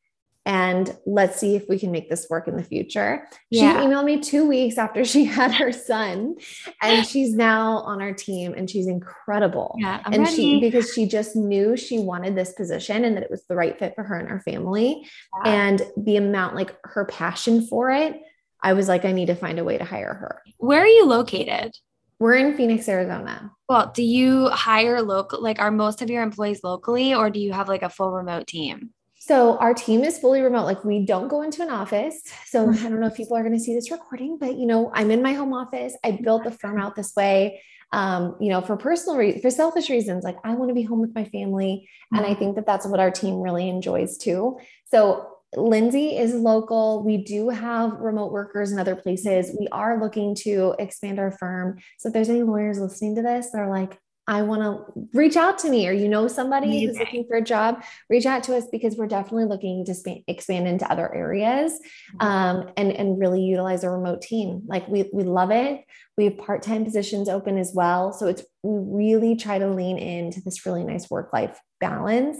and 0.44 0.94
let's 1.07 1.40
see 1.40 1.57
if 1.57 1.64
we 1.66 1.79
can 1.79 1.90
make 1.90 2.11
this 2.11 2.26
work 2.29 2.46
in 2.46 2.57
the 2.57 2.62
future. 2.62 3.26
Yeah. 3.50 3.81
She 3.81 3.87
emailed 3.87 4.05
me 4.05 4.20
two 4.20 4.46
weeks 4.46 4.76
after 4.76 5.02
she 5.05 5.24
had 5.38 5.52
her 5.55 5.72
son, 5.72 6.37
and 6.83 7.07
she's 7.07 7.35
now 7.35 7.79
on 7.79 8.02
our 8.02 8.12
team 8.12 8.52
and 8.55 8.68
she's 8.68 8.87
incredible. 8.87 9.76
Yeah, 9.79 10.02
I'm 10.05 10.12
and 10.12 10.22
ready. 10.24 10.37
she 10.37 10.61
because 10.61 10.92
she 10.92 11.07
just 11.07 11.37
knew 11.37 11.74
she 11.74 11.98
wanted 11.98 12.37
this 12.37 12.52
position 12.52 13.05
and 13.05 13.16
that 13.16 13.22
it 13.22 13.31
was 13.31 13.44
the 13.46 13.57
right 13.57 13.79
fit 13.79 13.94
for 13.94 14.05
her 14.05 14.18
and 14.18 14.29
her 14.29 14.40
family. 14.40 15.09
And 15.44 15.81
the 15.96 16.16
amount, 16.16 16.55
like 16.55 16.76
her 16.85 17.07
passion 17.07 17.66
for 17.66 17.90
it 17.90 18.20
I 18.66 18.72
was 18.72 18.88
like, 18.88 19.05
I 19.05 19.12
need 19.12 19.26
to 19.26 19.37
find 19.37 19.61
a 19.61 19.64
way 19.64 19.79
to 19.79 19.85
hire 19.85 20.12
her. 20.12 20.42
Where 20.59 20.83
are 20.83 20.88
you 20.88 21.07
located? 21.07 21.76
We're 22.18 22.35
in 22.35 22.57
Phoenix, 22.57 22.88
Arizona. 22.88 23.52
Well, 23.68 23.92
do 23.94 24.02
you 24.02 24.48
hire 24.48 25.00
local? 25.02 25.40
Like, 25.40 25.61
are 25.61 25.70
most 25.70 26.02
of 26.02 26.11
your 26.11 26.24
employees 26.24 26.64
locally, 26.64 27.14
or 27.14 27.31
do 27.31 27.38
you 27.38 27.52
have 27.52 27.68
like 27.68 27.83
a 27.83 27.88
full 27.88 28.11
remote 28.11 28.48
team? 28.48 28.90
So 29.20 29.57
our 29.59 29.72
team 29.72 30.02
is 30.02 30.18
fully 30.18 30.40
remote. 30.40 30.64
Like 30.64 30.85
we 30.85 31.07
don't 31.07 31.29
go 31.29 31.42
into 31.42 31.62
an 31.62 31.70
office. 31.70 32.20
So 32.46 32.68
I 32.68 32.88
don't 32.88 32.98
know 32.98 33.07
if 33.07 33.16
people 33.16 33.37
are 33.37 33.42
going 33.44 33.57
to 33.57 33.61
see 33.61 33.74
this 33.74 33.92
recording, 33.92 34.37
but 34.37 34.57
you 34.57 34.66
know, 34.66 34.90
I'm 34.92 35.12
in 35.12 35.22
my 35.22 35.35
home 35.35 35.52
office. 35.52 35.96
I 36.02 36.18
built 36.20 36.42
the 36.42 36.50
firm 36.50 36.81
out 36.81 36.96
this 36.96 37.14
way. 37.16 37.62
Um, 37.92 38.35
you 38.40 38.48
know, 38.48 38.61
for 38.62 38.76
personal 38.76 39.16
reasons, 39.16 39.42
for 39.42 39.50
selfish 39.50 39.90
reasons, 39.90 40.24
like 40.24 40.38
I 40.42 40.55
want 40.55 40.70
to 40.70 40.74
be 40.74 40.83
home 40.83 41.00
with 41.00 41.14
my 41.14 41.24
family, 41.24 41.88
and 42.11 42.26
I 42.26 42.31
mm-hmm. 42.31 42.38
think 42.40 42.57
that 42.57 42.66
that's 42.66 42.85
what 42.85 42.98
our 42.98 43.12
team 43.12 43.40
really 43.40 43.68
enjoys 43.68 44.18
too. 44.18 44.59
So 44.87 45.36
Lindsay 45.54 46.16
is 46.16 46.35
local. 46.35 47.02
We 47.04 47.18
do 47.18 47.48
have 47.50 47.92
remote 48.00 48.32
workers 48.32 48.72
in 48.72 48.78
other 48.78 48.96
places. 48.96 49.56
We 49.59 49.68
are 49.68 50.00
looking 50.00 50.35
to 50.42 50.74
expand 50.78 51.18
our 51.18 51.30
firm. 51.30 51.78
So 51.98 52.09
if 52.09 52.12
there's 52.12 52.28
any 52.28 52.42
lawyers 52.42 52.78
listening 52.78 53.16
to 53.16 53.22
this, 53.22 53.50
they're 53.52 53.70
like, 53.70 53.98
I 54.28 54.42
want 54.42 54.62
to 54.62 55.09
reach 55.14 55.37
out 55.37 55.56
to 55.61 55.70
me, 55.70 55.87
or 55.87 55.92
you 55.92 56.09
know 56.09 56.26
somebody 56.26 56.66
Amazing. 56.66 56.88
who's 56.88 56.98
looking 56.98 57.24
for 57.28 57.37
a 57.37 57.42
job, 57.42 57.85
reach 58.11 58.26
out 58.26 58.42
to 58.44 58.56
us 58.56 58.64
because 58.72 58.96
we're 58.96 59.06
definitely 59.06 59.44
looking 59.44 59.85
to 59.85 59.94
sp- 59.94 60.26
expand 60.26 60.66
into 60.66 60.90
other 60.90 61.14
areas 61.14 61.72
mm-hmm. 61.72 62.26
um, 62.26 62.70
and 62.76 62.90
and 62.90 63.20
really 63.20 63.40
utilize 63.40 63.85
a 63.85 63.90
remote 63.90 64.22
team. 64.22 64.62
Like 64.66 64.88
we 64.88 65.09
we 65.12 65.22
love 65.22 65.52
it. 65.52 65.85
We 66.18 66.24
have 66.24 66.38
part 66.38 66.62
time 66.62 66.85
positions 66.85 67.28
open 67.28 67.56
as 67.56 67.70
well, 67.72 68.12
so 68.12 68.26
it's 68.26 68.42
we 68.64 69.14
really 69.14 69.37
try 69.37 69.61
to 69.61 69.68
lean 69.68 69.96
into 69.96 70.40
this 70.40 70.66
really 70.66 70.82
nice 70.82 71.09
work 71.09 71.32
life 71.32 71.61
balance. 71.80 72.38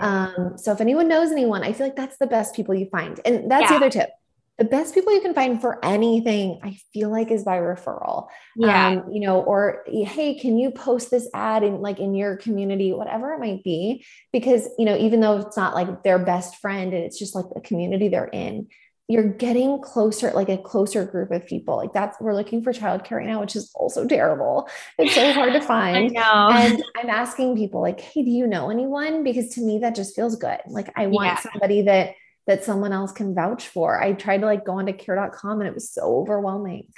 Um, 0.00 0.54
so 0.56 0.72
if 0.72 0.80
anyone 0.80 1.08
knows 1.08 1.30
anyone, 1.32 1.62
I 1.62 1.72
feel 1.72 1.86
like 1.86 1.96
that's 1.96 2.18
the 2.18 2.26
best 2.26 2.54
people 2.54 2.74
you 2.74 2.86
find. 2.90 3.20
And 3.24 3.50
that's 3.50 3.62
yeah. 3.62 3.68
the 3.68 3.74
other 3.76 3.90
tip. 3.90 4.10
The 4.58 4.64
best 4.64 4.94
people 4.94 5.12
you 5.12 5.22
can 5.22 5.34
find 5.34 5.60
for 5.60 5.82
anything, 5.84 6.60
I 6.62 6.78
feel 6.92 7.10
like, 7.10 7.30
is 7.30 7.42
by 7.42 7.58
referral. 7.58 8.28
Yeah. 8.54 8.88
Um, 8.88 9.10
you 9.10 9.20
know, 9.20 9.40
or 9.40 9.82
hey, 9.86 10.38
can 10.38 10.58
you 10.58 10.70
post 10.70 11.10
this 11.10 11.28
ad 11.32 11.62
in 11.62 11.80
like 11.80 11.98
in 11.98 12.14
your 12.14 12.36
community, 12.36 12.92
whatever 12.92 13.32
it 13.32 13.40
might 13.40 13.64
be? 13.64 14.04
Because, 14.32 14.68
you 14.78 14.84
know, 14.84 14.96
even 14.96 15.20
though 15.20 15.38
it's 15.38 15.56
not 15.56 15.74
like 15.74 16.02
their 16.02 16.18
best 16.18 16.56
friend 16.56 16.92
and 16.92 17.02
it's 17.02 17.18
just 17.18 17.34
like 17.34 17.46
the 17.54 17.62
community 17.62 18.08
they're 18.08 18.26
in, 18.26 18.68
you're 19.08 19.28
getting 19.28 19.80
closer, 19.80 20.30
like 20.32 20.48
a 20.48 20.56
closer 20.56 21.04
group 21.04 21.30
of 21.30 21.46
people. 21.46 21.76
Like 21.76 21.92
that's 21.92 22.16
we're 22.20 22.34
looking 22.34 22.62
for 22.62 22.72
childcare 22.72 23.18
right 23.18 23.26
now, 23.26 23.40
which 23.40 23.56
is 23.56 23.70
also 23.74 24.06
terrible. 24.06 24.68
It's 24.98 25.14
so 25.14 25.32
hard 25.32 25.52
to 25.52 25.60
find. 25.66 26.16
And 26.16 26.82
I'm 26.96 27.10
asking 27.10 27.56
people 27.56 27.80
like, 27.80 28.00
hey, 28.00 28.22
do 28.22 28.30
you 28.30 28.46
know 28.46 28.70
anyone? 28.70 29.24
Because 29.24 29.50
to 29.50 29.60
me, 29.60 29.80
that 29.80 29.94
just 29.94 30.14
feels 30.14 30.36
good. 30.36 30.58
Like 30.66 30.90
I 30.96 31.08
want 31.08 31.26
yeah. 31.26 31.40
somebody 31.40 31.82
that 31.82 32.14
that 32.46 32.64
someone 32.64 32.92
else 32.92 33.12
can 33.12 33.34
vouch 33.34 33.68
for. 33.68 34.02
I 34.02 34.14
tried 34.14 34.40
to 34.40 34.46
like 34.46 34.64
go 34.64 34.72
onto 34.72 34.92
care.com 34.92 35.60
and 35.60 35.68
it 35.68 35.74
was 35.74 35.92
so 35.92 36.02
overwhelming. 36.16 36.88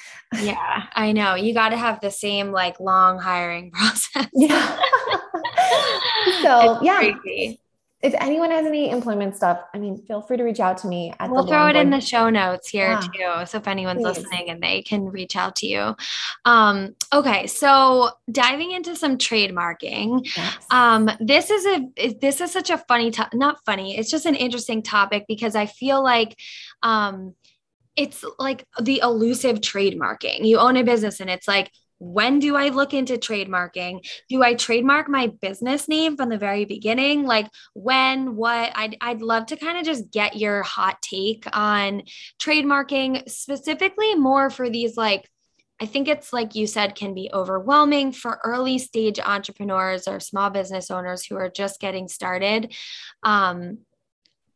Yeah, 0.41 0.85
I 0.93 1.13
know. 1.13 1.35
You 1.35 1.53
got 1.53 1.71
to 1.71 1.77
have 1.77 2.01
the 2.01 2.11
same 2.11 2.51
like 2.51 2.81
long 2.81 3.19
hiring 3.19 3.71
process. 3.73 4.29
Yeah. 4.33 4.77
so, 6.43 6.77
it's 6.77 6.85
yeah. 6.85 7.13
Crazy 7.13 7.61
if 8.05 8.13
anyone 8.21 8.51
has 8.51 8.67
any 8.67 8.91
employment 8.91 9.35
stuff, 9.35 9.63
I 9.73 9.79
mean, 9.79 9.97
feel 9.97 10.21
free 10.21 10.37
to 10.37 10.43
reach 10.43 10.61
out 10.61 10.77
to 10.79 10.87
me. 10.87 11.15
we'll 11.27 11.47
throw 11.47 11.69
it 11.69 11.77
in 11.77 11.89
the 11.89 12.03
show 12.03 12.29
notes 12.29 12.69
here 12.69 12.91
yeah. 12.91 13.01
too. 13.41 13.47
So 13.47 13.57
if 13.57 13.67
anyone's 13.67 14.03
Please. 14.03 14.19
listening 14.19 14.51
and 14.51 14.63
they 14.63 14.83
can 14.83 15.07
reach 15.07 15.37
out 15.37 15.57
to 15.57 15.67
you. 15.67 15.97
Um, 16.45 16.95
okay. 17.15 17.47
So 17.47 18.11
diving 18.31 18.73
into 18.73 18.95
some 18.95 19.17
trademarking. 19.17 20.31
Yes. 20.37 20.57
Um, 20.71 21.09
this 21.19 21.49
is 21.49 21.65
a, 21.65 22.15
this 22.21 22.43
is 22.43 22.53
such 22.53 22.69
a 22.69 22.77
funny, 22.77 23.11
to- 23.13 23.31
not 23.33 23.65
funny. 23.65 23.97
It's 23.97 24.11
just 24.11 24.27
an 24.27 24.35
interesting 24.35 24.83
topic 24.83 25.25
because 25.27 25.57
I 25.57 25.65
feel 25.65 26.05
like, 26.05 26.39
um, 26.83 27.35
it's 27.97 28.23
like 28.39 28.67
the 28.83 29.01
elusive 29.03 29.61
trademarking. 29.61 30.45
You 30.45 30.59
own 30.59 30.77
a 30.77 30.85
business 30.85 31.21
and 31.21 31.31
it's 31.31 31.49
like, 31.49 31.71
when 32.05 32.39
do 32.39 32.55
I 32.55 32.69
look 32.69 32.93
into 32.93 33.15
trademarking? 33.15 34.07
Do 34.29 34.43
I 34.43 34.55
trademark 34.55 35.09
my 35.09 35.29
business 35.41 35.89
name 35.89 36.17
from 36.17 36.29
the 36.29 36.39
very 36.39 36.65
beginning? 36.67 37.25
Like 37.25 37.49
when, 37.73 38.37
what? 38.37 38.73
I'd, 38.75 38.97
I'd 39.01 39.23
love 39.23 39.47
to 39.47 39.57
kind 39.57 39.79
of 39.79 39.85
just 39.85 40.11
get 40.11 40.37
your 40.37 40.63
hot 40.63 41.01
take 41.01 41.45
on 41.53 42.03
trademarking, 42.39 43.29
specifically 43.29 44.15
more 44.15 44.51
for 44.51 44.69
these 44.69 44.97
like 44.97 45.29
I 45.81 45.87
think 45.87 46.07
it's 46.07 46.33
like 46.33 46.55
you 46.55 46.69
said, 46.69 46.95
can 46.95 47.15
be 47.15 47.31
overwhelming 47.33 48.13
for 48.13 48.41
early 48.45 48.79
stage 48.79 49.19
entrepreneurs 49.19 50.07
or 50.07 50.21
small 50.21 50.49
business 50.49 50.89
owners 50.89 51.27
who 51.27 51.37
are 51.37 51.51
just 51.51 51.81
getting 51.81 52.07
started. 52.07 52.73
Um, 53.25 53.79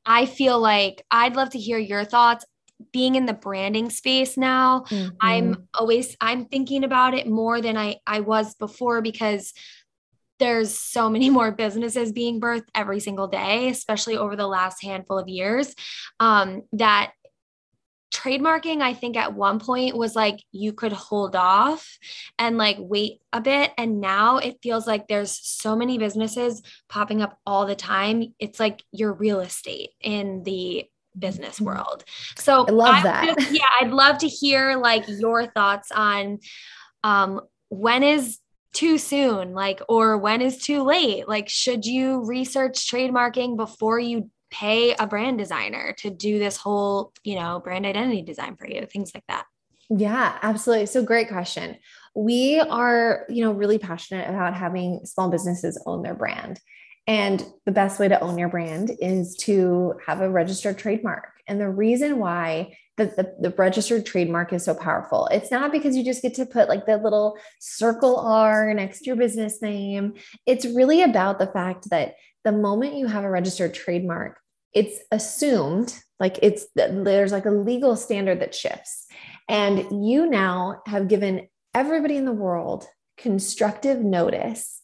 I 0.06 0.26
feel 0.26 0.60
like 0.60 1.04
I'd 1.10 1.34
love 1.34 1.50
to 1.50 1.58
hear 1.58 1.76
your 1.76 2.04
thoughts 2.04 2.44
being 2.92 3.14
in 3.14 3.26
the 3.26 3.32
branding 3.32 3.90
space 3.90 4.36
now 4.36 4.80
mm-hmm. 4.88 5.14
i'm 5.20 5.68
always 5.74 6.16
i'm 6.20 6.44
thinking 6.46 6.84
about 6.84 7.14
it 7.14 7.26
more 7.26 7.60
than 7.60 7.76
i 7.76 7.96
i 8.06 8.20
was 8.20 8.54
before 8.54 9.02
because 9.02 9.52
there's 10.38 10.78
so 10.78 11.10
many 11.10 11.30
more 11.38 11.50
businesses 11.50 12.12
being 12.12 12.40
birthed 12.40 12.68
every 12.74 13.00
single 13.00 13.28
day 13.28 13.68
especially 13.68 14.16
over 14.16 14.36
the 14.36 14.46
last 14.46 14.82
handful 14.82 15.18
of 15.18 15.28
years 15.28 15.74
um, 16.20 16.62
that 16.72 17.12
trademarking, 18.12 18.80
I 18.80 18.94
think 18.94 19.16
at 19.16 19.34
one 19.34 19.58
point 19.58 19.96
was 19.96 20.16
like 20.16 20.42
you 20.52 20.72
could 20.72 20.92
hold 20.92 21.36
off 21.36 21.98
and 22.38 22.56
like 22.56 22.76
wait 22.78 23.20
a 23.32 23.40
bit. 23.40 23.72
And 23.76 24.00
now 24.00 24.38
it 24.38 24.58
feels 24.62 24.86
like 24.86 25.08
there's 25.08 25.38
so 25.42 25.76
many 25.76 25.98
businesses 25.98 26.62
popping 26.88 27.22
up 27.22 27.38
all 27.44 27.66
the 27.66 27.76
time. 27.76 28.34
It's 28.38 28.58
like 28.58 28.82
your 28.92 29.12
real 29.12 29.40
estate 29.40 29.90
in 30.00 30.42
the 30.42 30.86
business 31.18 31.56
mm-hmm. 31.56 31.66
world. 31.66 32.04
So 32.36 32.66
I 32.66 32.70
love 32.70 32.94
I 32.94 33.02
that. 33.02 33.50
Yeah, 33.50 33.64
I'd 33.80 33.90
love 33.90 34.18
to 34.18 34.28
hear 34.28 34.76
like 34.76 35.04
your 35.08 35.46
thoughts 35.46 35.90
on 35.92 36.38
um 37.04 37.40
when 37.68 38.02
is 38.02 38.38
too 38.72 38.98
soon 38.98 39.54
like 39.54 39.80
or 39.88 40.18
when 40.18 40.42
is 40.42 40.58
too 40.58 40.82
late 40.82 41.26
like 41.26 41.48
should 41.48 41.86
you 41.86 42.24
research 42.26 42.90
trademarking 42.90 43.56
before 43.56 43.98
you 43.98 44.30
pay 44.50 44.94
a 44.98 45.06
brand 45.06 45.38
designer 45.38 45.94
to 45.98 46.10
do 46.10 46.38
this 46.38 46.56
whole, 46.56 47.12
you 47.22 47.36
know, 47.36 47.60
brand 47.60 47.86
identity 47.86 48.22
design 48.22 48.56
for 48.56 48.66
you, 48.66 48.86
things 48.86 49.12
like 49.14 49.24
that? 49.28 49.44
Yeah, 49.90 50.38
absolutely. 50.42 50.86
So 50.86 51.02
great 51.02 51.28
question. 51.28 51.76
We 52.14 52.60
are, 52.60 53.24
you 53.28 53.44
know, 53.44 53.52
really 53.52 53.78
passionate 53.78 54.28
about 54.28 54.54
having 54.54 55.00
small 55.04 55.30
businesses 55.30 55.82
own 55.86 56.02
their 56.02 56.14
brand. 56.14 56.60
And 57.08 57.42
the 57.64 57.72
best 57.72 57.98
way 57.98 58.06
to 58.06 58.20
own 58.20 58.36
your 58.36 58.50
brand 58.50 58.90
is 59.00 59.34
to 59.38 59.94
have 60.06 60.20
a 60.20 60.28
registered 60.28 60.76
trademark. 60.76 61.32
And 61.48 61.58
the 61.58 61.70
reason 61.70 62.18
why 62.18 62.76
the, 62.98 63.06
the, 63.06 63.34
the, 63.48 63.54
registered 63.56 64.04
trademark 64.04 64.52
is 64.52 64.66
so 64.66 64.74
powerful, 64.74 65.26
it's 65.28 65.50
not 65.50 65.72
because 65.72 65.96
you 65.96 66.04
just 66.04 66.20
get 66.20 66.34
to 66.34 66.44
put 66.44 66.68
like 66.68 66.84
the 66.84 66.98
little 66.98 67.38
circle 67.60 68.18
R 68.18 68.74
next 68.74 68.98
to 69.00 69.04
your 69.06 69.16
business 69.16 69.62
name. 69.62 70.14
It's 70.44 70.66
really 70.66 71.02
about 71.02 71.38
the 71.38 71.46
fact 71.46 71.88
that 71.88 72.16
the 72.44 72.52
moment 72.52 72.96
you 72.96 73.06
have 73.06 73.24
a 73.24 73.30
registered 73.30 73.72
trademark, 73.72 74.38
it's 74.74 74.98
assumed 75.10 75.98
like 76.20 76.38
it's 76.42 76.66
there's 76.74 77.32
like 77.32 77.46
a 77.46 77.50
legal 77.50 77.96
standard 77.96 78.40
that 78.40 78.54
shifts. 78.54 79.06
And 79.48 80.04
you 80.06 80.28
now 80.28 80.82
have 80.86 81.08
given 81.08 81.48
everybody 81.72 82.18
in 82.18 82.26
the 82.26 82.32
world 82.32 82.86
constructive 83.16 84.00
notice 84.00 84.82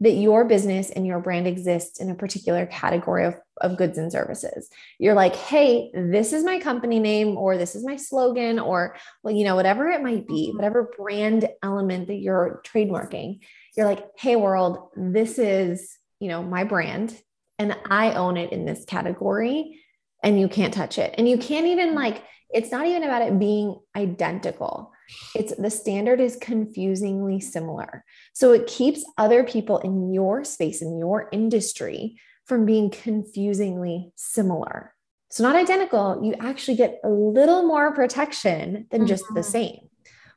that 0.00 0.12
your 0.12 0.44
business 0.44 0.90
and 0.90 1.06
your 1.06 1.20
brand 1.20 1.46
exists 1.46 2.00
in 2.00 2.10
a 2.10 2.14
particular 2.14 2.66
category 2.66 3.26
of, 3.26 3.34
of 3.60 3.76
goods 3.76 3.98
and 3.98 4.10
services. 4.10 4.70
You're 4.98 5.14
like, 5.14 5.36
hey, 5.36 5.90
this 5.92 6.32
is 6.32 6.42
my 6.42 6.58
company 6.58 6.98
name, 6.98 7.36
or 7.36 7.58
this 7.58 7.74
is 7.74 7.84
my 7.84 7.96
slogan, 7.96 8.58
or 8.58 8.96
well, 9.22 9.34
you 9.34 9.44
know, 9.44 9.56
whatever 9.56 9.88
it 9.88 10.02
might 10.02 10.26
be, 10.26 10.48
mm-hmm. 10.48 10.56
whatever 10.56 10.90
brand 10.96 11.48
element 11.62 12.08
that 12.08 12.16
you're 12.16 12.62
trademarking, 12.66 13.40
you're 13.76 13.86
like, 13.86 14.06
hey, 14.18 14.36
world, 14.36 14.88
this 14.96 15.38
is 15.38 15.98
you 16.20 16.28
know, 16.28 16.42
my 16.42 16.64
brand 16.64 17.18
and 17.58 17.76
I 17.90 18.12
own 18.12 18.36
it 18.36 18.52
in 18.52 18.66
this 18.66 18.84
category 18.84 19.80
and 20.22 20.38
you 20.38 20.48
can't 20.48 20.72
touch 20.72 20.98
it. 20.98 21.14
And 21.18 21.28
you 21.28 21.38
can't 21.38 21.66
even 21.66 21.94
like, 21.94 22.22
it's 22.50 22.70
not 22.70 22.86
even 22.86 23.02
about 23.02 23.22
it 23.22 23.38
being 23.38 23.80
identical. 23.96 24.92
It's 25.34 25.54
the 25.56 25.70
standard 25.70 26.20
is 26.20 26.36
confusingly 26.36 27.40
similar. 27.40 28.04
So 28.32 28.52
it 28.52 28.66
keeps 28.66 29.04
other 29.18 29.44
people 29.44 29.78
in 29.78 30.12
your 30.12 30.44
space, 30.44 30.82
in 30.82 30.98
your 30.98 31.28
industry, 31.32 32.16
from 32.46 32.66
being 32.66 32.90
confusingly 32.90 34.12
similar. 34.16 34.94
So, 35.30 35.44
not 35.44 35.54
identical, 35.54 36.20
you 36.24 36.34
actually 36.40 36.76
get 36.76 36.98
a 37.04 37.08
little 37.08 37.64
more 37.64 37.94
protection 37.94 38.86
than 38.90 39.06
just 39.06 39.24
mm-hmm. 39.24 39.34
the 39.36 39.42
same 39.44 39.90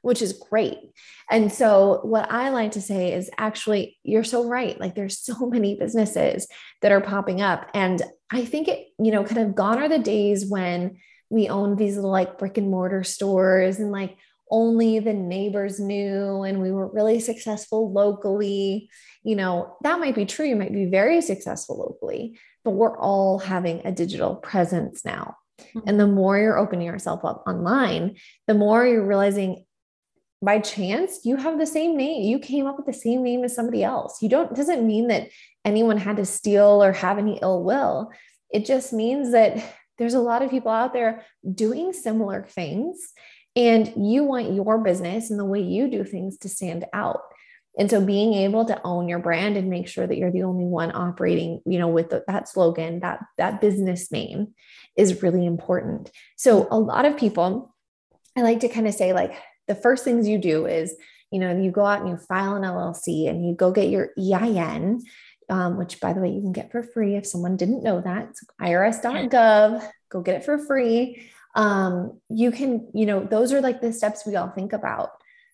which 0.03 0.21
is 0.21 0.33
great. 0.33 0.77
And 1.31 1.51
so, 1.51 2.01
what 2.03 2.29
I 2.29 2.49
like 2.49 2.73
to 2.73 2.81
say 2.81 3.13
is 3.13 3.31
actually, 3.37 3.97
you're 4.03 4.25
so 4.25 4.47
right. 4.47 4.79
Like, 4.79 4.95
there's 4.95 5.17
so 5.17 5.45
many 5.49 5.75
businesses 5.75 6.47
that 6.81 6.91
are 6.91 7.01
popping 7.01 7.41
up. 7.41 7.69
And 7.73 8.01
I 8.29 8.45
think 8.45 8.67
it, 8.67 8.87
you 8.99 9.11
know, 9.11 9.23
kind 9.23 9.47
of 9.47 9.55
gone 9.55 9.79
are 9.79 9.89
the 9.89 9.99
days 9.99 10.45
when 10.45 10.97
we 11.29 11.47
owned 11.47 11.77
these 11.77 11.95
little 11.95 12.11
like 12.11 12.37
brick 12.37 12.57
and 12.57 12.69
mortar 12.69 13.03
stores 13.03 13.79
and 13.79 13.91
like 13.91 14.17
only 14.53 14.99
the 14.99 15.13
neighbors 15.13 15.79
knew 15.79 16.43
and 16.43 16.61
we 16.61 16.71
were 16.71 16.87
really 16.87 17.19
successful 17.19 17.91
locally. 17.91 18.87
You 19.23 19.35
know, 19.35 19.75
that 19.81 19.99
might 19.99 20.13
be 20.13 20.27
true. 20.27 20.45
You 20.45 20.55
might 20.55 20.71
be 20.71 20.85
very 20.85 21.21
successful 21.21 21.79
locally, 21.79 22.39
but 22.63 22.71
we're 22.71 22.97
all 22.99 23.39
having 23.39 23.81
a 23.83 23.91
digital 23.91 24.35
presence 24.35 25.03
now. 25.03 25.35
Mm-hmm. 25.59 25.79
And 25.87 25.99
the 25.99 26.05
more 26.05 26.37
you're 26.37 26.59
opening 26.59 26.85
yourself 26.85 27.25
up 27.25 27.43
online, 27.47 28.17
the 28.45 28.53
more 28.53 28.85
you're 28.85 29.07
realizing 29.07 29.65
by 30.43 30.59
chance 30.59 31.21
you 31.23 31.37
have 31.37 31.57
the 31.57 31.65
same 31.65 31.95
name 31.95 32.21
you 32.21 32.37
came 32.37 32.65
up 32.65 32.75
with 32.75 32.85
the 32.85 32.91
same 32.91 33.23
name 33.23 33.45
as 33.45 33.55
somebody 33.55 33.81
else 33.81 34.21
you 34.21 34.27
don't 34.27 34.53
doesn't 34.53 34.85
mean 34.85 35.07
that 35.07 35.29
anyone 35.63 35.95
had 35.95 36.17
to 36.17 36.25
steal 36.25 36.83
or 36.83 36.91
have 36.91 37.17
any 37.17 37.39
ill 37.41 37.63
will 37.63 38.11
it 38.49 38.65
just 38.65 38.91
means 38.91 39.31
that 39.31 39.63
there's 39.97 40.15
a 40.15 40.19
lot 40.19 40.41
of 40.41 40.51
people 40.51 40.69
out 40.69 40.91
there 40.91 41.23
doing 41.55 41.93
similar 41.93 42.45
things 42.49 43.13
and 43.55 43.93
you 43.95 44.23
want 44.23 44.53
your 44.53 44.79
business 44.79 45.29
and 45.29 45.39
the 45.39 45.45
way 45.45 45.61
you 45.61 45.89
do 45.89 46.03
things 46.03 46.37
to 46.37 46.49
stand 46.49 46.85
out 46.93 47.21
and 47.77 47.89
so 47.89 48.03
being 48.05 48.33
able 48.33 48.65
to 48.65 48.79
own 48.83 49.07
your 49.07 49.19
brand 49.19 49.57
and 49.57 49.69
make 49.69 49.87
sure 49.87 50.05
that 50.05 50.17
you're 50.17 50.31
the 50.31 50.43
only 50.43 50.65
one 50.65 50.91
operating 50.95 51.61
you 51.65 51.79
know 51.79 51.87
with 51.87 52.09
the, 52.09 52.23
that 52.27 52.47
slogan 52.47 52.99
that 52.99 53.19
that 53.37 53.61
business 53.61 54.11
name 54.11 54.53
is 54.97 55.23
really 55.23 55.45
important 55.45 56.11
so 56.35 56.67
a 56.71 56.79
lot 56.79 57.05
of 57.05 57.17
people 57.17 57.75
i 58.35 58.41
like 58.41 58.59
to 58.59 58.69
kind 58.69 58.87
of 58.87 58.93
say 58.93 59.13
like 59.13 59.35
the 59.67 59.75
first 59.75 60.03
things 60.03 60.27
you 60.27 60.37
do 60.37 60.65
is, 60.65 60.95
you 61.31 61.39
know, 61.39 61.57
you 61.57 61.71
go 61.71 61.85
out 61.85 62.01
and 62.01 62.09
you 62.09 62.17
file 62.17 62.55
an 62.55 62.63
LLC 62.63 63.29
and 63.29 63.47
you 63.47 63.55
go 63.55 63.71
get 63.71 63.89
your 63.89 64.11
EIN, 64.17 65.01
um, 65.49 65.77
which 65.77 65.99
by 65.99 66.13
the 66.13 66.21
way, 66.21 66.29
you 66.29 66.41
can 66.41 66.51
get 66.51 66.71
for 66.71 66.83
free 66.83 67.15
if 67.15 67.25
someone 67.25 67.57
didn't 67.57 67.83
know 67.83 68.01
that. 68.01 68.29
It's 68.29 68.43
irs.gov, 68.61 69.89
go 70.09 70.21
get 70.21 70.35
it 70.35 70.45
for 70.45 70.57
free. 70.57 71.29
Um, 71.55 72.19
you 72.29 72.51
can, 72.51 72.89
you 72.93 73.05
know, 73.05 73.23
those 73.23 73.53
are 73.53 73.61
like 73.61 73.81
the 73.81 73.93
steps 73.93 74.25
we 74.25 74.35
all 74.35 74.49
think 74.49 74.73
about. 74.73 75.11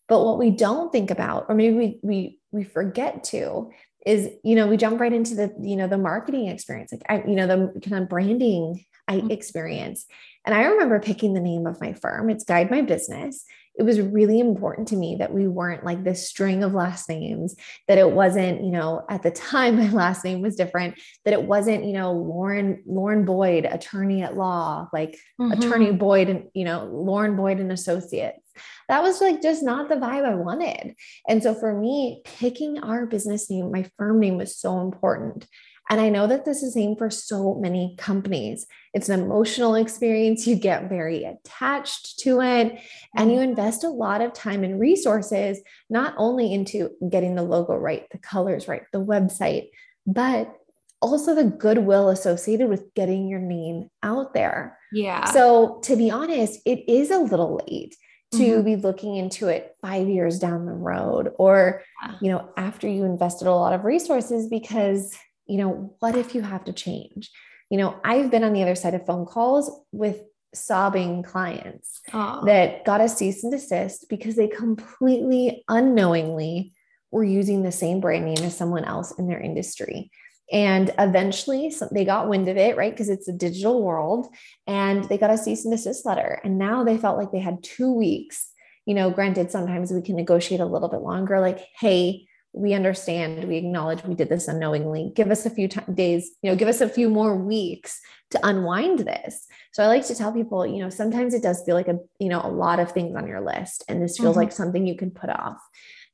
But 0.07 0.25
what 0.25 0.39
we 0.39 0.49
don't 0.49 0.91
think 0.91 1.11
about, 1.11 1.45
or 1.49 1.55
maybe 1.55 1.75
we 1.75 1.99
we 2.01 2.39
we 2.51 2.63
forget 2.63 3.23
to, 3.25 3.69
is 4.05 4.29
you 4.43 4.55
know 4.55 4.65
we 4.67 4.75
jump 4.75 4.99
right 4.99 5.13
into 5.13 5.35
the 5.35 5.53
you 5.61 5.75
know 5.75 5.87
the 5.87 5.99
marketing 5.99 6.47
experience, 6.47 6.91
like 6.91 7.03
I, 7.07 7.23
you 7.27 7.35
know 7.35 7.45
the 7.45 7.79
kind 7.81 8.01
of 8.01 8.09
branding 8.09 8.85
I 9.07 9.17
mm-hmm. 9.17 9.31
experience. 9.31 10.05
And 10.45 10.55
I 10.55 10.63
remember 10.63 10.99
picking 10.99 11.33
the 11.33 11.41
name 11.41 11.67
of 11.67 11.79
my 11.81 11.93
firm. 11.93 12.29
It's 12.29 12.43
Guide 12.43 12.71
My 12.71 12.81
Business 12.81 13.45
it 13.79 13.83
was 13.83 14.01
really 14.01 14.41
important 14.41 14.89
to 14.89 14.97
me 14.97 15.15
that 15.19 15.33
we 15.33 15.47
weren't 15.47 15.85
like 15.85 16.03
this 16.03 16.27
string 16.27 16.63
of 16.65 16.73
last 16.73 17.07
names, 17.07 17.55
that 17.87 17.97
it 17.97 18.11
wasn't, 18.11 18.61
you 18.61 18.71
know, 18.71 19.05
at 19.09 19.23
the 19.23 19.31
time 19.31 19.77
my 19.77 19.89
last 19.89 20.25
name 20.25 20.41
was 20.41 20.57
different, 20.57 20.99
that 21.23 21.33
it 21.33 21.43
wasn't, 21.43 21.85
you 21.85 21.93
know, 21.93 22.11
Lauren, 22.11 22.83
Lauren 22.85 23.23
Boyd, 23.23 23.63
attorney 23.63 24.21
at 24.21 24.35
law, 24.35 24.89
like 24.91 25.17
mm-hmm. 25.39 25.53
attorney 25.53 25.93
Boyd 25.93 26.27
and, 26.27 26.49
you 26.53 26.65
know, 26.65 26.89
Lauren 26.91 27.37
Boyd 27.37 27.59
and 27.59 27.71
associates. 27.71 28.45
That 28.89 29.01
was 29.01 29.21
like 29.21 29.41
just 29.41 29.63
not 29.63 29.87
the 29.87 29.95
vibe 29.95 30.25
I 30.25 30.35
wanted. 30.35 30.95
And 31.29 31.41
so 31.41 31.55
for 31.55 31.73
me, 31.73 32.21
picking 32.25 32.79
our 32.79 33.05
business 33.05 33.49
name, 33.49 33.71
my 33.71 33.89
firm 33.97 34.19
name 34.19 34.35
was 34.35 34.57
so 34.57 34.81
important. 34.81 35.47
And 35.89 35.99
I 35.99 36.09
know 36.09 36.27
that 36.27 36.45
this 36.45 36.61
is 36.61 36.73
the 36.73 36.81
same 36.81 36.95
for 36.95 37.09
so 37.09 37.55
many 37.55 37.95
companies. 37.97 38.67
It's 38.93 39.09
an 39.09 39.19
emotional 39.19 39.73
experience. 39.73 40.45
You 40.45 40.55
get 40.55 40.87
very 40.87 41.23
attached 41.23 42.19
to 42.19 42.41
it 42.41 42.79
and 43.15 43.31
you 43.31 43.39
invest 43.39 43.83
a 43.83 43.89
lot 43.89 44.21
of 44.21 44.33
time 44.33 44.63
and 44.63 44.79
resources, 44.79 45.59
not 45.89 46.13
only 46.17 46.53
into 46.53 46.91
getting 47.09 47.33
the 47.33 47.43
logo 47.43 47.75
right, 47.75 48.05
the 48.11 48.19
colors 48.19 48.67
right, 48.67 48.83
the 48.93 49.03
website, 49.03 49.69
but 50.05 50.53
also 51.01 51.33
the 51.33 51.45
goodwill 51.45 52.09
associated 52.09 52.69
with 52.69 52.93
getting 52.93 53.27
your 53.27 53.39
name 53.39 53.89
out 54.03 54.33
there. 54.33 54.77
Yeah. 54.91 55.25
So 55.25 55.79
to 55.83 55.95
be 55.95 56.11
honest, 56.11 56.59
it 56.65 56.87
is 56.87 57.09
a 57.09 57.19
little 57.19 57.61
late 57.67 57.95
to 58.31 58.37
mm-hmm. 58.37 58.61
be 58.63 58.75
looking 58.75 59.15
into 59.15 59.47
it 59.47 59.75
five 59.81 60.07
years 60.07 60.37
down 60.37 60.67
the 60.67 60.71
road 60.71 61.31
or 61.39 61.81
you 62.21 62.29
know 62.29 62.47
after 62.57 62.87
you 62.87 63.03
invested 63.03 63.47
a 63.47 63.51
lot 63.51 63.73
of 63.73 63.85
resources 63.85 64.47
because 64.47 65.17
you 65.49 65.57
know, 65.57 65.95
what 65.99 66.15
if 66.15 66.35
you 66.35 66.41
have 66.41 66.63
to 66.65 66.73
change? 66.73 67.31
You 67.69 67.77
know, 67.77 67.99
I've 68.03 68.31
been 68.31 68.43
on 68.43 68.53
the 68.53 68.61
other 68.61 68.75
side 68.75 68.93
of 68.93 69.05
phone 69.05 69.25
calls 69.25 69.81
with 69.91 70.21
sobbing 70.53 71.23
clients 71.23 72.01
oh. 72.13 72.43
that 72.45 72.85
got 72.85 73.01
a 73.01 73.09
cease 73.09 73.43
and 73.43 73.51
desist 73.51 74.05
because 74.09 74.35
they 74.35 74.47
completely 74.47 75.63
unknowingly 75.67 76.73
were 77.11 77.23
using 77.23 77.63
the 77.63 77.71
same 77.71 77.99
brand 77.99 78.25
name 78.25 78.43
as 78.45 78.55
someone 78.55 78.85
else 78.85 79.11
in 79.17 79.27
their 79.27 79.39
industry. 79.39 80.11
And 80.51 80.91
eventually 80.97 81.73
they 81.91 82.05
got 82.05 82.29
wind 82.29 82.47
of 82.47 82.57
it, 82.57 82.77
right? 82.77 82.91
Because 82.91 83.09
it's 83.09 83.27
a 83.27 83.33
digital 83.33 83.83
world 83.83 84.27
and 84.65 85.03
they 85.05 85.17
got 85.17 85.31
a 85.31 85.37
cease 85.37 85.65
and 85.65 85.71
desist 85.71 86.05
letter. 86.05 86.39
And 86.43 86.57
now 86.57 86.83
they 86.83 86.97
felt 86.97 87.17
like 87.17 87.31
they 87.31 87.39
had 87.39 87.63
two 87.63 87.91
weeks. 87.91 88.51
You 88.85 88.95
know, 88.95 89.11
granted, 89.11 89.51
sometimes 89.51 89.91
we 89.91 90.01
can 90.01 90.15
negotiate 90.15 90.61
a 90.61 90.65
little 90.65 90.89
bit 90.89 91.01
longer, 91.01 91.39
like, 91.39 91.59
hey, 91.79 92.27
we 92.53 92.73
understand 92.73 93.47
we 93.47 93.57
acknowledge 93.57 94.03
we 94.03 94.15
did 94.15 94.29
this 94.29 94.47
unknowingly. 94.47 95.11
Give 95.15 95.29
us 95.29 95.45
a 95.45 95.49
few 95.49 95.67
t- 95.67 95.81
days 95.93 96.31
you 96.41 96.49
know 96.49 96.55
give 96.55 96.67
us 96.67 96.81
a 96.81 96.89
few 96.89 97.09
more 97.09 97.35
weeks 97.35 97.99
to 98.31 98.39
unwind 98.45 98.99
this. 98.99 99.47
So 99.71 99.83
i 99.83 99.87
like 99.87 100.05
to 100.07 100.15
tell 100.15 100.33
people 100.33 100.65
you 100.65 100.83
know 100.83 100.89
sometimes 100.89 101.33
it 101.33 101.43
does 101.43 101.61
feel 101.65 101.75
like 101.75 101.87
a 101.87 101.99
you 102.19 102.29
know 102.29 102.41
a 102.43 102.49
lot 102.49 102.79
of 102.79 102.91
things 102.91 103.15
on 103.15 103.27
your 103.27 103.41
list 103.41 103.83
and 103.87 104.01
this 104.01 104.17
feels 104.17 104.31
mm-hmm. 104.31 104.39
like 104.39 104.51
something 104.51 104.87
you 104.87 104.95
can 104.95 105.11
put 105.11 105.29
off. 105.29 105.57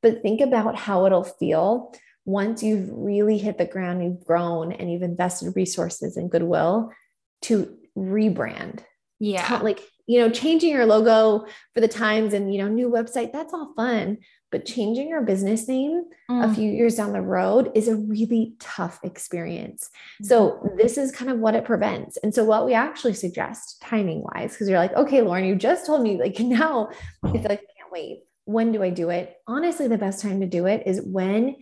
But 0.02 0.22
think 0.22 0.42
about 0.42 0.76
how 0.76 1.06
it'll 1.06 1.24
feel 1.24 1.94
once 2.26 2.64
you've 2.64 2.90
really 2.92 3.38
hit 3.38 3.58
the 3.58 3.66
ground 3.66 4.04
you've 4.04 4.26
grown 4.26 4.72
and 4.72 4.92
you've 4.92 5.04
invested 5.04 5.56
resources 5.56 6.18
and 6.18 6.30
goodwill 6.30 6.92
to 7.44 7.78
rebrand. 7.98 8.80
Yeah. 9.20 9.60
Like 9.64 9.82
you 10.08 10.20
know, 10.20 10.30
changing 10.30 10.72
your 10.72 10.86
logo 10.86 11.48
for 11.74 11.82
the 11.82 11.88
times 11.88 12.34
and, 12.34 12.54
you 12.54 12.62
know, 12.62 12.68
new 12.68 12.90
website, 12.90 13.32
that's 13.32 13.54
all 13.54 13.74
fun. 13.76 14.20
But 14.56 14.66
changing 14.66 15.10
your 15.10 15.22
business 15.22 15.68
name 15.68 16.06
mm. 16.32 16.50
a 16.50 16.56
few 16.56 16.72
years 16.72 16.96
down 16.96 17.12
the 17.12 17.20
road 17.20 17.74
is 17.76 17.90
a 17.90 17.98
really 17.98 18.54
tough 18.58 19.02
experience. 19.04 19.90
Mm-hmm. 19.90 20.28
So, 20.28 20.74
this 20.78 20.98
is 20.98 21.12
kind 21.12 21.30
of 21.30 21.40
what 21.40 21.56
it 21.56 21.66
prevents. 21.66 22.16
And 22.16 22.34
so, 22.34 22.46
what 22.46 22.66
we 22.66 22.74
actually 22.74 23.16
suggest 23.16 23.82
timing 23.82 24.24
wise, 24.24 24.54
because 24.54 24.70
you're 24.70 24.80
like, 24.80 24.94
okay, 24.94 25.22
Lauren, 25.22 25.44
you 25.44 25.58
just 25.58 25.86
told 25.86 26.04
me, 26.04 26.18
like, 26.18 26.40
now 26.40 26.88
it's 27.26 27.44
like, 27.44 27.60
I 27.60 27.74
can't 27.78 27.92
wait. 27.92 28.22
When 28.46 28.72
do 28.72 28.82
I 28.82 28.92
do 28.92 29.10
it? 29.10 29.36
Honestly, 29.46 29.90
the 29.90 29.98
best 29.98 30.22
time 30.22 30.40
to 30.40 30.48
do 30.48 30.68
it 30.68 30.84
is 30.86 31.02
when 31.02 31.58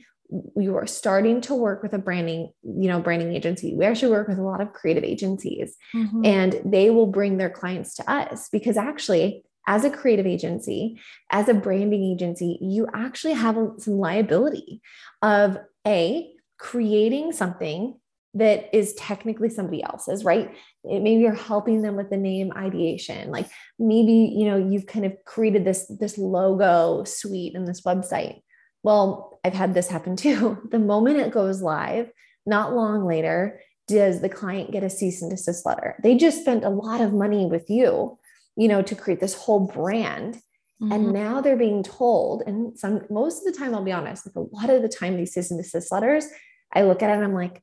you 0.55 0.75
are 0.75 0.85
starting 0.85 1.41
to 1.41 1.55
work 1.55 1.81
with 1.81 1.93
a 1.93 1.97
branding, 1.97 2.51
you 2.61 2.89
know, 2.89 2.99
branding 2.99 3.33
agency. 3.33 3.73
We 3.75 3.85
actually 3.85 4.11
work 4.11 4.27
with 4.27 4.37
a 4.37 4.43
lot 4.43 4.61
of 4.61 4.71
creative 4.73 5.03
agencies 5.03 5.75
mm-hmm. 5.95 6.25
and 6.25 6.61
they 6.63 6.91
will 6.91 7.07
bring 7.07 7.37
their 7.37 7.49
clients 7.49 7.95
to 7.95 8.11
us 8.11 8.49
because 8.49 8.77
actually 8.77 9.43
as 9.67 9.85
a 9.85 9.89
creative 9.89 10.25
agency, 10.25 10.99
as 11.29 11.49
a 11.49 11.53
branding 11.53 12.03
agency, 12.03 12.57
you 12.61 12.87
actually 12.93 13.33
have 13.33 13.57
some 13.77 13.97
liability 13.97 14.81
of 15.21 15.57
a 15.87 16.29
creating 16.57 17.31
something 17.31 17.95
that 18.35 18.69
is 18.73 18.93
technically 18.95 19.49
somebody 19.49 19.83
else's, 19.83 20.23
right? 20.23 20.55
It, 20.83 21.01
maybe 21.01 21.21
you're 21.21 21.33
helping 21.33 21.81
them 21.81 21.95
with 21.95 22.09
the 22.09 22.17
name 22.17 22.51
ideation. 22.55 23.29
Like 23.29 23.47
maybe, 23.77 24.33
you 24.35 24.45
know, 24.45 24.57
you've 24.57 24.87
kind 24.87 25.05
of 25.05 25.13
created 25.25 25.65
this 25.65 25.85
this 25.99 26.17
logo 26.17 27.03
suite 27.03 27.55
and 27.55 27.67
this 27.67 27.81
website. 27.81 28.41
Well, 28.81 29.39
I've 29.43 29.53
had 29.53 29.73
this 29.73 29.87
happen 29.87 30.15
too. 30.15 30.57
The 30.71 30.79
moment 30.79 31.19
it 31.19 31.31
goes 31.31 31.61
live, 31.61 32.09
not 32.45 32.73
long 32.73 33.05
later, 33.05 33.61
does 33.87 34.21
the 34.21 34.29
client 34.29 34.71
get 34.71 34.83
a 34.83 34.89
cease 34.89 35.21
and 35.21 35.29
desist 35.29 35.65
letter? 35.65 35.95
They 36.01 36.15
just 36.15 36.41
spent 36.41 36.63
a 36.63 36.69
lot 36.69 37.01
of 37.01 37.13
money 37.13 37.45
with 37.45 37.69
you 37.69 38.17
you 38.55 38.67
know, 38.67 38.81
to 38.81 38.95
create 38.95 39.19
this 39.19 39.35
whole 39.35 39.61
brand. 39.61 40.35
Mm-hmm. 40.81 40.91
And 40.91 41.13
now 41.13 41.41
they're 41.41 41.57
being 41.57 41.83
told, 41.83 42.43
and 42.45 42.77
some 42.77 43.01
most 43.09 43.45
of 43.45 43.53
the 43.53 43.57
time, 43.57 43.73
I'll 43.73 43.83
be 43.83 43.91
honest, 43.91 44.25
like 44.25 44.35
a 44.35 44.55
lot 44.55 44.69
of 44.69 44.81
the 44.81 44.89
time, 44.89 45.15
these 45.15 45.33
cease 45.33 45.51
and 45.51 45.59
desist 45.59 45.91
letters, 45.91 46.25
I 46.73 46.83
look 46.83 47.03
at 47.03 47.09
it 47.09 47.13
and 47.13 47.23
I'm 47.23 47.33
like, 47.33 47.61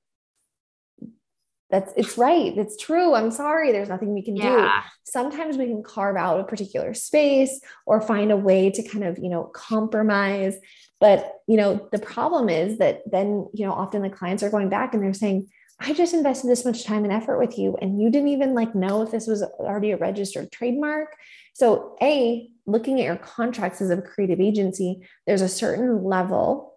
that's 1.71 1.93
it's 1.97 2.19
right. 2.19 2.57
It's 2.57 2.77
true. 2.77 3.15
I'm 3.15 3.31
sorry. 3.31 3.71
There's 3.71 3.89
nothing 3.89 4.13
we 4.13 4.23
can 4.23 4.37
yeah. 4.37 4.83
do. 4.83 4.89
Sometimes 5.05 5.57
we 5.57 5.67
can 5.67 5.83
carve 5.83 6.17
out 6.17 6.41
a 6.41 6.45
particular 6.45 6.95
space 6.95 7.61
or 7.87 8.01
find 8.01 8.33
a 8.33 8.37
way 8.37 8.71
to 8.71 8.83
kind 8.83 9.05
of, 9.05 9.19
you 9.19 9.29
know, 9.29 9.45
compromise. 9.45 10.57
But, 10.99 11.33
you 11.47 11.57
know, 11.57 11.89
the 11.93 11.99
problem 11.99 12.49
is 12.49 12.79
that 12.79 13.03
then, 13.11 13.49
you 13.55 13.67
know, 13.67 13.73
often 13.73 14.03
the 14.03 14.11
clients 14.11 14.43
are 14.43 14.51
going 14.51 14.69
back 14.69 14.95
and 14.95 15.03
they're 15.03 15.15
saying, 15.15 15.49
I 15.81 15.95
just 15.95 16.13
invested 16.13 16.49
this 16.49 16.65
much 16.65 16.85
time 16.85 17.05
and 17.05 17.13
effort 17.13 17.39
with 17.39 17.59
you, 17.59 17.77
and 17.81 18.01
you 18.01 18.11
didn't 18.11 18.29
even 18.29 18.55
like 18.55 18.75
know 18.75 19.03
if 19.03 19.11
this 19.11 19.27
was 19.27 19.43
already 19.43 19.93
a 19.93 19.97
registered 19.97 20.53
trademark. 20.53 21.17
So, 21.55 21.97
A, 22.03 22.51
looking 22.67 23.01
at 23.01 23.07
your 23.07 23.17
contracts 23.17 23.81
as 23.81 23.91
a 23.91 24.01
creative 24.01 24.41
agency, 24.41 25.01
there's 25.27 25.43
a 25.43 25.49
certain 25.49 26.05
level 26.05 26.75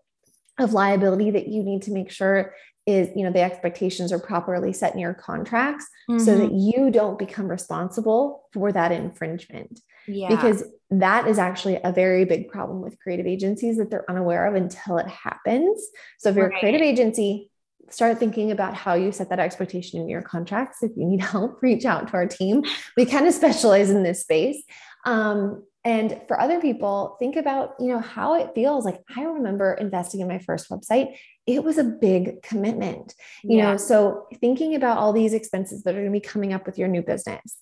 of 0.59 0.73
liability 0.73 1.31
that 1.31 1.47
you 1.47 1.63
need 1.63 1.81
to 1.83 1.91
make 1.91 2.11
sure 2.11 2.53
is 2.85 3.09
you 3.15 3.23
know 3.23 3.31
the 3.31 3.41
expectations 3.41 4.11
are 4.11 4.19
properly 4.19 4.73
set 4.73 4.93
in 4.93 4.99
your 4.99 5.13
contracts 5.13 5.87
mm-hmm. 6.09 6.23
so 6.23 6.37
that 6.37 6.51
you 6.51 6.91
don't 6.91 7.17
become 7.17 7.47
responsible 7.47 8.43
for 8.51 8.71
that 8.71 8.91
infringement 8.91 9.79
yeah. 10.05 10.27
because 10.27 10.65
that 10.91 11.27
is 11.27 11.39
actually 11.39 11.79
a 11.83 11.93
very 11.93 12.25
big 12.25 12.49
problem 12.49 12.81
with 12.81 12.99
creative 12.99 13.25
agencies 13.25 13.77
that 13.77 13.89
they're 13.89 14.09
unaware 14.09 14.45
of 14.45 14.55
until 14.55 14.97
it 14.97 15.07
happens 15.07 15.81
so 16.19 16.29
if 16.29 16.35
you're 16.35 16.49
right. 16.49 16.57
a 16.57 16.59
creative 16.59 16.81
agency 16.81 17.49
start 17.89 18.19
thinking 18.19 18.51
about 18.51 18.73
how 18.73 18.93
you 18.93 19.11
set 19.11 19.29
that 19.29 19.39
expectation 19.39 20.01
in 20.01 20.09
your 20.09 20.21
contracts. 20.21 20.83
If 20.83 20.91
you 20.95 21.05
need 21.05 21.21
help, 21.33 21.61
reach 21.61 21.85
out 21.85 22.07
to 22.09 22.13
our 22.13 22.27
team. 22.27 22.63
We 22.97 23.05
kind 23.05 23.27
of 23.27 23.33
specialize 23.33 23.89
in 23.89 24.03
this 24.03 24.21
space. 24.21 24.63
Um, 25.05 25.63
and 25.85 26.21
for 26.29 26.39
other 26.39 26.61
people, 26.61 27.17
think 27.19 27.35
about, 27.35 27.73
you 27.77 27.87
know, 27.87 27.99
how 27.99 28.35
it 28.35 28.51
feels. 28.55 28.85
Like 28.85 29.01
I 29.17 29.23
remember 29.23 29.73
investing 29.73 30.21
in 30.21 30.29
my 30.29 30.39
first 30.39 30.69
website. 30.69 31.17
It 31.45 31.63
was 31.63 31.77
a 31.77 31.83
big 31.83 32.41
commitment, 32.41 33.13
you 33.43 33.57
yeah. 33.57 33.71
know. 33.71 33.77
So 33.77 34.27
thinking 34.39 34.75
about 34.75 34.97
all 34.97 35.11
these 35.11 35.33
expenses 35.33 35.83
that 35.83 35.95
are 35.95 35.99
going 35.99 36.13
to 36.13 36.19
be 36.19 36.21
coming 36.21 36.53
up 36.53 36.65
with 36.65 36.77
your 36.77 36.87
new 36.87 37.01
business, 37.01 37.57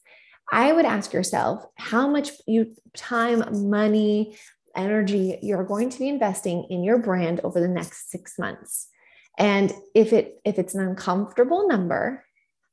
I 0.52 0.72
would 0.72 0.86
ask 0.86 1.14
yourself 1.14 1.66
how 1.76 2.08
much 2.08 2.32
you 2.46 2.76
time, 2.96 3.70
money, 3.70 4.38
energy 4.76 5.38
you're 5.42 5.64
going 5.64 5.90
to 5.90 6.00
be 6.00 6.08
investing 6.08 6.66
in 6.70 6.84
your 6.84 6.98
brand 6.98 7.42
over 7.44 7.60
the 7.60 7.68
next 7.68 8.10
six 8.10 8.38
months 8.40 8.88
and 9.38 9.74
if 9.96 10.14
it 10.14 10.40
if 10.46 10.60
it's 10.60 10.76
an 10.76 10.86
uncomfortable 10.88 11.68
number 11.68 12.24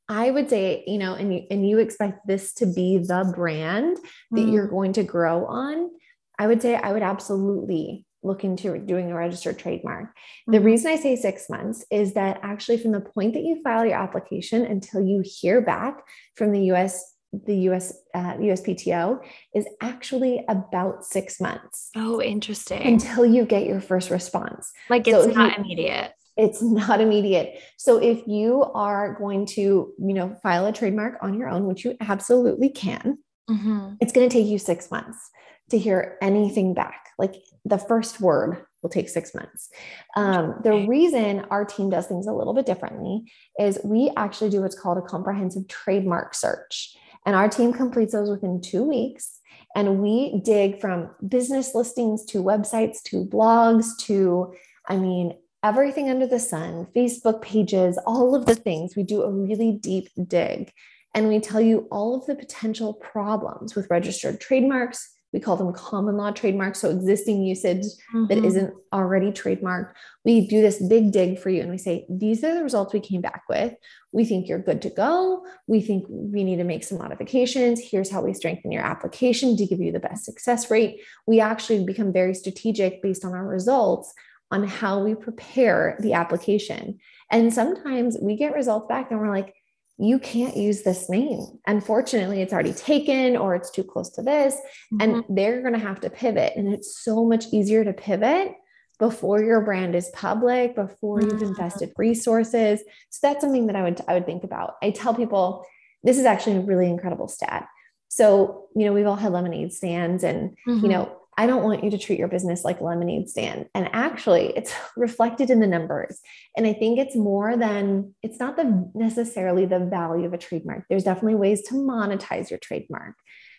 i 0.07 0.29
would 0.29 0.49
say 0.49 0.83
you 0.87 0.97
know 0.97 1.13
and 1.13 1.33
you 1.33 1.43
and 1.49 1.67
you 1.67 1.79
expect 1.79 2.25
this 2.27 2.53
to 2.53 2.65
be 2.65 2.97
the 2.97 3.31
brand 3.35 3.97
that 4.31 4.41
mm. 4.41 4.51
you're 4.53 4.67
going 4.67 4.93
to 4.93 5.03
grow 5.03 5.45
on 5.45 5.89
i 6.37 6.47
would 6.47 6.61
say 6.61 6.75
i 6.75 6.91
would 6.91 7.03
absolutely 7.03 8.05
look 8.23 8.43
into 8.43 8.77
doing 8.79 9.11
a 9.11 9.15
registered 9.15 9.57
trademark. 9.57 10.05
Mm-hmm. 10.05 10.53
The 10.53 10.61
reason 10.61 10.91
I 10.91 10.97
say 10.97 11.15
six 11.15 11.49
months 11.49 11.85
is 11.89 12.13
that 12.13 12.39
actually, 12.43 12.77
from 12.77 12.91
the 12.91 13.01
point 13.01 13.33
that 13.33 13.43
you 13.43 13.61
file 13.63 13.85
your 13.85 13.97
application 13.97 14.65
until 14.65 15.01
you 15.01 15.23
hear 15.23 15.61
back 15.61 16.01
from 16.35 16.51
the 16.51 16.71
US, 16.73 17.15
the 17.31 17.55
US, 17.69 17.93
uh, 18.13 18.33
USPTO 18.33 19.19
is 19.55 19.65
actually 19.81 20.43
about 20.49 21.05
six 21.05 21.39
months. 21.39 21.89
Oh, 21.95 22.21
interesting. 22.21 22.81
Until 22.81 23.25
you 23.25 23.45
get 23.45 23.65
your 23.65 23.79
first 23.79 24.09
response. 24.09 24.71
Like 24.89 25.07
it's 25.07 25.25
so 25.25 25.31
not 25.31 25.57
you, 25.57 25.63
immediate 25.63 26.13
it's 26.39 26.61
not 26.63 27.01
immediate. 27.01 27.61
So 27.77 27.97
if 27.97 28.25
you 28.25 28.63
are 28.73 29.13
going 29.13 29.45
to, 29.47 29.93
you 29.99 30.13
know, 30.13 30.35
file 30.41 30.65
a 30.65 30.73
trademark 30.73 31.17
on 31.21 31.37
your 31.37 31.49
own, 31.49 31.67
which 31.67 31.85
you 31.85 31.95
absolutely 31.99 32.69
can, 32.69 33.19
mm-hmm. 33.49 33.93
it's 34.01 34.13
going 34.13 34.27
to 34.27 34.33
take 34.33 34.47
you 34.47 34.57
six 34.57 34.89
months 34.89 35.29
to 35.69 35.77
hear 35.77 36.17
anything 36.21 36.73
back. 36.73 37.09
Like 37.19 37.35
the 37.65 37.77
first 37.77 38.21
word 38.21 38.65
will 38.81 38.89
take 38.89 39.09
six 39.09 39.35
months. 39.35 39.69
Um, 40.15 40.55
the 40.63 40.87
reason 40.87 41.45
our 41.51 41.65
team 41.65 41.89
does 41.89 42.07
things 42.07 42.27
a 42.27 42.33
little 42.33 42.53
bit 42.53 42.65
differently 42.65 43.31
is 43.59 43.79
we 43.83 44.11
actually 44.15 44.49
do 44.49 44.61
what's 44.61 44.79
called 44.79 44.97
a 44.97 45.01
comprehensive 45.01 45.67
trademark 45.67 46.33
search. 46.33 46.95
And 47.25 47.35
our 47.35 47.49
team 47.49 47.73
completes 47.73 48.13
those 48.13 48.29
within 48.29 48.61
two 48.61 48.83
weeks. 48.83 49.39
And 49.75 49.99
we 49.99 50.41
dig 50.43 50.79
from 50.79 51.11
business 51.27 51.75
listings 51.75 52.25
to 52.25 52.41
websites 52.41 53.03
to 53.03 53.25
blogs 53.25 53.97
to, 54.05 54.53
I 54.87 54.95
mean, 54.95 55.33
everything 55.63 56.09
under 56.09 56.27
the 56.27 56.39
sun, 56.39 56.87
Facebook 56.95 57.41
pages, 57.41 57.99
all 58.05 58.35
of 58.35 58.45
the 58.45 58.55
things. 58.55 58.95
We 58.95 59.03
do 59.03 59.23
a 59.23 59.31
really 59.31 59.73
deep 59.73 60.09
dig 60.27 60.71
and 61.13 61.27
we 61.27 61.39
tell 61.39 61.61
you 61.61 61.87
all 61.91 62.15
of 62.15 62.25
the 62.25 62.35
potential 62.35 62.93
problems 62.93 63.75
with 63.75 63.89
registered 63.89 64.39
trademarks. 64.39 65.15
We 65.31 65.39
call 65.39 65.57
them 65.57 65.73
common 65.73 66.17
law 66.17 66.31
trademarks, 66.31 66.79
so 66.81 66.89
existing 66.89 67.43
usage 67.43 67.83
mm-hmm. 68.15 68.27
that 68.27 68.43
isn't 68.43 68.73
already 68.91 69.31
trademarked. 69.31 69.91
We 70.25 70.47
do 70.47 70.59
this 70.61 70.81
big 70.81 71.11
dig 71.11 71.37
for 71.37 71.51
you 71.51 71.61
and 71.61 71.69
we 71.69 71.77
say, 71.77 72.07
These 72.09 72.43
are 72.43 72.55
the 72.55 72.63
results 72.63 72.93
we 72.93 72.99
came 72.99 73.21
back 73.21 73.43
with. 73.47 73.75
We 74.11 74.25
think 74.25 74.47
you're 74.47 74.57
good 74.57 74.81
to 74.83 74.89
go. 74.89 75.45
We 75.67 75.81
think 75.81 76.05
we 76.09 76.43
need 76.43 76.57
to 76.57 76.63
make 76.63 76.83
some 76.83 76.97
modifications. 76.97 77.79
Here's 77.79 78.09
how 78.09 78.23
we 78.23 78.33
strengthen 78.33 78.71
your 78.71 78.81
application 78.81 79.55
to 79.57 79.67
give 79.67 79.79
you 79.79 79.91
the 79.91 79.99
best 79.99 80.25
success 80.25 80.71
rate. 80.71 81.01
We 81.27 81.39
actually 81.39 81.85
become 81.85 82.11
very 82.11 82.33
strategic 82.33 83.03
based 83.03 83.23
on 83.23 83.33
our 83.33 83.45
results 83.45 84.11
on 84.51 84.63
how 84.63 85.03
we 85.03 85.15
prepare 85.15 85.97
the 85.99 86.13
application. 86.13 86.99
And 87.31 87.53
sometimes 87.53 88.17
we 88.21 88.35
get 88.35 88.53
results 88.53 88.87
back 88.87 89.11
and 89.11 89.19
we're 89.19 89.29
like, 89.29 89.53
you 89.97 90.17
can't 90.17 90.55
use 90.55 90.83
this 90.83 91.09
name. 91.09 91.41
Unfortunately, 91.67 92.41
it's 92.41 92.53
already 92.53 92.73
taken 92.73 93.35
or 93.35 93.53
it's 93.53 93.69
too 93.69 93.83
close 93.83 94.09
to 94.11 94.21
this. 94.21 94.55
Mm-hmm. 94.93 95.01
And 95.01 95.23
they're 95.29 95.61
going 95.61 95.73
to 95.73 95.79
have 95.79 95.99
to 96.01 96.09
pivot. 96.09 96.53
And 96.55 96.73
it's 96.73 97.03
so 97.03 97.25
much 97.25 97.45
easier 97.51 97.83
to 97.83 97.91
pivot 97.91 98.53
before 98.97 99.41
your 99.43 99.61
brand 99.61 99.95
is 99.95 100.09
public, 100.13 100.75
before 100.75 101.19
mm-hmm. 101.19 101.31
you've 101.31 101.41
invested 101.41 101.91
resources. 101.97 102.81
So 103.09 103.19
that's 103.27 103.41
something 103.41 103.67
that 103.67 103.75
I 103.75 103.83
would 103.83 104.01
I 104.07 104.13
would 104.13 104.25
think 104.25 104.43
about. 104.43 104.75
I 104.81 104.91
tell 104.91 105.13
people 105.13 105.65
this 106.03 106.17
is 106.17 106.25
actually 106.25 106.57
a 106.57 106.61
really 106.61 106.87
incredible 106.87 107.27
stat. 107.27 107.67
So, 108.07 108.67
you 108.75 108.85
know, 108.85 108.93
we've 108.93 109.05
all 109.05 109.15
had 109.15 109.33
lemonade 109.33 109.73
stands 109.73 110.23
and, 110.23 110.51
mm-hmm. 110.67 110.79
you 110.79 110.87
know, 110.87 111.18
I 111.39 111.47
don't 111.47 111.63
want 111.63 111.85
you 111.85 111.91
to 111.91 111.97
treat 111.97 112.19
your 112.19 112.27
business 112.27 112.65
like 112.65 112.81
a 112.81 112.83
lemonade 112.83 113.29
stand. 113.29 113.67
And 113.73 113.87
actually, 113.93 114.51
it's 114.57 114.73
reflected 114.97 115.49
in 115.49 115.61
the 115.61 115.67
numbers. 115.67 116.19
And 116.57 116.67
I 116.67 116.73
think 116.73 116.99
it's 116.99 117.15
more 117.15 117.55
than 117.55 118.13
it's 118.21 118.41
not 118.41 118.57
the 118.57 118.91
necessarily 118.93 119.65
the 119.65 119.79
value 119.79 120.25
of 120.25 120.33
a 120.33 120.37
trademark. 120.37 120.83
There's 120.89 121.05
definitely 121.05 121.35
ways 121.35 121.61
to 121.69 121.75
monetize 121.75 122.49
your 122.49 122.59
trademark. 122.59 123.15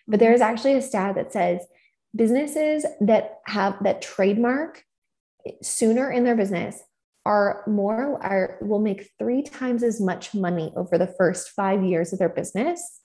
But 0.06 0.16
mm-hmm. 0.16 0.26
there's 0.26 0.42
actually 0.42 0.74
a 0.74 0.82
stat 0.82 1.14
that 1.14 1.32
says 1.32 1.66
businesses 2.14 2.84
that 3.00 3.38
have 3.46 3.82
that 3.82 4.02
trademark 4.02 4.84
sooner 5.62 6.10
in 6.10 6.24
their 6.24 6.36
business 6.36 6.82
are 7.24 7.64
more 7.66 8.22
are 8.22 8.58
will 8.60 8.80
make 8.80 9.08
three 9.18 9.42
times 9.42 9.82
as 9.82 10.02
much 10.02 10.34
money 10.34 10.70
over 10.76 10.98
the 10.98 11.14
first 11.18 11.48
5 11.52 11.82
years 11.82 12.12
of 12.12 12.18
their 12.18 12.28
business 12.28 13.00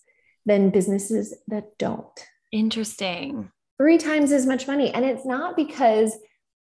than 0.46 0.70
businesses 0.70 1.34
that 1.48 1.78
don't. 1.78 2.20
Interesting 2.52 3.52
three 3.78 3.98
times 3.98 4.32
as 4.32 4.46
much 4.46 4.68
money. 4.68 4.92
And 4.94 5.06
it's 5.06 5.26
not 5.26 5.56
because 5.56 6.18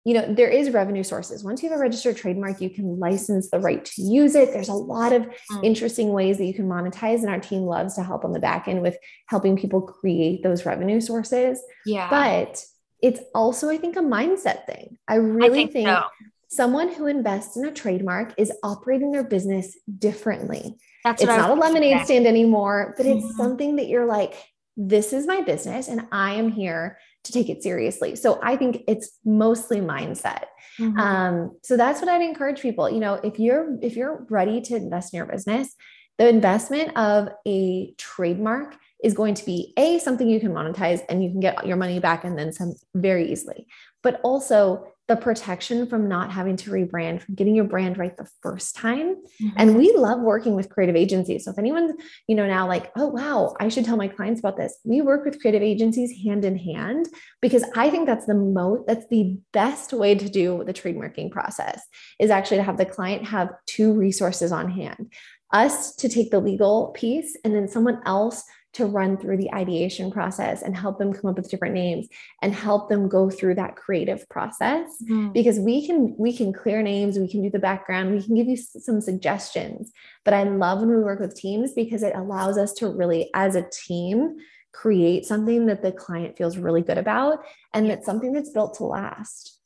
you 0.04 0.14
know, 0.14 0.34
there 0.34 0.48
is 0.48 0.70
revenue 0.70 1.04
sources. 1.04 1.44
Once 1.44 1.62
you 1.62 1.68
have 1.68 1.78
a 1.78 1.80
registered 1.80 2.16
trademark, 2.16 2.60
you 2.60 2.68
can 2.68 2.98
license 2.98 3.50
the 3.50 3.60
right 3.60 3.84
to 3.84 4.02
use 4.02 4.34
it. 4.34 4.52
There's 4.52 4.68
a 4.68 4.74
lot 4.74 5.12
of 5.12 5.22
mm. 5.22 5.64
interesting 5.64 6.12
ways 6.12 6.38
that 6.38 6.44
you 6.44 6.54
can 6.54 6.68
monetize, 6.68 7.18
and 7.18 7.28
our 7.28 7.38
team 7.38 7.62
loves 7.62 7.94
to 7.94 8.02
help 8.02 8.24
on 8.24 8.32
the 8.32 8.40
back 8.40 8.66
end 8.66 8.82
with 8.82 8.96
helping 9.28 9.56
people 9.56 9.80
create 9.80 10.42
those 10.42 10.66
revenue 10.66 11.00
sources. 11.00 11.60
Yeah. 11.86 12.10
But 12.10 12.64
it's 13.00 13.20
also, 13.32 13.68
I 13.68 13.78
think, 13.78 13.96
a 13.96 14.00
mindset 14.00 14.66
thing. 14.66 14.98
I 15.06 15.16
really 15.16 15.46
I 15.46 15.52
think, 15.52 15.72
think 15.72 15.88
so. 15.88 16.02
someone 16.48 16.92
who 16.92 17.06
invests 17.06 17.56
in 17.56 17.64
a 17.64 17.70
trademark 17.72 18.34
is 18.38 18.52
operating 18.64 19.12
their 19.12 19.24
business 19.24 19.76
differently. 19.98 20.78
That's 21.04 21.22
it's 21.22 21.28
not 21.28 21.50
a 21.50 21.54
lemonade 21.54 22.04
stand 22.04 22.26
anymore, 22.26 22.94
but 22.96 23.06
it's 23.06 23.24
mm-hmm. 23.24 23.36
something 23.36 23.76
that 23.76 23.86
you're 23.86 24.06
like, 24.06 24.34
this 24.77 25.12
is 25.12 25.27
my 25.27 25.41
business 25.43 25.89
and 25.89 26.07
I 26.12 26.35
am 26.35 26.51
here 26.51 26.99
to 27.25 27.33
take 27.33 27.49
it 27.49 27.62
seriously. 27.62 28.16
So 28.16 28.41
I 28.43 28.57
think 28.57 28.83
it's 28.89 29.18
mostly 29.25 29.81
mindset. 29.81 30.45
Mm-hmm. 30.79 30.99
Um, 30.99 31.57
so 31.62 31.77
that's 31.77 32.01
what 32.01 32.09
I'd 32.09 32.23
encourage 32.23 32.61
people. 32.61 32.91
You 32.91 33.01
know, 33.01 33.14
if 33.14 33.39
you're 33.39 33.79
if 33.83 33.97
you're 33.97 34.27
ready 34.31 34.61
to 34.62 34.77
invest 34.77 35.12
in 35.12 35.18
your 35.18 35.27
business, 35.27 35.75
the 36.18 36.29
investment 36.29 36.97
of 36.97 37.29
a 37.47 37.93
trademark 37.99 38.77
is 39.05 39.14
going 39.14 39.35
to 39.35 39.45
be 39.45 39.73
a 39.77 39.99
something 39.99 40.29
you 40.29 40.41
can 40.41 40.53
monetize 40.53 41.03
and 41.09 41.23
you 41.23 41.31
can 41.31 41.41
get 41.41 41.66
your 41.66 41.77
money 41.77 41.99
back 41.99 42.25
and 42.25 42.39
then 42.39 42.53
some 42.53 42.75
very 42.95 43.31
easily. 43.31 43.66
But 44.03 44.20
also 44.23 44.91
the 45.09 45.16
protection 45.16 45.86
from 45.86 46.09
not 46.09 46.30
having 46.30 46.57
to 46.57 46.70
rebrand, 46.70 47.22
from 47.22 47.34
getting 47.34 47.55
your 47.55 47.64
brand 47.64 47.98
right 47.98 48.16
the 48.16 48.28
first 48.40 48.76
time. 48.76 49.16
Mm-hmm. 49.16 49.48
And 49.57 49.76
we 49.76 49.92
love 49.96 50.20
working 50.20 50.55
with 50.55 50.68
creative 50.68 50.94
agencies. 50.94 51.44
So 51.44 51.50
if 51.50 51.59
anyone's, 51.59 51.92
you 52.28 52.36
know, 52.36 52.46
now 52.46 52.68
like, 52.68 52.92
oh, 52.96 53.09
wow, 53.09 53.55
I 53.59 53.68
should 53.68 53.84
tell 53.84 53.96
my 53.96 54.09
clients 54.09 54.40
about 54.40 54.57
this. 54.57 54.78
We 54.84 55.03
work 55.03 55.24
with 55.24 55.40
creative 55.40 55.62
agencies 55.62 56.24
hand 56.24 56.44
in 56.44 56.57
hand 56.57 57.09
because 57.40 57.64
I 57.74 57.90
think 57.90 58.07
that's 58.07 58.26
the 58.26 58.34
most, 58.34 58.86
that's 58.86 59.07
the 59.09 59.36
best 59.53 59.92
way 59.92 60.14
to 60.14 60.28
do 60.28 60.62
the 60.64 60.72
trademarking 60.72 61.30
process 61.32 61.82
is 62.20 62.30
actually 62.30 62.59
to 62.59 62.62
have 62.62 62.78
the 62.78 62.86
client 62.86 63.24
have 63.26 63.50
two 63.66 63.92
resources 63.92 64.53
on 64.53 64.70
hand 64.70 65.12
us 65.53 65.94
to 65.96 66.09
take 66.09 66.30
the 66.30 66.40
legal 66.40 66.88
piece 66.94 67.36
and 67.44 67.55
then 67.55 67.68
someone 67.68 68.00
else 68.07 68.42
to 68.75 68.87
run 68.87 69.16
through 69.16 69.37
the 69.37 69.53
ideation 69.53 70.11
process 70.11 70.62
and 70.62 70.77
help 70.77 70.99
them 70.99 71.12
come 71.12 71.31
up 71.31 71.37
with 71.37 71.51
different 71.51 71.75
names 71.75 72.09
and 72.41 72.55
help 72.55 72.89
them 72.89 73.09
go 73.09 73.29
through 73.29 73.55
that 73.55 73.77
creative 73.77 74.29
process. 74.29 74.89
Mm. 75.09 75.33
because 75.33 75.59
we 75.59 75.87
can 75.87 76.14
we 76.18 76.37
can 76.37 76.53
clear 76.53 76.83
names 76.83 77.18
we 77.18 77.29
can 77.29 77.43
do 77.43 77.51
the 77.51 77.59
background 77.59 78.12
we 78.12 78.23
can 78.23 78.35
give 78.35 78.47
you 78.47 78.57
some 78.57 79.01
suggestions. 79.01 79.93
But 80.25 80.35
i 80.35 80.43
love 80.45 80.81
when 80.81 80.91
we 80.91 81.03
work 81.03 81.20
with 81.20 81.35
teams 81.35 81.73
because 81.73 82.03
it 82.03 82.14
allows 82.14 82.59
us 82.59 82.73
to 82.75 82.89
really 82.89 83.31
as 83.35 83.57
a 83.57 83.68
team 83.70 84.37
create 84.73 85.27
something 85.27 85.66
that 85.66 85.83
the 85.83 85.93
client 85.93 86.37
feels 86.37 86.57
really 86.57 86.81
good 86.81 86.99
about 86.99 87.41
and 87.75 87.91
that's 87.91 88.07
something 88.07 88.33
that's 88.33 88.51
built 88.51 88.75
to 88.75 88.85
last. 88.85 89.59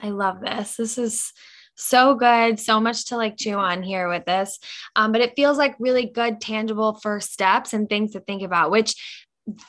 I 0.00 0.10
love 0.10 0.40
this. 0.40 0.76
This 0.76 0.98
is 0.98 1.32
so 1.74 2.14
good 2.14 2.58
so 2.58 2.80
much 2.80 3.06
to 3.06 3.16
like 3.16 3.36
chew 3.36 3.54
on 3.54 3.82
here 3.82 4.08
with 4.08 4.24
this 4.24 4.58
um, 4.96 5.12
but 5.12 5.20
it 5.20 5.34
feels 5.36 5.58
like 5.58 5.74
really 5.78 6.06
good 6.06 6.40
tangible 6.40 6.94
first 7.02 7.32
steps 7.32 7.72
and 7.72 7.88
things 7.88 8.12
to 8.12 8.20
think 8.20 8.42
about 8.42 8.70
which 8.70 8.94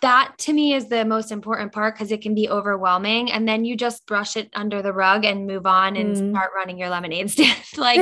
that 0.02 0.34
to 0.38 0.54
me 0.54 0.74
is 0.74 0.88
the 0.88 1.04
most 1.04 1.32
important 1.32 1.74
part 1.74 1.96
because 1.96 2.12
it 2.12 2.22
can 2.22 2.34
be 2.34 2.50
overwhelming 2.50 3.32
and 3.32 3.48
then 3.48 3.66
you 3.66 3.76
just 3.76 4.06
brush 4.06 4.38
it 4.38 4.50
under 4.54 4.82
the 4.82 4.94
rug 4.94 5.26
and 5.26 5.48
move 5.48 5.66
on 5.66 5.98
and 5.98 6.16
mm. 6.16 6.32
start 6.32 6.52
running 6.56 6.78
your 6.78 6.90
lemonade 6.90 7.30
stand 7.30 7.58
like 7.78 8.00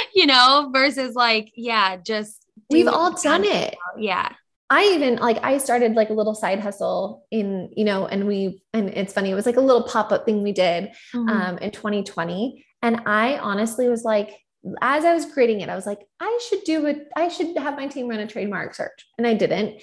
you 0.14 0.26
know 0.26 0.70
versus 0.72 1.14
like 1.14 1.52
yeah 1.54 1.96
just 1.96 2.44
we've 2.70 2.88
all 2.88 3.14
done 3.14 3.44
it 3.44 3.76
yeah 3.96 4.32
I 4.72 4.94
even 4.94 5.16
like 5.16 5.38
I 5.44 5.58
started 5.58 5.92
like 5.92 6.08
a 6.08 6.14
little 6.14 6.34
side 6.34 6.58
hustle 6.58 7.26
in, 7.30 7.70
you 7.76 7.84
know, 7.84 8.06
and 8.06 8.26
we 8.26 8.62
and 8.72 8.88
it's 8.88 9.12
funny, 9.12 9.30
it 9.30 9.34
was 9.34 9.44
like 9.44 9.58
a 9.58 9.60
little 9.60 9.82
pop-up 9.82 10.24
thing 10.24 10.42
we 10.42 10.52
did 10.52 10.92
mm-hmm. 11.14 11.28
um 11.28 11.58
in 11.58 11.70
2020. 11.70 12.64
And 12.82 13.02
I 13.06 13.38
honestly 13.38 13.88
was 13.88 14.04
like, 14.04 14.38
as 14.80 15.04
I 15.04 15.14
was 15.14 15.26
creating 15.26 15.60
it, 15.60 15.68
I 15.68 15.74
was 15.74 15.86
like, 15.86 16.00
I 16.20 16.38
should 16.48 16.64
do 16.64 16.86
it. 16.86 17.08
I 17.16 17.28
should 17.28 17.56
have 17.56 17.76
my 17.76 17.86
team 17.86 18.08
run 18.08 18.20
a 18.20 18.26
trademark 18.26 18.74
search. 18.74 19.06
And 19.18 19.26
I 19.26 19.34
didn't. 19.34 19.80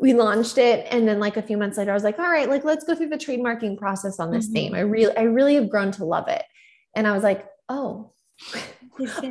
We 0.00 0.14
launched 0.14 0.58
it. 0.58 0.86
And 0.90 1.08
then 1.08 1.18
like 1.18 1.36
a 1.36 1.42
few 1.42 1.56
months 1.56 1.78
later, 1.78 1.90
I 1.90 1.94
was 1.94 2.04
like, 2.04 2.18
all 2.18 2.30
right, 2.30 2.48
like 2.48 2.64
let's 2.64 2.84
go 2.84 2.94
through 2.94 3.08
the 3.08 3.16
trademarking 3.16 3.78
process 3.78 4.20
on 4.20 4.30
this 4.30 4.46
mm-hmm. 4.46 4.54
name. 4.54 4.74
I 4.74 4.80
really, 4.80 5.16
I 5.16 5.22
really 5.22 5.54
have 5.54 5.70
grown 5.70 5.90
to 5.92 6.04
love 6.04 6.28
it. 6.28 6.44
And 6.94 7.06
I 7.06 7.12
was 7.12 7.22
like, 7.22 7.46
oh, 7.68 8.12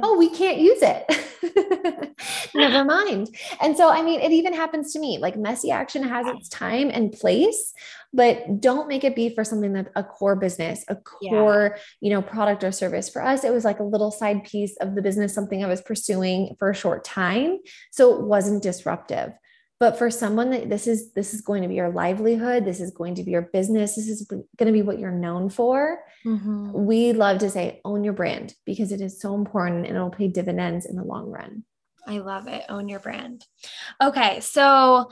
oh, 0.03 0.17
we 0.17 0.29
can't 0.29 0.59
use 0.59 0.79
it. 0.81 2.15
Never 2.55 2.83
mind. 2.83 3.35
And 3.61 3.77
so, 3.77 3.89
I 3.89 4.01
mean, 4.01 4.19
it 4.19 4.31
even 4.31 4.53
happens 4.53 4.93
to 4.93 4.99
me. 4.99 5.17
Like 5.17 5.37
messy 5.37 5.71
action 5.71 6.03
has 6.03 6.27
its 6.27 6.49
time 6.49 6.89
and 6.91 7.11
place, 7.11 7.73
but 8.17 8.59
don't 8.59 8.89
make 8.89 9.05
it 9.05 9.15
be 9.15 9.33
for 9.33 9.45
something 9.45 9.71
that's 9.71 9.89
a 9.95 10.03
core 10.03 10.35
business, 10.35 10.83
a 10.89 10.95
core, 10.95 11.75
yeah. 11.75 11.81
you 12.01 12.09
know, 12.09 12.21
product 12.21 12.65
or 12.65 12.73
service. 12.73 13.07
For 13.07 13.23
us, 13.23 13.45
it 13.45 13.53
was 13.53 13.63
like 13.63 13.79
a 13.79 13.83
little 13.83 14.11
side 14.11 14.43
piece 14.43 14.75
of 14.81 14.95
the 14.95 15.01
business, 15.01 15.33
something 15.33 15.63
I 15.63 15.67
was 15.67 15.81
pursuing 15.81 16.55
for 16.59 16.69
a 16.69 16.75
short 16.75 17.05
time. 17.05 17.59
So 17.91 18.13
it 18.15 18.21
wasn't 18.23 18.63
disruptive 18.63 19.31
but 19.79 19.97
for 19.97 20.09
someone 20.09 20.49
that 20.49 20.69
this 20.69 20.87
is 20.87 21.13
this 21.13 21.33
is 21.33 21.41
going 21.41 21.61
to 21.61 21.67
be 21.67 21.75
your 21.75 21.91
livelihood 21.91 22.65
this 22.65 22.79
is 22.79 22.91
going 22.91 23.15
to 23.15 23.23
be 23.23 23.31
your 23.31 23.43
business 23.53 23.95
this 23.95 24.07
is 24.07 24.25
going 24.25 24.43
to 24.57 24.71
be 24.71 24.81
what 24.81 24.99
you're 24.99 25.11
known 25.11 25.49
for 25.49 25.99
mm-hmm. 26.25 26.71
we 26.73 27.13
love 27.13 27.39
to 27.39 27.49
say 27.49 27.81
own 27.85 28.03
your 28.03 28.13
brand 28.13 28.53
because 28.65 28.91
it 28.91 29.01
is 29.01 29.21
so 29.21 29.35
important 29.35 29.85
and 29.85 29.95
it'll 29.95 30.09
pay 30.09 30.27
dividends 30.27 30.85
in 30.85 30.95
the 30.95 31.03
long 31.03 31.27
run 31.29 31.63
i 32.07 32.17
love 32.17 32.47
it 32.47 32.63
own 32.69 32.87
your 32.89 32.99
brand 32.99 33.45
okay 34.01 34.39
so 34.39 35.09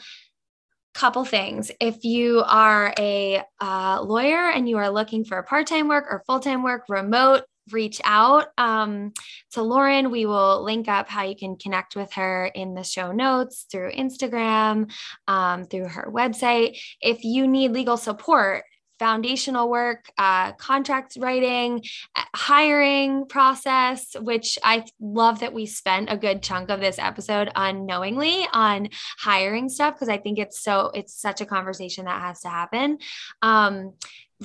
couple 0.96 1.26
things 1.26 1.72
if 1.82 2.06
you 2.06 2.42
are 2.48 2.94
a 2.98 3.44
uh, 3.60 4.02
lawyer 4.02 4.50
and 4.50 4.68
you 4.68 4.78
are 4.78 4.90
looking 4.90 5.26
for 5.26 5.44
part-time 5.44 5.90
work 5.90 6.06
or 6.10 6.24
full-time 6.26 6.64
work 6.64 6.86
remote 6.88 7.44
reach 7.72 8.00
out 8.04 8.48
um, 8.58 9.12
to 9.52 9.62
Lauren. 9.62 10.12
We 10.12 10.26
will 10.26 10.64
link 10.64 10.88
up 10.88 11.10
how 11.10 11.24
you 11.24 11.36
can 11.36 11.58
connect 11.58 11.96
with 11.96 12.14
her 12.14 12.46
in 12.46 12.76
the 12.76 12.84
show 12.84 13.12
notes 13.12 13.66
through 13.72 13.92
Instagram, 13.92 14.92
um, 15.28 15.66
through 15.66 15.88
her 15.88 16.10
website. 16.12 16.80
If 17.02 17.24
you 17.24 17.48
need 17.48 17.72
legal 17.72 17.98
support, 17.98 18.64
foundational 19.00 19.70
work, 19.70 20.10
uh, 20.18 20.54
contract 20.54 21.18
writing, 21.20 21.84
uh, 22.16 22.24
hiring 22.36 23.26
process, 23.28 24.16
which 24.20 24.58
I 24.64 24.86
love 25.00 25.40
that 25.40 25.54
we 25.54 25.66
spent 25.66 26.12
a 26.12 26.18
good 26.18 26.42
chunk 26.42 26.70
of 26.70 26.80
this 26.80 27.00
episode 27.00 27.50
unknowingly 27.56 28.48
on 28.54 28.90
hiring 29.20 29.70
stuff 29.70 29.96
because 29.96 30.10
I 30.10 30.18
think 30.18 30.40
it's 30.40 30.62
so 30.62 30.92
it's 30.94 31.14
such 31.14 31.42
a 31.42 31.46
conversation 31.46 32.06
that 32.06 32.22
has 32.22 32.42
to 32.42 32.50
happen. 32.50 33.00
Um, 33.42 33.94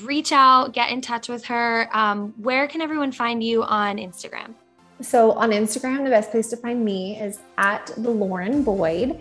reach 0.03 0.33
out, 0.33 0.73
get 0.73 0.91
in 0.91 1.01
touch 1.01 1.29
with 1.29 1.45
her. 1.47 1.89
Um, 1.93 2.35
where 2.37 2.67
can 2.69 2.81
everyone 2.81 3.13
find 3.13 3.43
you 3.43 3.63
on 3.63 3.97
Instagram? 3.97 4.55
So 5.01 5.33
on 5.33 5.51
Instagram, 5.51 6.05
the 6.05 6.11
best 6.11 6.31
place 6.31 6.49
to 6.49 6.57
find 6.57 6.85
me 6.85 7.19
is 7.19 7.39
at 7.57 7.87
the 7.97 8.11
Lauren 8.11 8.63
Boyd. 8.63 9.21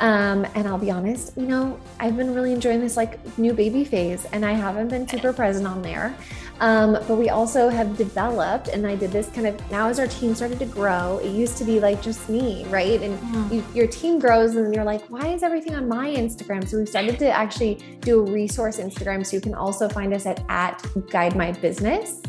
Um, 0.00 0.46
and 0.54 0.68
I'll 0.68 0.78
be 0.78 0.90
honest, 0.90 1.36
you 1.36 1.46
know, 1.46 1.78
I've 1.98 2.16
been 2.16 2.34
really 2.34 2.52
enjoying 2.52 2.80
this 2.80 2.96
like 2.96 3.36
new 3.36 3.52
baby 3.52 3.84
phase 3.84 4.26
and 4.26 4.44
I 4.44 4.52
haven't 4.52 4.88
been 4.88 5.08
super 5.08 5.32
present 5.32 5.66
on 5.66 5.82
there. 5.82 6.14
Um, 6.60 6.94
but 7.06 7.16
we 7.16 7.28
also 7.28 7.68
have 7.68 7.96
developed, 7.96 8.68
and 8.68 8.84
I 8.84 8.96
did 8.96 9.12
this 9.12 9.28
kind 9.28 9.46
of 9.46 9.70
now 9.70 9.88
as 9.88 10.00
our 10.00 10.08
team 10.08 10.34
started 10.34 10.58
to 10.58 10.66
grow. 10.66 11.18
It 11.18 11.30
used 11.30 11.56
to 11.58 11.64
be 11.64 11.78
like 11.78 12.02
just 12.02 12.28
me, 12.28 12.64
right? 12.66 13.00
And 13.00 13.16
mm. 13.16 13.52
you, 13.52 13.64
your 13.74 13.86
team 13.86 14.18
grows, 14.18 14.56
and 14.56 14.74
you're 14.74 14.84
like, 14.84 15.02
why 15.08 15.28
is 15.28 15.44
everything 15.44 15.76
on 15.76 15.88
my 15.88 16.08
Instagram? 16.08 16.66
So 16.68 16.78
we 16.78 16.86
started 16.86 17.18
to 17.20 17.30
actually 17.30 17.76
do 18.00 18.26
a 18.26 18.30
resource 18.30 18.78
Instagram. 18.78 19.24
So 19.24 19.36
you 19.36 19.40
can 19.40 19.54
also 19.54 19.88
find 19.88 20.12
us 20.12 20.26
at 20.26 20.44
at 20.48 20.84
Guide 21.10 21.36
My 21.36 21.52
Business 21.52 22.22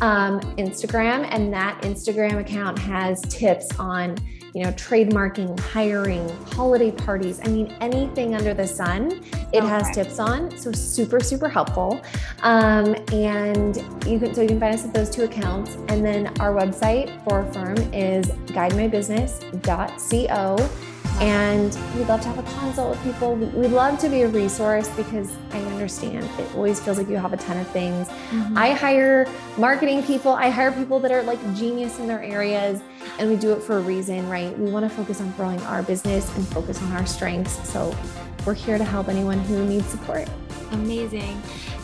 um, 0.00 0.40
Instagram, 0.56 1.26
and 1.30 1.52
that 1.52 1.82
Instagram 1.82 2.38
account 2.38 2.78
has 2.78 3.20
tips 3.22 3.68
on 3.80 4.16
you 4.54 4.64
know, 4.64 4.72
trademarking, 4.72 5.58
hiring, 5.58 6.28
holiday 6.46 6.90
parties. 6.90 7.40
I 7.42 7.48
mean, 7.48 7.74
anything 7.80 8.34
under 8.34 8.52
the 8.52 8.66
sun, 8.66 9.22
it 9.52 9.58
okay. 9.58 9.66
has 9.66 9.90
tips 9.94 10.18
on. 10.18 10.54
So 10.58 10.72
super, 10.72 11.20
super 11.20 11.48
helpful. 11.48 12.02
Um, 12.42 12.94
and 13.12 13.76
you 14.06 14.18
can, 14.18 14.34
so 14.34 14.42
you 14.42 14.48
can 14.48 14.60
find 14.60 14.74
us 14.74 14.84
at 14.84 14.92
those 14.92 15.08
two 15.10 15.24
accounts. 15.24 15.76
And 15.88 16.04
then 16.04 16.26
our 16.40 16.54
website 16.54 17.24
for 17.24 17.40
our 17.40 17.50
firm 17.52 17.78
is 17.94 18.26
guidemybusiness.co 18.26 20.91
and 21.22 21.78
we'd 21.96 22.08
love 22.08 22.20
to 22.20 22.26
have 22.26 22.38
a 22.40 22.58
consult 22.58 22.90
with 22.90 23.02
people. 23.04 23.36
We'd 23.36 23.70
love 23.70 23.96
to 24.00 24.08
be 24.08 24.22
a 24.22 24.28
resource 24.28 24.88
because 24.88 25.32
I 25.52 25.60
understand 25.60 26.28
it 26.40 26.54
always 26.56 26.80
feels 26.80 26.98
like 26.98 27.08
you 27.08 27.16
have 27.16 27.32
a 27.32 27.36
ton 27.36 27.58
of 27.58 27.68
things. 27.68 28.08
Mm-hmm. 28.08 28.58
I 28.58 28.72
hire 28.72 29.28
marketing 29.56 30.02
people, 30.02 30.32
I 30.32 30.50
hire 30.50 30.72
people 30.72 30.98
that 30.98 31.12
are 31.12 31.22
like 31.22 31.38
genius 31.54 32.00
in 32.00 32.08
their 32.08 32.20
areas, 32.20 32.80
and 33.20 33.30
we 33.30 33.36
do 33.36 33.52
it 33.52 33.62
for 33.62 33.78
a 33.78 33.80
reason, 33.80 34.28
right? 34.28 34.58
We 34.58 34.68
want 34.68 34.84
to 34.84 34.90
focus 34.90 35.20
on 35.20 35.30
growing 35.32 35.60
our 35.60 35.84
business 35.84 36.28
and 36.36 36.44
focus 36.48 36.82
on 36.82 36.90
our 36.90 37.06
strengths. 37.06 37.70
So 37.70 37.96
we're 38.44 38.54
here 38.54 38.76
to 38.76 38.84
help 38.84 39.08
anyone 39.08 39.38
who 39.38 39.64
needs 39.64 39.86
support. 39.86 40.28
Amazing. 40.72 41.40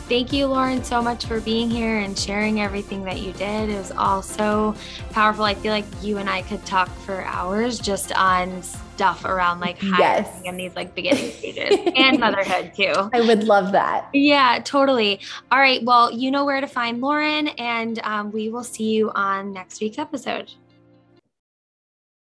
Thank 0.08 0.32
you, 0.32 0.48
Lauren, 0.48 0.82
so 0.82 1.00
much 1.00 1.26
for 1.26 1.40
being 1.40 1.70
here 1.70 1.98
and 1.98 2.18
sharing 2.18 2.60
everything 2.60 3.04
that 3.04 3.20
you 3.20 3.32
did. 3.34 3.68
It 3.68 3.76
was 3.76 3.92
all 3.92 4.20
so 4.20 4.74
powerful. 5.10 5.44
I 5.44 5.54
feel 5.54 5.70
like 5.70 5.84
you 6.02 6.18
and 6.18 6.28
I 6.28 6.42
could 6.42 6.66
talk 6.66 6.88
for 6.88 7.22
hours 7.22 7.78
just 7.78 8.10
on 8.14 8.62
stuff 8.98 9.24
around 9.24 9.60
like 9.60 9.78
hiring 9.78 10.24
yes. 10.24 10.42
and 10.44 10.58
these 10.58 10.74
like 10.74 10.92
beginning 10.92 11.30
stages 11.30 11.78
and 11.94 12.18
motherhood 12.20 12.72
too. 12.74 12.92
I 13.12 13.20
would 13.20 13.44
love 13.44 13.70
that. 13.70 14.08
Yeah, 14.12 14.58
totally. 14.64 15.20
All 15.52 15.60
right. 15.60 15.80
Well, 15.84 16.10
you 16.10 16.32
know 16.32 16.44
where 16.44 16.60
to 16.60 16.66
find 16.66 17.00
Lauren, 17.00 17.46
and 17.46 18.00
um, 18.00 18.32
we 18.32 18.48
will 18.48 18.64
see 18.64 18.90
you 18.90 19.12
on 19.14 19.52
next 19.52 19.80
week's 19.80 19.98
episode. 19.98 20.50